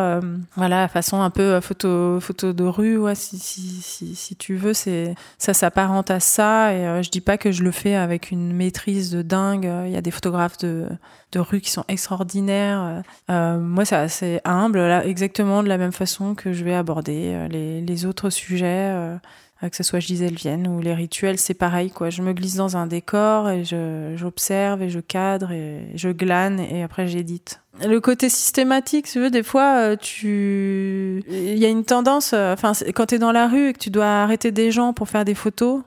voilà, 0.55 0.87
façon 0.87 1.21
un 1.21 1.29
peu 1.29 1.41
euh, 1.41 1.61
photo, 1.61 2.19
photo 2.19 2.53
de 2.53 2.63
rue, 2.63 2.99
si, 3.15 3.37
si, 3.39 4.15
si, 4.15 4.35
tu 4.35 4.55
veux, 4.55 4.73
c'est 4.73 5.15
ça 5.37 5.53
s'apparente 5.53 6.11
à 6.11 6.19
ça. 6.19 6.73
Et 6.73 6.87
euh, 6.87 7.01
je 7.01 7.09
dis 7.09 7.21
pas 7.21 7.37
que 7.37 7.51
je 7.51 7.63
le 7.63 7.71
fais 7.71 7.95
avec 7.95 8.31
une 8.31 8.53
maîtrise 8.53 9.11
de 9.11 9.21
dingue. 9.21 9.69
Il 9.85 9.91
y 9.91 9.97
a 9.97 10.01
des 10.01 10.11
photographes 10.11 10.57
de, 10.57 10.87
de 11.31 11.39
rue 11.39 11.61
qui 11.61 11.71
sont 11.71 11.85
extraordinaires. 11.87 13.03
Euh, 13.29 13.59
moi, 13.59 13.85
c'est 13.85 13.95
assez 13.95 14.41
humble, 14.45 14.79
exactement 15.05 15.63
de 15.63 15.67
la 15.67 15.77
même 15.77 15.93
façon 15.93 16.35
que 16.35 16.53
je 16.53 16.63
vais 16.63 16.75
aborder 16.75 17.47
les, 17.49 17.81
les 17.81 18.05
autres 18.05 18.29
sujets. 18.29 19.19
Que 19.61 19.75
ce 19.75 19.83
soit 19.83 19.99
Gisèle 19.99 20.35
Vienne 20.35 20.67
ou 20.67 20.79
les 20.79 20.93
rituels, 20.93 21.37
c'est 21.37 21.53
pareil 21.53 21.91
quoi. 21.91 22.09
Je 22.09 22.21
me 22.21 22.33
glisse 22.33 22.55
dans 22.55 22.77
un 22.77 22.87
décor 22.87 23.49
et 23.49 23.63
j'observe 23.65 24.81
et 24.81 24.89
je 24.89 24.99
cadre 24.99 25.51
et 25.51 25.91
je 25.95 26.09
glane 26.09 26.59
et 26.59 26.83
après 26.83 27.07
j'édite 27.07 27.61
le 27.87 27.99
côté 27.99 28.29
systématique, 28.29 29.07
tu 29.07 29.19
veux, 29.19 29.29
des 29.29 29.43
fois, 29.43 29.77
euh, 29.77 29.95
tu, 29.95 31.23
il 31.29 31.57
y 31.57 31.65
a 31.65 31.69
une 31.69 31.85
tendance, 31.85 32.33
euh, 32.33 32.53
enfin, 32.53 32.73
quand 32.93 33.07
tu 33.07 33.15
es 33.15 33.19
dans 33.19 33.31
la 33.31 33.47
rue 33.47 33.69
et 33.69 33.73
que 33.73 33.79
tu 33.79 33.89
dois 33.89 34.05
arrêter 34.05 34.51
des 34.51 34.71
gens 34.71 34.91
pour 34.91 35.07
faire 35.07 35.23
des 35.23 35.35
photos, 35.35 35.81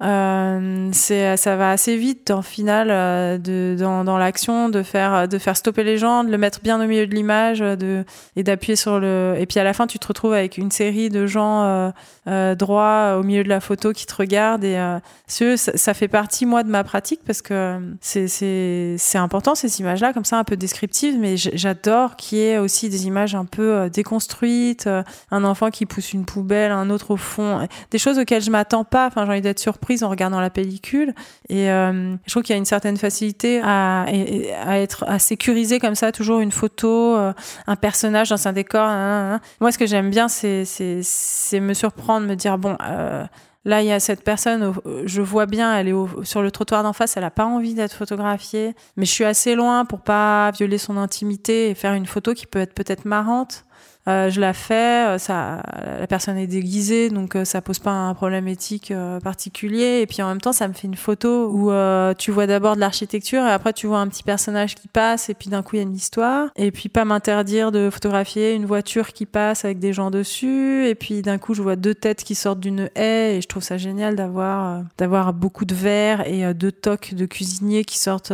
euh, 0.00 0.90
c'est 0.92 1.36
ça 1.36 1.56
va 1.56 1.72
assez 1.72 1.96
vite 1.96 2.30
en 2.30 2.40
final 2.40 2.88
euh, 2.88 3.36
de, 3.36 3.74
dans, 3.76 4.04
dans 4.04 4.16
l'action 4.16 4.68
de 4.68 4.84
faire 4.84 5.26
de 5.26 5.38
faire 5.38 5.56
stopper 5.56 5.82
les 5.82 5.98
gens 5.98 6.22
de 6.22 6.30
le 6.30 6.38
mettre 6.38 6.60
bien 6.62 6.80
au 6.80 6.86
milieu 6.86 7.04
de 7.08 7.14
l'image 7.16 7.58
de 7.58 8.04
et 8.36 8.44
d'appuyer 8.44 8.76
sur 8.76 9.00
le 9.00 9.34
et 9.38 9.46
puis 9.46 9.58
à 9.58 9.64
la 9.64 9.72
fin 9.72 9.88
tu 9.88 9.98
te 9.98 10.06
retrouves 10.06 10.34
avec 10.34 10.56
une 10.56 10.70
série 10.70 11.08
de 11.08 11.26
gens 11.26 11.64
euh, 11.64 11.90
euh 12.28 12.54
droits 12.54 13.16
au 13.18 13.24
milieu 13.24 13.42
de 13.42 13.48
la 13.48 13.58
photo 13.58 13.92
qui 13.92 14.06
te 14.06 14.14
regardent 14.14 14.62
et 14.62 14.78
ça, 15.26 15.56
ça, 15.56 15.94
fait 15.94 16.06
partie 16.06 16.46
moi 16.46 16.62
de 16.62 16.68
ma 16.68 16.84
pratique 16.84 17.20
parce 17.26 17.42
que 17.42 17.80
c'est 18.00 18.28
c'est 18.28 18.94
c'est 18.98 19.18
important 19.18 19.56
ces 19.56 19.80
images 19.80 20.00
là 20.00 20.12
comme 20.12 20.24
ça 20.24 20.38
un 20.38 20.44
peu 20.44 20.56
descriptives 20.56 21.18
mais 21.18 21.36
j'adore 21.36 22.14
qu'il 22.14 22.38
y 22.38 22.42
ait 22.42 22.58
aussi 22.58 22.88
des 22.88 23.08
images 23.08 23.34
un 23.34 23.46
peu 23.46 23.90
déconstruites 23.90 24.88
un 25.32 25.44
enfant 25.44 25.70
qui 25.70 25.86
pousse 25.86 26.12
une 26.12 26.24
poubelle 26.24 26.70
un 26.70 26.88
autre 26.88 27.10
au 27.10 27.16
fond 27.16 27.66
des 27.90 27.98
choses 27.98 28.20
auxquelles 28.20 28.42
je 28.42 28.52
m'attends 28.52 28.84
pas 28.84 29.08
enfin 29.08 29.24
j'ai 29.24 29.32
envie 29.32 29.40
d'être 29.40 29.58
en 30.02 30.08
regardant 30.08 30.40
la 30.40 30.50
pellicule. 30.50 31.14
Et 31.48 31.70
euh, 31.70 32.14
je 32.24 32.30
trouve 32.30 32.42
qu'il 32.42 32.54
y 32.54 32.56
a 32.56 32.58
une 32.58 32.64
certaine 32.64 32.96
facilité 32.96 33.60
à, 33.62 34.06
être 34.10 35.04
à 35.08 35.18
sécuriser 35.18 35.78
comme 35.78 35.94
ça 35.94 36.12
toujours 36.12 36.40
une 36.40 36.52
photo, 36.52 37.16
euh, 37.16 37.32
un 37.66 37.76
personnage 37.76 38.30
dans 38.30 38.48
un 38.48 38.52
décor. 38.52 38.86
Hein, 38.86 39.32
hein, 39.32 39.34
hein. 39.34 39.40
Moi, 39.60 39.72
ce 39.72 39.78
que 39.78 39.86
j'aime 39.86 40.10
bien, 40.10 40.28
c'est 40.28 40.64
c'est 40.64 41.60
me 41.60 41.74
surprendre, 41.74 42.26
me 42.26 42.34
dire 42.34 42.58
bon. 42.58 42.76
Euh, 42.82 43.24
Là, 43.64 43.82
il 43.82 43.86
y 43.86 43.92
a 43.92 44.00
cette 44.00 44.24
personne, 44.24 44.72
je 45.04 45.20
vois 45.20 45.44
bien, 45.44 45.76
elle 45.76 45.88
est 45.88 46.24
sur 46.24 46.40
le 46.40 46.50
trottoir 46.50 46.82
d'en 46.82 46.94
face, 46.94 47.18
elle 47.18 47.24
n'a 47.24 47.30
pas 47.30 47.44
envie 47.44 47.74
d'être 47.74 47.92
photographiée, 47.92 48.74
mais 48.96 49.04
je 49.04 49.10
suis 49.10 49.24
assez 49.24 49.54
loin 49.56 49.84
pour 49.84 50.00
pas 50.00 50.52
violer 50.52 50.78
son 50.78 50.96
intimité 50.96 51.68
et 51.68 51.74
faire 51.74 51.92
une 51.92 52.06
photo 52.06 52.32
qui 52.32 52.46
peut 52.46 52.60
être 52.60 52.72
peut-être 52.72 53.04
marrante. 53.04 53.66
Euh, 54.08 54.30
je 54.30 54.40
la 54.40 54.54
fais, 54.54 55.18
euh, 55.18 55.18
la 55.28 56.06
personne 56.06 56.38
est 56.38 56.46
déguisée, 56.46 57.10
donc 57.10 57.36
euh, 57.36 57.44
ça 57.44 57.60
pose 57.60 57.78
pas 57.78 57.90
un 57.90 58.14
problème 58.14 58.48
éthique 58.48 58.92
particulier. 59.22 60.00
Et 60.00 60.06
puis 60.06 60.22
en 60.22 60.28
même 60.28 60.40
temps, 60.40 60.52
ça 60.52 60.66
me 60.66 60.72
fait 60.72 60.86
une 60.86 60.96
photo 60.96 61.50
où 61.50 61.70
tu 62.16 62.30
vois 62.30 62.46
d'abord 62.46 62.74
de 62.74 62.80
l'architecture 62.80 63.42
et 63.42 63.50
après 63.50 63.72
tu 63.72 63.86
vois 63.86 63.98
un 63.98 64.08
petit 64.08 64.22
personnage 64.22 64.74
qui 64.74 64.88
passe 64.88 65.28
et 65.28 65.34
puis 65.34 65.50
d'un 65.50 65.62
coup 65.62 65.76
il 65.76 65.78
y 65.78 65.80
a 65.80 65.82
une 65.82 65.94
histoire. 65.94 66.48
Et 66.56 66.70
puis 66.70 66.88
pas 66.88 67.04
m'interdire 67.04 67.70
de 67.72 67.90
photographier 67.90 68.54
une 68.54 68.66
voiture 68.66 69.12
qui 69.12 69.26
passe 69.26 69.64
avec 69.64 69.78
des 69.78 69.92
gens 69.92 70.10
dessus. 70.10 70.86
Et 70.86 70.94
puis 70.94 71.22
d'un 71.22 71.38
coup 71.38 71.54
je 71.54 71.62
vois 71.62 71.76
deux 71.76 71.94
têtes 71.94 72.24
qui 72.24 72.34
sortent 72.34 72.60
d'une 72.60 72.90
haie 72.94 73.36
et 73.36 73.40
je 73.40 73.48
trouve 73.48 73.62
ça 73.62 73.76
génial 73.76 74.16
d'avoir 74.16 74.82
d'avoir 74.96 75.32
beaucoup 75.32 75.64
de 75.64 75.74
verre 75.74 76.26
et 76.26 76.54
deux 76.54 76.72
tocs 76.72 77.14
de 77.14 77.26
cuisiniers 77.26 77.84
qui 77.84 77.98
sortent 77.98 78.32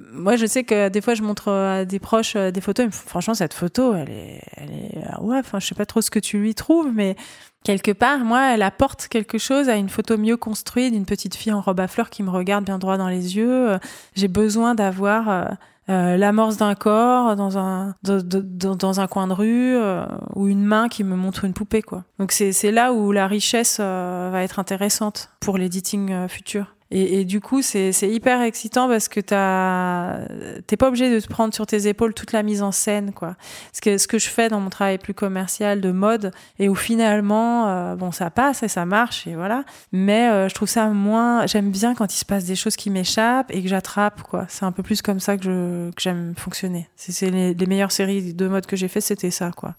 moi, 0.00 0.36
je 0.36 0.46
sais 0.46 0.64
que 0.64 0.88
des 0.88 1.00
fois, 1.00 1.14
je 1.14 1.22
montre 1.22 1.50
à 1.50 1.84
des 1.84 1.98
proches 1.98 2.36
euh, 2.36 2.50
des 2.50 2.60
photos. 2.60 2.88
franchement, 2.90 3.34
cette 3.34 3.54
photo, 3.54 3.94
elle 3.94 4.10
est, 4.10 4.42
elle 4.56 4.70
est, 4.70 5.04
ah 5.08 5.22
ouais. 5.22 5.38
Enfin, 5.38 5.60
je 5.60 5.66
sais 5.66 5.74
pas 5.74 5.86
trop 5.86 6.00
ce 6.00 6.10
que 6.10 6.18
tu 6.18 6.38
lui 6.38 6.54
trouves, 6.54 6.90
mais 6.92 7.16
quelque 7.64 7.92
part, 7.92 8.18
moi, 8.18 8.52
elle 8.54 8.62
apporte 8.62 9.08
quelque 9.08 9.38
chose 9.38 9.68
à 9.68 9.76
une 9.76 9.88
photo 9.88 10.16
mieux 10.18 10.36
construite 10.36 10.92
d'une 10.92 11.06
petite 11.06 11.34
fille 11.34 11.52
en 11.52 11.60
robe 11.60 11.80
à 11.80 11.88
fleurs 11.88 12.10
qui 12.10 12.22
me 12.22 12.30
regarde 12.30 12.64
bien 12.64 12.78
droit 12.78 12.96
dans 12.96 13.08
les 13.08 13.36
yeux. 13.36 13.70
Euh, 13.70 13.78
j'ai 14.14 14.28
besoin 14.28 14.74
d'avoir 14.74 15.28
euh, 15.28 15.44
euh, 15.90 16.16
l'amorce 16.16 16.56
d'un 16.56 16.74
corps 16.74 17.36
dans 17.36 17.58
un 17.58 17.94
dans, 18.02 19.00
un 19.00 19.06
coin 19.06 19.26
de 19.26 19.34
rue 19.34 19.76
euh, 19.76 20.06
ou 20.34 20.48
une 20.48 20.64
main 20.64 20.88
qui 20.88 21.04
me 21.04 21.14
montre 21.14 21.44
une 21.44 21.52
poupée 21.52 21.82
quoi. 21.82 22.04
Donc 22.18 22.32
c'est 22.32 22.52
c'est 22.52 22.72
là 22.72 22.94
où 22.94 23.12
la 23.12 23.26
richesse 23.26 23.80
va 23.80 24.42
être 24.42 24.58
intéressante 24.58 25.30
pour 25.40 25.58
l'editing 25.58 26.26
futur. 26.28 26.73
Et, 26.90 27.24
du 27.24 27.40
coup, 27.40 27.60
c'est 27.60 27.90
hyper 28.02 28.40
excitant 28.42 28.88
parce 28.88 29.08
que 29.08 29.18
t'es 29.18 30.76
pas 30.76 30.88
obligé 30.88 31.12
de 31.12 31.18
te 31.18 31.26
prendre 31.28 31.52
sur 31.52 31.66
tes 31.66 31.88
épaules 31.88 32.14
toute 32.14 32.32
la 32.32 32.42
mise 32.42 32.62
en 32.62 32.70
scène, 32.70 33.12
quoi. 33.12 33.36
Ce 33.72 33.80
que, 33.80 33.98
ce 33.98 34.06
que 34.06 34.18
je 34.18 34.28
fais 34.28 34.48
dans 34.48 34.60
mon 34.60 34.70
travail 34.70 34.98
plus 34.98 35.14
commercial 35.14 35.80
de 35.80 35.90
mode 35.90 36.30
et 36.58 36.68
où 36.68 36.74
finalement, 36.74 37.68
euh, 37.68 37.96
bon, 37.96 38.12
ça 38.12 38.30
passe 38.30 38.62
et 38.62 38.68
ça 38.68 38.84
marche 38.86 39.26
et 39.26 39.34
voilà. 39.34 39.64
Mais 39.92 40.28
euh, 40.28 40.48
je 40.48 40.54
trouve 40.54 40.68
ça 40.68 40.86
moins. 40.88 41.46
J'aime 41.46 41.70
bien 41.70 41.94
quand 41.94 42.14
il 42.14 42.18
se 42.18 42.24
passe 42.24 42.44
des 42.44 42.56
choses 42.56 42.76
qui 42.76 42.90
m'échappent 42.90 43.50
et 43.50 43.62
que 43.62 43.68
j'attrape, 43.68 44.22
quoi. 44.22 44.46
C'est 44.48 44.64
un 44.64 44.72
peu 44.72 44.82
plus 44.82 45.02
comme 45.02 45.20
ça 45.20 45.36
que 45.36 45.90
j'aime 45.98 46.34
fonctionner. 46.36 46.88
C'est 46.96 47.30
les, 47.30 47.54
les 47.54 47.66
meilleures 47.66 47.92
séries 47.92 48.34
de 48.34 48.46
mode 48.46 48.66
que 48.66 48.76
j'ai 48.76 48.88
fait, 48.88 49.00
c'était 49.00 49.32
ça, 49.32 49.50
quoi 49.56 49.74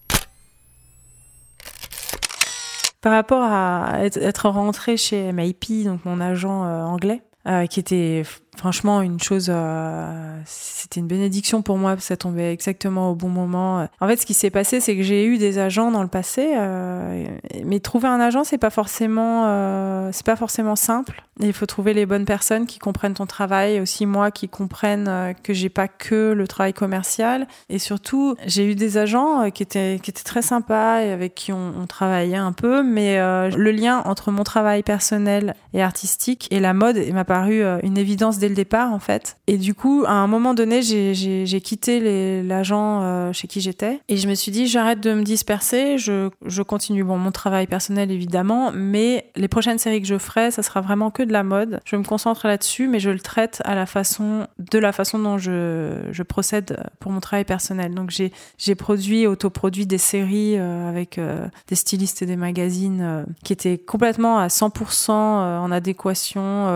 par 3.06 3.12
rapport 3.12 3.44
à 3.44 4.00
être 4.00 4.48
rentré 4.48 4.96
chez 4.96 5.30
MIP, 5.30 5.84
donc 5.84 6.04
mon 6.04 6.20
agent 6.20 6.64
euh, 6.64 6.82
anglais, 6.82 7.22
euh, 7.46 7.66
qui 7.66 7.78
était 7.78 8.24
franchement 8.56 9.02
une 9.02 9.20
chose 9.20 9.46
euh, 9.48 10.40
c'était 10.44 11.00
une 11.00 11.06
bénédiction 11.06 11.62
pour 11.62 11.78
moi 11.78 11.96
ça 11.98 12.16
tombait 12.16 12.52
exactement 12.52 13.10
au 13.10 13.14
bon 13.14 13.28
moment. 13.28 13.86
En 14.00 14.08
fait 14.08 14.16
ce 14.16 14.26
qui 14.26 14.34
s'est 14.34 14.50
passé 14.50 14.80
c'est 14.80 14.96
que 14.96 15.02
j'ai 15.02 15.26
eu 15.26 15.38
des 15.38 15.58
agents 15.58 15.90
dans 15.90 16.02
le 16.02 16.08
passé 16.08 16.52
euh, 16.56 17.26
mais 17.64 17.80
trouver 17.80 18.08
un 18.08 18.20
agent 18.20 18.44
c'est 18.44 18.58
pas 18.58 18.70
forcément 18.70 19.44
euh, 19.46 20.10
c'est 20.12 20.26
pas 20.26 20.36
forcément 20.36 20.76
simple. 20.76 21.22
Il 21.40 21.52
faut 21.52 21.66
trouver 21.66 21.92
les 21.92 22.06
bonnes 22.06 22.24
personnes 22.24 22.64
qui 22.64 22.78
comprennent 22.78 23.12
ton 23.12 23.26
travail 23.26 23.80
aussi 23.80 24.06
moi 24.06 24.30
qui 24.30 24.48
comprennent 24.48 25.34
que 25.42 25.52
j'ai 25.52 25.68
pas 25.68 25.86
que 25.86 26.32
le 26.32 26.48
travail 26.48 26.72
commercial. 26.72 27.46
Et 27.68 27.78
surtout 27.78 28.36
j'ai 28.46 28.70
eu 28.70 28.74
des 28.74 28.96
agents 28.96 29.50
qui 29.50 29.62
étaient 29.62 30.00
qui 30.02 30.10
étaient 30.10 30.22
très 30.22 30.40
sympas 30.40 31.02
et 31.02 31.12
avec 31.12 31.34
qui 31.34 31.52
on, 31.52 31.74
on 31.78 31.86
travaillait 31.86 32.36
un 32.36 32.52
peu 32.52 32.82
mais 32.82 33.18
le 33.18 33.70
lien 33.70 34.02
entre 34.06 34.30
mon 34.30 34.44
travail 34.44 34.82
personnel 34.82 35.54
et 35.74 35.82
artistique 35.82 36.48
et 36.50 36.60
la 36.60 36.72
mode 36.72 36.96
m'a 37.12 37.24
paru 37.24 37.62
une 37.82 37.98
évidence 37.98 38.38
le 38.48 38.54
départ 38.54 38.92
en 38.92 38.98
fait. 38.98 39.36
Et 39.46 39.58
du 39.58 39.74
coup, 39.74 40.04
à 40.06 40.12
un 40.12 40.26
moment 40.26 40.54
donné, 40.54 40.82
j'ai 40.82 41.60
quitté 41.60 42.42
l'agent 42.42 43.02
euh, 43.02 43.32
chez 43.32 43.48
qui 43.48 43.60
j'étais 43.60 44.00
et 44.08 44.16
je 44.16 44.28
me 44.28 44.34
suis 44.34 44.52
dit 44.52 44.66
j'arrête 44.66 45.00
de 45.00 45.12
me 45.12 45.22
disperser, 45.22 45.98
je, 45.98 46.30
continue 46.62 47.04
bon 47.04 47.16
mon 47.16 47.30
travail 47.30 47.66
personnel 47.66 48.10
évidemment, 48.10 48.72
mais 48.74 49.30
les 49.36 49.48
prochaines 49.48 49.78
séries 49.78 50.00
que 50.00 50.08
je 50.08 50.18
ferai, 50.18 50.50
ça 50.50 50.62
sera 50.62 50.80
vraiment 50.80 51.10
que 51.10 51.22
de 51.22 51.32
la 51.32 51.44
mode. 51.44 51.80
Je 51.84 51.96
me 51.96 52.02
concentre 52.02 52.46
là-dessus, 52.46 52.88
mais 52.88 52.98
je 52.98 53.10
le 53.10 53.20
traite 53.20 53.62
à 53.64 53.74
la 53.74 53.86
façon 53.86 54.46
de 54.58 54.78
la 54.78 54.92
façon 54.92 55.18
dont 55.18 55.38
je, 55.38 56.22
procède 56.22 56.82
pour 56.98 57.12
mon 57.12 57.20
travail 57.20 57.44
personnel. 57.44 57.94
Donc 57.94 58.10
j'ai 58.10 58.32
j'ai 58.58 58.74
produit, 58.74 59.26
autoproduit 59.26 59.86
des 59.86 59.98
séries 59.98 60.58
euh, 60.58 60.88
avec 60.88 61.18
euh, 61.18 61.46
des 61.68 61.76
stylistes 61.76 62.22
et 62.22 62.26
des 62.26 62.36
magazines 62.36 63.26
qui 63.44 63.52
étaient 63.52 63.78
complètement 63.78 64.38
à 64.38 64.48
100% 64.48 65.10
en 65.12 65.70
adéquation 65.70 66.66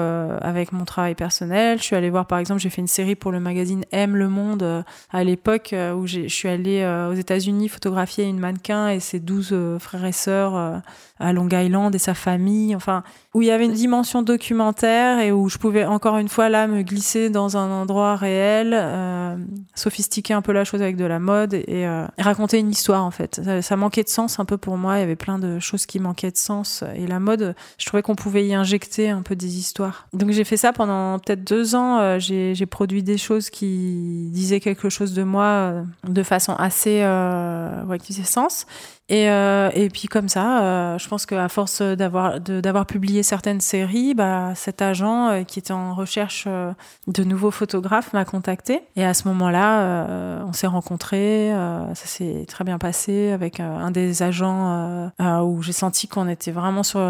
avec 0.41 0.73
mon 0.73 0.85
travail 0.85 1.15
personnel. 1.15 1.60
Je 1.77 1.83
suis 1.83 1.97
allée 1.97 2.11
voir, 2.11 2.27
par 2.27 2.39
exemple, 2.39 2.61
j'ai 2.61 2.71
fait 2.71 2.81
une 2.81 2.87
série 2.87 3.15
pour 3.15 3.33
le 3.33 3.41
magazine 3.41 3.85
M 3.93 4.17
Le 4.17 4.29
Monde 4.29 4.63
euh, 4.63 4.83
à 5.11 5.25
l'époque 5.25 5.73
euh, 5.73 5.93
où 5.93 6.07
je 6.07 6.29
suis 6.29 6.49
allée 6.49 6.81
euh, 6.81 7.11
aux 7.11 7.15
États-Unis 7.15 7.69
photographier 7.69 8.25
une 8.25 8.39
mannequin 8.39 8.89
et 8.89 9.01
ses 9.01 9.21
12 9.21 9.79
frères 9.79 10.05
et 10.05 10.13
sœurs 10.13 10.83
à 11.21 11.33
Long 11.33 11.49
Island 11.51 11.95
et 11.95 11.99
sa 11.99 12.15
famille. 12.15 12.75
Enfin, 12.75 13.03
où 13.35 13.43
il 13.43 13.49
y 13.49 13.51
avait 13.51 13.67
une 13.67 13.73
dimension 13.73 14.23
documentaire 14.23 15.21
et 15.21 15.31
où 15.31 15.49
je 15.49 15.59
pouvais 15.59 15.85
encore 15.85 16.19
une 16.19 16.29
fois 16.29 16.49
là 16.49 16.67
me 16.67 16.83
glisser 16.83 17.31
dans 17.31 17.57
un 17.57 17.71
endroit 17.71 18.17
réel, 18.17 18.73
euh, 18.75 19.37
sophistiquer 19.75 20.35
un 20.35 20.43
peu 20.43 20.53
la 20.53 20.65
chose 20.65 20.83
avec 20.83 20.97
de 20.97 21.05
la 21.05 21.21
mode 21.21 21.55
et, 21.55 21.87
euh, 21.87 22.07
raconter 22.19 22.59
une 22.59 22.71
histoire 22.71 23.05
en 23.05 23.11
fait. 23.11 23.41
Ça, 23.61 23.77
manquait 23.77 24.03
de 24.03 24.09
sens 24.09 24.41
un 24.41 24.45
peu 24.45 24.57
pour 24.57 24.77
moi, 24.77 24.97
il 24.97 25.01
y 25.01 25.05
avait 25.05 25.17
plein 25.17 25.39
de 25.39 25.61
choses 25.61 25.87
qui 25.87 26.01
manquaient 26.01 26.33
de 26.33 26.37
sens 26.37 26.83
et 26.97 27.07
la 27.07 27.21
mode, 27.21 27.55
je 27.79 27.87
trouvais 27.87 28.03
qu'on 28.03 28.17
pouvait 28.17 28.47
y 28.47 28.55
injecter 28.55 29.11
un 29.11 29.23
peu 29.23 29.37
des 29.37 29.59
histoires. 29.59 30.09
Donc 30.13 30.31
j'ai 30.31 30.45
fait 30.45 30.57
ça 30.57 30.73
pendant 30.73 31.19
peut-être 31.19 31.45
deux 31.45 31.75
ans, 31.75 31.99
euh, 31.99 32.19
j'ai 32.19 32.67
produit 32.67 33.03
des 33.03 33.19
choses 33.19 33.51
qui 33.51 34.29
disaient 34.33 34.61
quelque 34.61 34.89
chose 34.89 35.13
de 35.13 35.23
moi 35.23 35.45
euh, 35.45 35.83
de 36.09 36.23
façon 36.23 36.55
assez 36.55 37.01
euh, 37.03 37.85
ouais, 37.85 37.99
qui 37.99 38.13
faisait 38.13 38.25
sens 38.25 38.67
et, 39.11 39.29
euh, 39.29 39.71
et 39.75 39.89
puis 39.89 40.07
comme 40.07 40.29
ça, 40.29 40.63
euh, 40.63 40.99
je 40.99 41.09
pense 41.09 41.27
qu'à 41.27 41.49
force 41.49 41.83
d'avoir 41.83 42.39
d'avoir 42.39 42.87
publié 42.87 43.25
certaines 43.25 43.61
séries, 43.61 44.15
bah, 44.15 44.53
cet 44.55 44.83
agent 44.83 45.31
euh, 45.31 45.43
qui 45.43 45.59
était 45.59 45.73
en 45.73 45.97
recherche 45.97 46.45
euh, 46.47 46.73
de 47.09 47.25
nouveaux 47.25 47.51
photographes 47.51 48.13
m'a 48.13 48.25
contacté. 48.25 48.83
Et 48.95 49.05
à 49.05 49.13
ce 49.13 49.27
moment-là, 49.27 49.81
euh, 49.81 50.45
on 50.47 50.53
s'est 50.53 50.69
rencontrés. 50.69 51.51
ça 51.51 52.07
s'est 52.07 52.45
très 52.47 52.63
bien 52.63 52.79
passé 52.79 53.33
avec 53.33 53.59
un 53.59 53.91
des 53.91 54.23
agents 54.23 55.11
où 55.43 55.61
j'ai 55.63 55.73
senti 55.73 56.07
qu'on 56.07 56.29
était 56.29 56.53
vraiment 56.53 56.85
sur, 56.85 57.01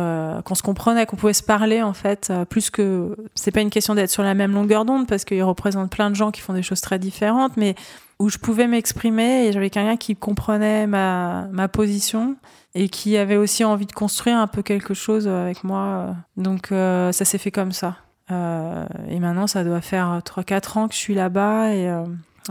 qu'on 0.44 0.54
se 0.54 0.62
comprenait, 0.62 1.04
qu'on 1.04 1.16
pouvait 1.16 1.34
se 1.34 1.42
parler 1.42 1.82
en 1.82 1.92
fait. 1.92 2.32
plus 2.48 2.70
que 2.70 3.14
c'est 3.34 3.50
pas 3.50 3.60
une 3.60 3.70
question 3.70 3.94
d'être 3.94 4.10
sur 4.10 4.22
la 4.22 4.32
même 4.32 4.52
longueur 4.52 4.86
d'onde 4.86 5.06
parce 5.06 5.26
qu'il 5.26 5.42
représente 5.42 5.90
plein 5.90 6.08
de 6.08 6.16
gens 6.16 6.30
qui 6.30 6.40
font 6.40 6.54
des 6.54 6.62
choses 6.62 6.80
très 6.80 6.98
différentes, 6.98 7.58
mais 7.58 7.74
où 8.20 8.28
je 8.28 8.38
pouvais 8.38 8.66
m'exprimer 8.66 9.46
et 9.46 9.52
j'avais 9.52 9.70
quelqu'un 9.70 9.96
qui 9.96 10.14
comprenait 10.14 10.86
ma, 10.86 11.48
ma 11.50 11.68
position 11.68 12.36
et 12.74 12.88
qui 12.88 13.16
avait 13.16 13.36
aussi 13.36 13.64
envie 13.64 13.86
de 13.86 13.92
construire 13.92 14.36
un 14.36 14.46
peu 14.46 14.62
quelque 14.62 14.92
chose 14.92 15.26
avec 15.26 15.64
moi. 15.64 16.14
Donc 16.36 16.70
euh, 16.70 17.12
ça 17.12 17.24
s'est 17.24 17.38
fait 17.38 17.50
comme 17.50 17.72
ça. 17.72 17.96
Euh, 18.30 18.84
et 19.08 19.18
maintenant, 19.18 19.46
ça 19.46 19.64
doit 19.64 19.80
faire 19.80 20.20
3-4 20.24 20.78
ans 20.78 20.88
que 20.88 20.94
je 20.94 21.00
suis 21.00 21.14
là-bas 21.14 21.72
et 21.72 21.88
euh, 21.88 22.04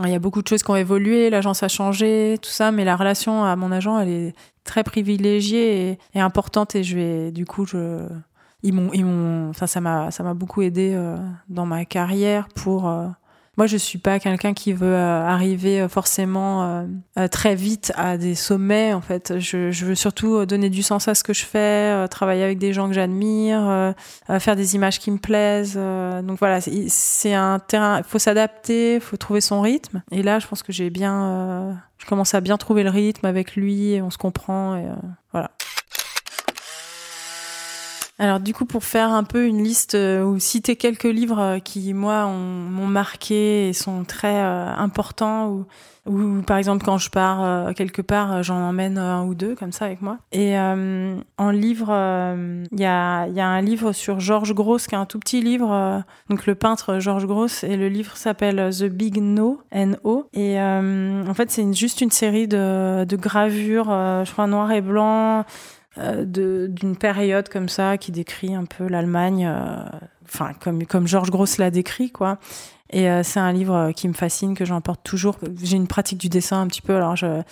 il 0.04 0.10
y 0.10 0.14
a 0.14 0.18
beaucoup 0.18 0.42
de 0.42 0.48
choses 0.48 0.62
qui 0.62 0.70
ont 0.70 0.76
évolué, 0.76 1.30
l'agence 1.30 1.62
a 1.62 1.68
changé, 1.68 2.36
tout 2.42 2.50
ça, 2.50 2.72
mais 2.72 2.84
la 2.84 2.96
relation 2.96 3.44
à 3.44 3.54
mon 3.54 3.70
agent, 3.70 3.98
elle 4.00 4.08
est 4.08 4.34
très 4.64 4.82
privilégiée 4.82 5.90
et, 5.90 5.98
et 6.14 6.20
importante 6.20 6.74
et 6.74 6.82
je 6.82 6.96
vais, 6.96 7.30
du 7.30 7.46
coup, 7.46 7.64
je, 7.64 8.08
ils 8.62 8.74
m'ont, 8.74 8.90
ils 8.92 9.04
m'ont, 9.04 9.50
enfin, 9.50 9.66
ça 9.66 9.80
m'a, 9.80 10.10
ça 10.10 10.22
m'a 10.22 10.34
beaucoup 10.34 10.62
aidé 10.62 10.92
euh, 10.94 11.16
dans 11.48 11.66
ma 11.66 11.84
carrière 11.84 12.48
pour 12.48 12.88
euh, 12.88 13.06
moi, 13.60 13.66
je 13.66 13.76
suis 13.76 13.98
pas 13.98 14.18
quelqu'un 14.18 14.54
qui 14.54 14.72
veut 14.72 14.94
euh, 14.94 15.22
arriver 15.22 15.82
euh, 15.82 15.88
forcément 15.90 16.86
euh, 17.18 17.28
très 17.28 17.54
vite 17.54 17.92
à 17.94 18.16
des 18.16 18.34
sommets. 18.34 18.94
En 18.94 19.02
fait, 19.02 19.38
je, 19.38 19.84
veux 19.84 19.94
surtout 19.94 20.46
donner 20.46 20.70
du 20.70 20.82
sens 20.82 21.08
à 21.08 21.14
ce 21.14 21.22
que 21.22 21.34
je 21.34 21.44
fais, 21.44 22.08
travailler 22.08 22.42
avec 22.42 22.56
des 22.56 22.72
gens 22.72 22.88
que 22.88 22.94
j'admire, 22.94 23.94
faire 24.38 24.56
des 24.56 24.76
images 24.76 24.98
qui 24.98 25.10
me 25.10 25.18
plaisent. 25.18 25.74
donc 25.76 26.38
voilà, 26.38 26.60
c'est 26.62 27.34
un 27.34 27.58
terrain. 27.58 27.98
Il 27.98 28.04
faut 28.04 28.18
s'adapter, 28.18 28.94
il 28.94 29.00
faut 29.02 29.18
trouver 29.18 29.42
son 29.42 29.60
rythme. 29.60 30.02
Et 30.10 30.22
là, 30.22 30.38
je 30.38 30.46
pense 30.46 30.62
que 30.62 30.72
j'ai 30.72 30.88
bien, 30.88 31.78
je 31.98 32.06
commence 32.06 32.32
à 32.32 32.40
bien 32.40 32.56
trouver 32.56 32.82
le 32.82 32.88
rythme 32.88 33.26
avec 33.26 33.56
lui, 33.56 33.92
et 33.92 34.00
on 34.00 34.08
se 34.08 34.16
comprend. 34.16 34.82
Voilà. 35.32 35.50
Alors 38.20 38.38
du 38.38 38.52
coup, 38.52 38.66
pour 38.66 38.84
faire 38.84 39.12
un 39.12 39.24
peu 39.24 39.46
une 39.46 39.64
liste 39.64 39.94
euh, 39.94 40.22
ou 40.22 40.38
citer 40.38 40.76
quelques 40.76 41.04
livres 41.04 41.40
euh, 41.40 41.58
qui 41.58 41.94
moi 41.94 42.26
m'ont 42.26 42.86
marqué 42.86 43.70
et 43.70 43.72
sont 43.72 44.04
très 44.04 44.42
euh, 44.42 44.66
importants 44.76 45.48
ou, 45.48 45.64
ou 46.04 46.42
par 46.42 46.58
exemple 46.58 46.84
quand 46.84 46.98
je 46.98 47.08
pars 47.08 47.74
quelque 47.74 48.02
part, 48.02 48.42
j'en 48.42 48.56
emmène 48.56 48.98
un 48.98 49.24
ou 49.24 49.34
deux 49.34 49.54
comme 49.54 49.72
ça 49.72 49.86
avec 49.86 50.02
moi. 50.02 50.18
Et 50.32 50.58
en 50.58 51.50
livre, 51.50 51.88
il 52.72 52.80
y 52.80 52.86
a, 52.86 53.26
y, 53.28 53.40
a, 53.40 53.46
un 53.46 53.60
livre 53.60 53.92
sur 53.92 54.18
Georges 54.18 54.54
Gross 54.54 54.86
qui 54.86 54.94
est 54.94 54.98
un 54.98 55.04
tout 55.04 55.18
petit 55.18 55.42
livre, 55.42 56.02
donc 56.30 56.46
le 56.46 56.54
peintre 56.54 56.98
Georges 57.00 57.26
Gross 57.26 57.64
et 57.64 57.76
le 57.76 57.88
livre 57.88 58.16
s'appelle 58.16 58.70
The 58.76 58.84
Big 58.84 59.18
No, 59.18 59.60
N-O. 59.70 60.26
Et 60.32 60.58
en 60.58 61.34
fait 61.34 61.50
c'est 61.50 61.70
juste 61.74 62.00
une 62.00 62.10
série 62.10 62.48
de, 62.48 63.04
de 63.04 63.16
gravures, 63.16 63.90
je 64.24 64.32
crois 64.32 64.46
noir 64.46 64.72
et 64.72 64.80
blanc 64.80 65.44
d'une 65.96 66.96
période 66.96 67.48
comme 67.48 67.68
ça 67.68 67.98
qui 67.98 68.12
décrit 68.12 68.54
un 68.54 68.64
peu 68.64 68.86
l'Allemagne, 68.86 69.46
euh, 69.46 69.82
enfin 70.24 70.52
comme 70.60 70.86
comme 70.86 71.08
Georges 71.08 71.30
Gross 71.30 71.58
l'a 71.58 71.70
décrit 71.70 72.10
quoi. 72.10 72.38
Et 72.92 73.08
euh, 73.08 73.22
c'est 73.22 73.38
un 73.38 73.52
livre 73.52 73.92
qui 73.92 74.08
me 74.08 74.12
fascine, 74.12 74.56
que 74.56 74.64
j'emporte 74.64 75.00
toujours. 75.04 75.36
J'ai 75.62 75.76
une 75.76 75.86
pratique 75.86 76.18
du 76.18 76.28
dessin 76.28 76.60
un 76.60 76.66
petit 76.66 76.82
peu, 76.82 76.96
alors 76.96 77.14
je, 77.14 77.42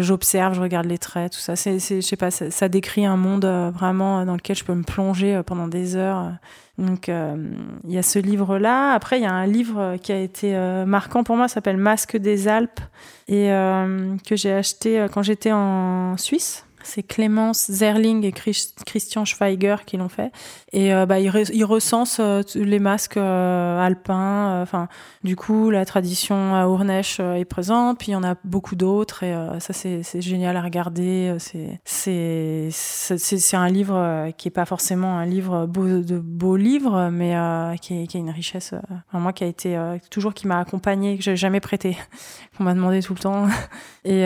j'observe, 0.00 0.54
je, 0.54 0.56
je, 0.56 0.60
regarde 0.60 0.86
les 0.86 0.98
traits, 0.98 1.34
tout 1.34 1.38
ça. 1.38 1.54
C'est, 1.54 1.78
je 1.78 2.00
sais 2.00 2.16
pas, 2.16 2.32
ça, 2.32 2.50
ça, 2.50 2.68
décrit 2.68 3.06
un 3.06 3.16
monde 3.16 3.44
vraiment 3.44 4.24
dans 4.24 4.34
lequel 4.34 4.56
je 4.56 4.64
peux 4.64 4.74
me 4.74 4.82
plonger 4.82 5.40
pendant 5.46 5.68
des 5.68 5.94
heures. 5.94 6.32
Donc 6.78 7.08
il 7.08 7.92
y 7.92 7.98
a 7.98 8.02
ce 8.02 8.18
livre-là. 8.18 8.92
Après 8.92 9.18
il 9.18 9.22
y 9.22 9.26
a 9.26 9.32
un 9.32 9.46
livre 9.46 9.96
qui 10.02 10.12
a 10.12 10.18
été 10.18 10.56
marquant 10.86 11.22
pour 11.22 11.36
moi, 11.36 11.46
s'appelle 11.46 11.76
Masque 11.78 12.16
des 12.16 12.48
Alpes 12.48 12.80
et 13.28 13.48
que 13.48 14.34
j'ai 14.36 14.52
acheté 14.52 15.06
quand 15.12 15.22
j'étais 15.22 15.52
en 15.52 16.16
Suisse 16.16 16.65
c'est 16.86 17.02
Clémence 17.02 17.70
Zerling 17.70 18.24
et 18.24 18.32
Christian 18.32 19.24
Schweiger 19.24 19.76
qui 19.84 19.96
l'ont 19.96 20.08
fait. 20.08 20.30
Et 20.72 20.94
euh, 20.94 21.04
bah, 21.04 21.18
ils, 21.18 21.64
recensent 21.64 22.20
euh, 22.20 22.42
les 22.54 22.78
masques 22.78 23.16
euh, 23.16 23.84
alpins. 23.84 24.62
Enfin, 24.62 24.88
du 25.24 25.36
coup, 25.36 25.70
la 25.70 25.84
tradition 25.84 26.54
à 26.54 26.68
Ournèche 26.68 27.20
est 27.20 27.44
présente. 27.44 27.98
Puis 27.98 28.08
il 28.08 28.12
y 28.12 28.16
en 28.16 28.22
a 28.22 28.36
beaucoup 28.44 28.76
d'autres. 28.76 29.24
Et 29.24 29.34
ça, 29.58 29.72
c'est 29.72 30.20
génial 30.20 30.56
à 30.56 30.62
regarder. 30.62 31.36
C'est 31.40 32.70
un 33.52 33.68
livre 33.68 34.30
qui 34.36 34.48
est 34.48 34.52
pas 34.52 34.64
forcément 34.64 35.18
un 35.18 35.26
livre 35.26 35.66
de 35.66 36.18
beaux 36.18 36.56
livres, 36.56 37.10
mais 37.10 37.34
qui, 37.80 37.94
a 37.94 38.18
une 38.18 38.30
richesse. 38.30 38.74
moi, 39.12 39.32
qui 39.32 39.44
a 39.44 39.48
été 39.48 39.78
toujours 40.10 40.34
qui 40.34 40.46
m'a 40.46 40.60
accompagné, 40.60 41.16
que 41.16 41.24
j'ai 41.24 41.36
jamais 41.36 41.60
prêté, 41.60 41.96
qu'on 42.56 42.64
m'a 42.64 42.74
demandé 42.74 43.02
tout 43.02 43.14
le 43.14 43.18
temps. 43.18 43.46
Et 44.04 44.22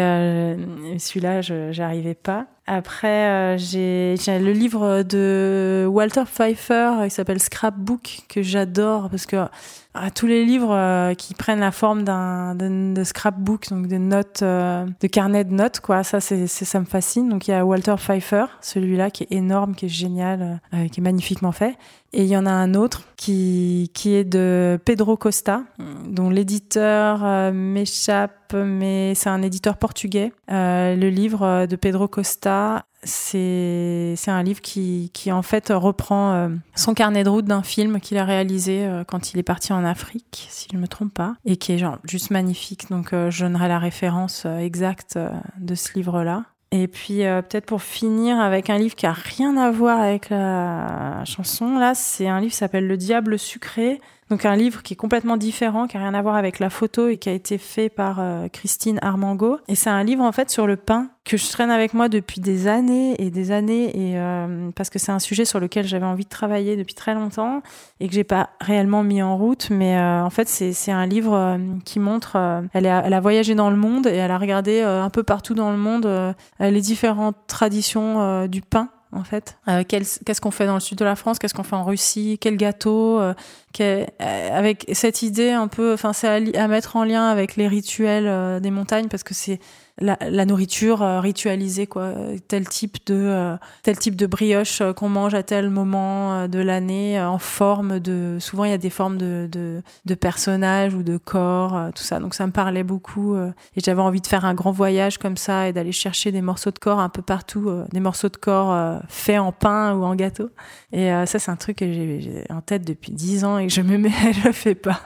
celui-là, 0.98 1.40
je 1.40 1.72
j'arrivais 1.72 2.14
pas. 2.14 2.46
Après, 2.72 3.08
euh, 3.08 3.58
j'ai 3.58 4.16
le 4.38 4.52
livre 4.52 5.02
de 5.02 5.86
Walter 5.90 6.22
Pfeiffer, 6.24 6.92
il 7.04 7.10
s'appelle 7.10 7.40
Scrapbook, 7.40 8.20
que 8.28 8.42
j'adore 8.42 9.10
parce 9.10 9.26
que 9.26 9.48
à 9.92 10.12
tous 10.12 10.28
les 10.28 10.44
livres 10.44 10.72
euh, 10.72 11.14
qui 11.14 11.34
prennent 11.34 11.58
la 11.58 11.72
forme 11.72 12.04
d'un 12.04 12.54
de, 12.54 13.02
scrapbook, 13.02 13.70
donc 13.70 13.88
de 13.88 13.96
notes, 13.96 14.42
euh, 14.42 14.86
de 15.00 15.06
carnet 15.08 15.42
de 15.42 15.52
notes, 15.52 15.80
quoi. 15.80 16.04
Ça, 16.04 16.20
c'est 16.20 16.46
ça 16.46 16.78
me 16.78 16.84
fascine. 16.84 17.28
Donc 17.28 17.48
il 17.48 17.50
y 17.50 17.54
a 17.54 17.66
Walter 17.66 17.96
Pfeiffer, 17.98 18.44
celui-là 18.60 19.10
qui 19.10 19.24
est 19.24 19.32
énorme, 19.32 19.74
qui 19.74 19.86
est 19.86 19.88
génial, 19.88 20.60
qui 20.92 21.00
est 21.00 21.02
magnifiquement 21.02 21.50
fait. 21.50 21.76
Et 22.12 22.22
il 22.22 22.28
y 22.28 22.36
en 22.36 22.46
a 22.46 22.50
un 22.50 22.74
autre 22.74 23.02
qui 23.16 23.90
qui 23.94 24.14
est 24.14 24.24
de 24.24 24.78
Pedro 24.84 25.16
Costa, 25.16 25.62
dont 26.06 26.30
l'éditeur 26.30 27.52
m'échappe, 27.52 28.52
mais 28.52 29.14
c'est 29.14 29.28
un 29.28 29.42
éditeur 29.42 29.76
portugais. 29.76 30.32
le 30.48 31.08
livre 31.08 31.66
de 31.66 31.76
Pedro 31.76 32.08
Costa 32.08 32.84
c'est 33.02 34.16
un 34.26 34.42
livre 34.42 34.60
qui 34.60 35.10
qui 35.14 35.32
en 35.32 35.42
fait 35.42 35.68
reprend 35.70 36.32
euh, 36.32 36.48
son 36.74 36.94
carnet 36.94 37.24
de 37.24 37.30
route 37.30 37.46
d'un 37.46 37.62
film 37.62 38.00
qu'il 38.00 38.18
a 38.18 38.24
réalisé 38.24 38.84
euh, 38.84 39.04
quand 39.04 39.32
il 39.32 39.38
est 39.38 39.44
parti 39.44 39.72
en 39.72 39.84
Afrique 39.84 40.46
si 40.50 40.68
je 40.70 40.76
me 40.76 40.86
trompe 40.86 41.14
pas 41.14 41.36
et 41.44 41.56
qui 41.56 41.72
est 41.72 41.78
genre 41.78 41.98
juste 42.04 42.30
magnifique 42.30 42.90
donc 42.90 43.12
euh, 43.12 43.30
je 43.30 43.44
donnerai 43.44 43.68
la 43.68 43.78
référence 43.78 44.44
exacte 44.44 45.18
de 45.58 45.74
ce 45.74 45.94
livre 45.94 46.22
là 46.22 46.44
et 46.72 46.86
puis 46.86 47.18
peut-être 47.18 47.66
pour 47.66 47.82
finir 47.82 48.38
avec 48.38 48.70
un 48.70 48.78
livre 48.78 48.94
qui 48.94 49.06
a 49.06 49.12
rien 49.12 49.56
à 49.56 49.70
voir 49.70 50.00
avec 50.00 50.30
la 50.30 51.24
chanson 51.24 51.78
là 51.78 51.94
c'est 51.94 52.28
un 52.28 52.38
livre 52.40 52.52
qui 52.52 52.58
s'appelle 52.58 52.86
Le 52.86 52.96
diable 52.96 53.38
sucré 53.38 54.00
Donc 54.30 54.44
un 54.44 54.54
livre 54.54 54.84
qui 54.84 54.94
est 54.94 54.96
complètement 54.96 55.36
différent, 55.36 55.88
qui 55.88 55.96
a 55.96 56.00
rien 56.00 56.14
à 56.14 56.22
voir 56.22 56.36
avec 56.36 56.60
la 56.60 56.70
photo 56.70 57.08
et 57.08 57.16
qui 57.16 57.28
a 57.28 57.32
été 57.32 57.58
fait 57.58 57.88
par 57.88 58.20
euh, 58.20 58.46
Christine 58.46 59.00
Armango. 59.02 59.58
Et 59.66 59.74
c'est 59.74 59.90
un 59.90 60.04
livre 60.04 60.22
en 60.22 60.30
fait 60.30 60.50
sur 60.50 60.68
le 60.68 60.76
pain 60.76 61.08
que 61.24 61.36
je 61.36 61.50
traîne 61.50 61.70
avec 61.70 61.94
moi 61.94 62.08
depuis 62.08 62.40
des 62.40 62.68
années 62.68 63.20
et 63.20 63.30
des 63.30 63.50
années 63.50 63.88
et 63.88 64.18
euh, 64.18 64.70
parce 64.76 64.88
que 64.88 65.00
c'est 65.00 65.10
un 65.10 65.18
sujet 65.18 65.44
sur 65.44 65.58
lequel 65.58 65.84
j'avais 65.84 66.06
envie 66.06 66.24
de 66.24 66.28
travailler 66.28 66.76
depuis 66.76 66.94
très 66.94 67.14
longtemps 67.14 67.60
et 67.98 68.06
que 68.06 68.14
j'ai 68.14 68.24
pas 68.24 68.50
réellement 68.60 69.02
mis 69.02 69.20
en 69.20 69.36
route. 69.36 69.68
Mais 69.70 69.98
euh, 69.98 70.22
en 70.22 70.30
fait 70.30 70.48
c'est 70.48 70.92
un 70.92 71.06
livre 71.06 71.58
qui 71.84 71.98
montre, 71.98 72.36
elle, 72.72 72.86
a, 72.86 73.02
elle 73.04 73.14
a 73.14 73.20
voyagé 73.20 73.56
dans 73.56 73.70
le 73.70 73.76
monde 73.76 74.06
et 74.06 74.14
elle 74.14 74.30
a 74.30 74.38
regardé 74.38 74.80
un 74.80 75.10
peu 75.10 75.24
partout 75.24 75.54
dans 75.54 75.72
le 75.72 75.76
monde 75.76 76.34
les 76.60 76.80
différentes 76.80 77.36
traditions 77.48 78.46
du 78.46 78.62
pain 78.62 78.90
en 79.12 79.24
fait. 79.24 79.56
Euh, 79.68 79.82
qu'est-ce 79.86 80.40
qu'on 80.40 80.50
fait 80.50 80.66
dans 80.66 80.74
le 80.74 80.80
sud 80.80 80.98
de 80.98 81.04
la 81.04 81.16
France? 81.16 81.38
Qu'est-ce 81.38 81.54
qu'on 81.54 81.62
fait 81.62 81.76
en 81.76 81.84
Russie? 81.84 82.38
Quel 82.40 82.56
gâteau 82.56 83.18
euh, 83.18 83.34
euh, 83.80 84.06
Avec 84.20 84.86
cette 84.92 85.22
idée 85.22 85.50
un 85.50 85.68
peu, 85.68 85.92
enfin, 85.92 86.12
c'est 86.12 86.28
à, 86.28 86.62
à, 86.62 86.68
mettre 86.68 86.96
en 86.96 87.04
lien 87.04 87.26
avec 87.28 87.56
les 87.56 87.68
rituels 87.68 88.60
des 88.60 88.70
montagnes 88.70 89.08
parce 89.08 89.22
que 89.22 89.34
c'est 89.34 89.58
la, 90.00 90.16
la, 90.20 90.46
nourriture 90.46 91.02
euh, 91.02 91.20
ritualisée 91.20 91.86
quoi. 91.86 92.12
Tel 92.48 92.68
type 92.68 92.98
de 93.06 93.14
euh, 93.14 93.56
tel 93.82 93.98
type 93.98 94.16
de 94.16 94.26
brioche 94.26 94.80
euh, 94.80 94.92
qu'on 94.92 95.08
mange 95.08 95.34
à 95.34 95.42
tel 95.42 95.70
moment 95.70 96.48
de 96.48 96.58
l'année 96.58 97.20
en 97.20 97.38
forme 97.38 98.00
de 98.00 98.38
souvent 98.40 98.64
il 98.64 98.70
y 98.70 98.74
a 98.74 98.78
des 98.78 98.90
formes 98.90 99.18
de, 99.18 99.48
de, 99.50 99.82
de 100.04 100.14
personnages 100.14 100.94
ou 100.94 101.02
de 101.02 101.16
corps 101.16 101.90
tout 101.94 102.02
ça. 102.02 102.18
Donc 102.18 102.34
ça 102.34 102.46
me 102.46 102.52
parlait 102.52 102.82
beaucoup 102.82 103.36
et 103.36 103.80
j'avais 103.80 104.00
envie 104.00 104.20
de 104.20 104.26
faire 104.26 104.44
un 104.44 104.54
grand 104.54 104.72
voyage 104.72 105.18
comme 105.18 105.36
ça 105.36 105.68
et 105.68 105.72
d'aller 105.72 105.92
chercher 105.92 106.32
des 106.32 106.42
morceaux 106.42 106.70
de 106.70 106.78
corps 106.78 107.00
un 107.00 107.08
peu 107.08 107.22
partout 107.22 107.70
des 107.92 108.00
morceaux 108.00 108.28
de 108.28 108.36
corps 108.36 109.00
faits 109.08 109.38
en 109.38 109.52
pain 109.52 109.94
ou 109.94 110.04
en 110.04 110.14
gâteau. 110.14 110.50
Et 110.92 111.08
ça 111.26 111.38
c'est 111.38 111.50
un 111.50 111.56
truc 111.56 111.78
que 111.78 111.92
j'ai 111.92 112.44
en 112.50 112.60
tête 112.60 112.86
depuis 112.86 113.12
dix 113.12 113.44
ans 113.44 113.58
et 113.58 113.68
je 113.68 113.82
me 113.82 113.98
mets 113.98 114.10
je 114.32 114.46
le 114.46 114.52
fais 114.52 114.74
pas. 114.74 115.00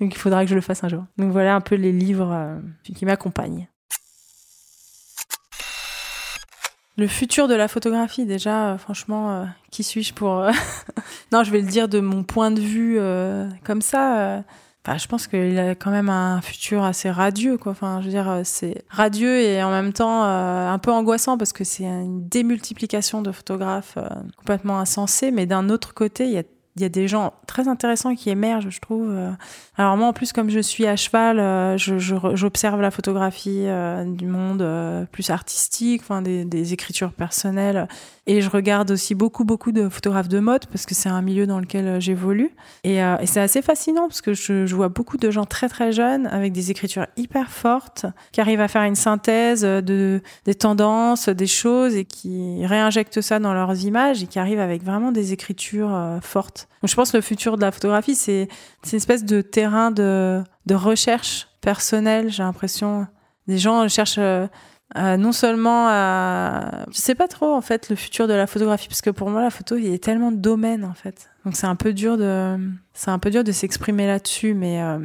Donc 0.00 0.14
il 0.14 0.18
faudra 0.18 0.44
que 0.44 0.50
je 0.50 0.54
le 0.54 0.60
fasse 0.60 0.82
un 0.84 0.88
jour. 0.88 1.04
Donc 1.18 1.30
voilà 1.32 1.54
un 1.54 1.60
peu 1.60 1.76
les 1.76 1.92
livres 1.92 2.60
qui 2.84 3.04
m'accompagnent 3.04 3.68
Le 7.02 7.08
futur 7.08 7.48
de 7.48 7.54
la 7.54 7.66
photographie, 7.66 8.26
déjà, 8.26 8.68
euh, 8.68 8.78
franchement, 8.78 9.32
euh, 9.32 9.44
qui 9.72 9.82
suis-je 9.82 10.14
pour... 10.14 10.38
Euh, 10.38 10.52
non, 11.32 11.42
je 11.42 11.50
vais 11.50 11.60
le 11.60 11.66
dire 11.66 11.88
de 11.88 11.98
mon 11.98 12.22
point 12.22 12.52
de 12.52 12.60
vue 12.60 13.00
comme 13.64 13.82
ça. 13.82 14.44
Enfin, 14.86 14.98
je 14.98 15.08
pense 15.08 15.26
qu'il 15.26 15.58
a 15.58 15.74
quand 15.74 15.90
même 15.90 16.08
un 16.08 16.40
futur 16.40 16.84
assez 16.84 17.10
radieux, 17.10 17.58
quoi. 17.58 17.72
Enfin, 17.72 17.98
je 18.02 18.06
veux 18.06 18.12
dire, 18.12 18.42
c'est 18.44 18.84
radieux 18.88 19.40
et 19.40 19.64
en 19.64 19.70
même 19.72 19.92
temps 19.92 20.22
un 20.22 20.78
peu 20.78 20.92
angoissant 20.92 21.36
parce 21.36 21.52
que 21.52 21.64
c'est 21.64 21.82
une 21.82 22.28
démultiplication 22.28 23.20
de 23.20 23.32
photographes 23.32 23.98
complètement 24.36 24.78
insensée. 24.78 25.32
Mais 25.32 25.44
d'un 25.44 25.70
autre 25.70 25.94
côté, 25.94 26.26
il 26.26 26.32
y 26.34 26.38
a 26.38 26.44
il 26.76 26.82
y 26.82 26.86
a 26.86 26.88
des 26.88 27.06
gens 27.06 27.34
très 27.46 27.68
intéressants 27.68 28.14
qui 28.14 28.30
émergent, 28.30 28.70
je 28.70 28.80
trouve. 28.80 29.10
Euh. 29.10 29.30
Alors 29.76 29.96
moi, 29.98 30.06
en 30.06 30.14
plus, 30.14 30.32
comme 30.32 30.48
je 30.48 30.60
suis 30.60 30.86
à 30.86 30.96
cheval, 30.96 31.38
euh, 31.38 31.76
j'observe 31.76 32.80
la 32.80 32.90
photographie 32.90 33.64
euh, 33.66 34.04
du 34.04 34.26
monde 34.26 34.66
plus 35.12 35.28
artistique, 35.28 36.00
enfin 36.02 36.22
des, 36.22 36.46
des, 36.46 36.72
écritures 36.72 37.12
personnelles, 37.12 37.88
et 38.26 38.40
je 38.40 38.48
regarde 38.48 38.90
aussi 38.90 39.14
beaucoup, 39.14 39.44
beaucoup 39.44 39.72
de 39.72 39.88
photographes 39.90 40.28
de 40.28 40.38
mode 40.38 40.66
parce 40.66 40.86
que 40.86 40.94
c'est 40.94 41.10
un 41.10 41.20
milieu 41.20 41.46
dans 41.46 41.60
lequel 41.60 42.00
j'évolue. 42.00 42.54
Et, 42.84 42.98
et 42.98 43.26
c'est 43.26 43.40
assez 43.40 43.60
fascinant 43.60 44.08
parce 44.08 44.22
que 44.22 44.32
je, 44.32 44.64
je, 44.64 44.74
vois 44.74 44.88
beaucoup 44.88 45.18
de 45.18 45.30
gens 45.30 45.44
très 45.44 45.68
très 45.68 45.92
jeunes 45.92 46.26
avec 46.28 46.52
des 46.52 46.70
écritures 46.70 47.06
hyper 47.16 47.50
fortes 47.50 48.06
qui 48.30 48.40
arrivent 48.40 48.60
à 48.60 48.68
faire 48.68 48.82
une 48.82 48.94
synthèse 48.94 49.62
de 49.62 50.22
des 50.44 50.54
tendances, 50.54 51.28
des 51.28 51.46
choses 51.46 51.96
et 51.96 52.04
qui 52.04 52.64
réinjectent 52.64 53.20
ça 53.20 53.38
dans 53.40 53.52
leurs 53.52 53.84
images 53.84 54.22
et 54.22 54.26
qui 54.26 54.38
arrivent 54.38 54.60
avec 54.60 54.82
vraiment 54.84 55.12
des 55.12 55.32
écritures 55.32 56.18
fortes. 56.22 56.61
Je 56.82 56.94
pense 56.94 57.12
que 57.12 57.16
le 57.16 57.22
futur 57.22 57.56
de 57.56 57.62
la 57.62 57.72
photographie, 57.72 58.14
c'est 58.14 58.48
une 58.90 58.96
espèce 58.96 59.24
de 59.24 59.40
terrain 59.40 59.90
de, 59.90 60.42
recherche 60.70 61.48
personnelle, 61.60 62.30
j'ai 62.30 62.42
l'impression. 62.42 63.06
Des 63.46 63.58
gens 63.58 63.86
cherchent 63.88 64.18
euh, 64.18 64.46
non 64.94 65.32
seulement 65.32 65.86
à... 65.88 66.84
Je 66.90 66.98
sais 66.98 67.14
pas 67.14 67.28
trop, 67.28 67.54
en 67.54 67.60
fait, 67.60 67.88
le 67.88 67.96
futur 67.96 68.28
de 68.28 68.34
la 68.34 68.46
photographie, 68.46 68.88
parce 68.88 69.00
que 69.00 69.10
pour 69.10 69.30
moi, 69.30 69.42
la 69.42 69.50
photo, 69.50 69.76
il 69.76 69.88
y 69.88 69.94
a 69.94 69.98
tellement 69.98 70.32
de 70.32 70.36
domaines, 70.36 70.84
en 70.84 70.94
fait. 70.94 71.30
Donc 71.44 71.56
c'est 71.56 71.66
un 71.66 71.76
peu 71.76 71.92
dur 71.92 72.16
de... 72.16 72.58
C'est 72.92 73.10
un 73.10 73.18
peu 73.18 73.30
dur 73.30 73.44
de 73.44 73.52
s'exprimer 73.52 74.06
là-dessus, 74.06 74.54
mais... 74.54 74.82
Euh, 74.82 74.98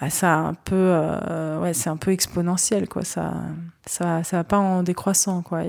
bah, 0.00 0.10
ça 0.10 0.52
euh, 0.72 1.72
c'est 1.72 1.88
un 1.88 1.96
peu 1.96 2.10
exponentiel 2.10 2.86
quoi 2.86 3.02
ça 3.02 3.32
ça 3.86 4.22
ça 4.24 4.36
va 4.36 4.44
pas 4.44 4.58
en 4.58 4.82
décroissant 4.82 5.40
quoi 5.40 5.62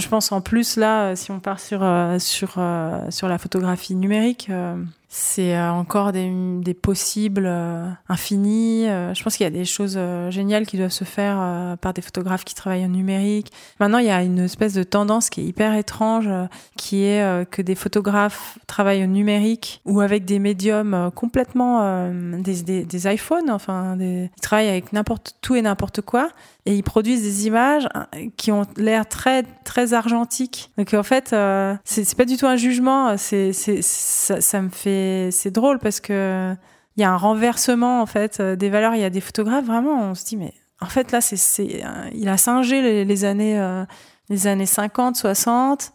je 0.00 0.08
pense 0.08 0.32
en 0.32 0.40
plus 0.40 0.76
là, 0.76 1.14
si 1.16 1.30
on 1.30 1.40
part 1.40 1.60
sur 1.60 1.82
euh, 1.82 2.18
sur 2.18 2.54
euh, 2.56 3.10
sur 3.10 3.28
la 3.28 3.38
photographie 3.38 3.94
numérique, 3.94 4.48
euh, 4.50 4.76
c'est 5.14 5.54
euh, 5.54 5.70
encore 5.70 6.10
des, 6.10 6.72
possibles 6.72 7.44
euh, 7.44 7.86
infinis. 8.08 8.88
Euh, 8.88 9.12
je 9.12 9.22
pense 9.22 9.36
qu'il 9.36 9.44
y 9.44 9.46
a 9.46 9.50
des 9.50 9.66
choses 9.66 9.98
géniales 10.30 10.66
qui 10.66 10.78
doivent 10.78 10.88
se 10.88 11.04
faire 11.04 11.76
par 11.82 11.92
des 11.92 12.00
photographes 12.00 12.44
qui 12.44 12.54
travaillent 12.54 12.86
en 12.86 12.88
numérique. 12.88 13.52
Maintenant, 13.78 13.98
il 13.98 14.06
y 14.06 14.10
a 14.10 14.22
une 14.22 14.38
espèce 14.38 14.72
de 14.72 14.82
tendance 14.82 15.28
qui 15.28 15.42
est 15.42 15.44
hyper 15.44 15.74
étrange, 15.74 16.30
qui 16.78 17.04
est 17.04 17.50
que 17.50 17.60
des 17.60 17.74
photographes 17.74 18.58
travaillent 18.66 19.04
au 19.04 19.06
numérique 19.06 19.82
ou 19.84 20.00
avec 20.00 20.24
des 20.24 20.38
médiums 20.38 21.10
complètement 21.14 22.10
des, 22.10 23.12
iPhones. 23.12 23.50
Enfin, 23.50 23.98
ils 24.00 24.30
travaillent 24.40 24.70
avec 24.70 24.94
n'importe 24.94 25.34
tout 25.42 25.54
et 25.56 25.62
n'importe 25.62 26.00
quoi 26.00 26.30
et 26.64 26.76
ils 26.76 26.84
produisent 26.84 27.22
des 27.22 27.48
images 27.48 27.88
qui 28.36 28.52
ont 28.52 28.62
l'air 28.76 29.08
très 29.08 29.42
très 29.64 29.94
argentiques. 29.94 30.70
Donc 30.78 30.94
en 30.94 31.02
fait, 31.02 31.34
c'est 31.84 32.16
pas 32.16 32.24
du 32.24 32.36
tout 32.36 32.46
un 32.46 32.56
jugement. 32.56 33.16
C'est 33.18 33.52
ça 33.52 34.62
me 34.62 34.70
fait 34.70 35.01
c'est 35.30 35.50
drôle 35.50 35.78
parce 35.78 36.00
que 36.00 36.54
il 36.96 37.00
y 37.00 37.04
a 37.04 37.10
un 37.10 37.16
renversement 37.16 38.02
en 38.02 38.06
fait 38.06 38.40
euh, 38.40 38.56
des 38.56 38.68
valeurs. 38.68 38.94
Il 38.94 39.00
y 39.00 39.04
a 39.04 39.10
des 39.10 39.20
photographes 39.20 39.64
vraiment, 39.64 40.10
on 40.10 40.14
se 40.14 40.24
dit 40.24 40.36
mais 40.36 40.52
en 40.80 40.86
fait 40.86 41.12
là 41.12 41.20
c'est 41.20 41.64
il 42.12 42.28
a 42.28 42.36
singé 42.36 43.04
les, 43.04 43.24
années 43.24 43.58
euh, 43.58 43.84
les 44.28 44.46
années 44.46 44.66
50, 44.66 45.16
60 45.16 45.92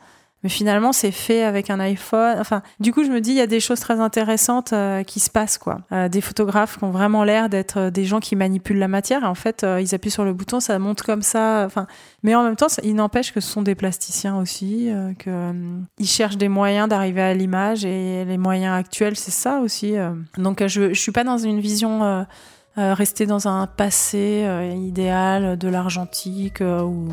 mais 0.47 0.51
finalement 0.51 0.93
c'est 0.93 1.11
fait 1.11 1.43
avec 1.43 1.69
un 1.69 1.81
iPhone. 1.81 2.37
Enfin, 2.39 2.61
du 2.79 2.93
coup, 2.93 3.03
je 3.03 3.09
me 3.09 3.19
dis 3.19 3.31
il 3.31 3.35
y 3.35 3.41
a 3.41 3.47
des 3.47 3.59
choses 3.59 3.81
très 3.81 3.99
intéressantes 3.99 4.71
euh, 4.71 5.03
qui 5.03 5.19
se 5.19 5.29
passent 5.29 5.57
quoi. 5.57 5.81
Euh, 5.91 6.07
des 6.07 6.21
photographes 6.21 6.77
qui 6.77 6.85
ont 6.85 6.91
vraiment 6.91 7.25
l'air 7.25 7.49
d'être 7.49 7.77
euh, 7.77 7.89
des 7.89 8.05
gens 8.05 8.21
qui 8.21 8.37
manipulent 8.37 8.79
la 8.79 8.87
matière 8.87 9.23
et 9.23 9.25
en 9.25 9.35
fait 9.35 9.65
ils 9.81 9.93
appuient 9.93 10.09
sur 10.09 10.23
le 10.23 10.31
bouton, 10.31 10.61
ça 10.61 10.79
monte 10.79 11.01
comme 11.01 11.21
ça. 11.21 11.63
Enfin, 11.65 11.85
mais 12.23 12.33
en 12.33 12.43
même 12.43 12.55
temps, 12.55 12.67
il 12.81 12.95
n'empêche 12.95 13.33
que 13.33 13.41
ce 13.41 13.51
sont 13.51 13.61
des 13.61 13.75
plasticiens 13.75 14.37
aussi, 14.37 14.89
que 15.19 15.51
ils 15.99 16.07
cherchent 16.07 16.37
des 16.37 16.47
moyens 16.47 16.87
d'arriver 16.87 17.21
à 17.21 17.33
l'image 17.33 17.83
et 17.83 18.23
les 18.23 18.37
moyens 18.37 18.73
actuels 18.79 19.17
c'est 19.17 19.31
ça 19.31 19.59
aussi. 19.59 19.95
Donc 20.37 20.65
je 20.65 20.93
je 20.93 21.01
suis 21.01 21.11
pas 21.11 21.25
dans 21.25 21.37
une 21.37 21.59
vision 21.59 22.25
rester 22.77 23.25
dans 23.25 23.49
un 23.49 23.67
passé 23.67 24.47
idéal 24.77 25.57
de 25.57 25.67
l'argentique 25.67 26.61
ou 26.61 27.09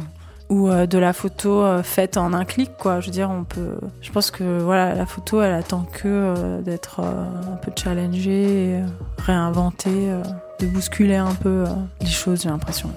ou 0.55 0.69
euh, 0.69 0.87
de 0.87 0.99
la 0.99 1.13
photo 1.13 1.63
euh, 1.63 1.83
faite 1.83 2.17
en 2.17 2.33
un 2.33 2.45
clic 2.45 2.71
quoi 2.79 3.01
je 3.01 3.07
veux 3.07 3.13
dire 3.13 3.31
on 3.31 3.45
peut 3.45 3.77
je 4.01 4.11
pense 4.13 4.31
que 4.31 4.61
voilà 4.61 4.95
la 4.95 5.07
photo 5.07 5.43
elle 5.43 5.55
attend 5.55 5.87
que 5.93 6.03
euh, 6.07 6.61
d'être 6.63 7.01
un 7.01 7.57
peu 7.57 7.73
challengée 7.75 8.81
réinventée 9.19 10.11
de 10.61 10.67
bousculer 10.67 11.17
un 11.17 11.35
peu 11.35 11.65
les 12.01 12.07
choses 12.07 12.43
j'ai 12.43 12.49
l'impression 12.49 12.91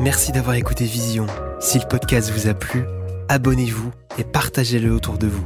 Merci 0.00 0.32
d'avoir 0.32 0.56
écouté 0.56 0.86
Vision. 0.86 1.26
Si 1.60 1.78
le 1.78 1.86
podcast 1.86 2.30
vous 2.30 2.48
a 2.48 2.54
plu, 2.54 2.84
abonnez-vous 3.28 3.90
et 4.16 4.24
partagez-le 4.24 4.90
autour 4.90 5.18
de 5.18 5.26
vous. 5.26 5.44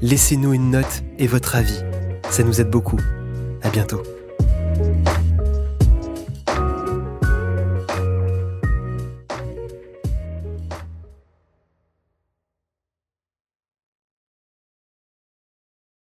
Laissez-nous 0.00 0.52
une 0.52 0.70
note 0.70 1.02
et 1.18 1.26
votre 1.26 1.56
avis. 1.56 1.80
Ça 2.30 2.44
nous 2.44 2.60
aide 2.60 2.70
beaucoup. 2.70 3.00
À 3.62 3.68
bientôt. 3.68 4.00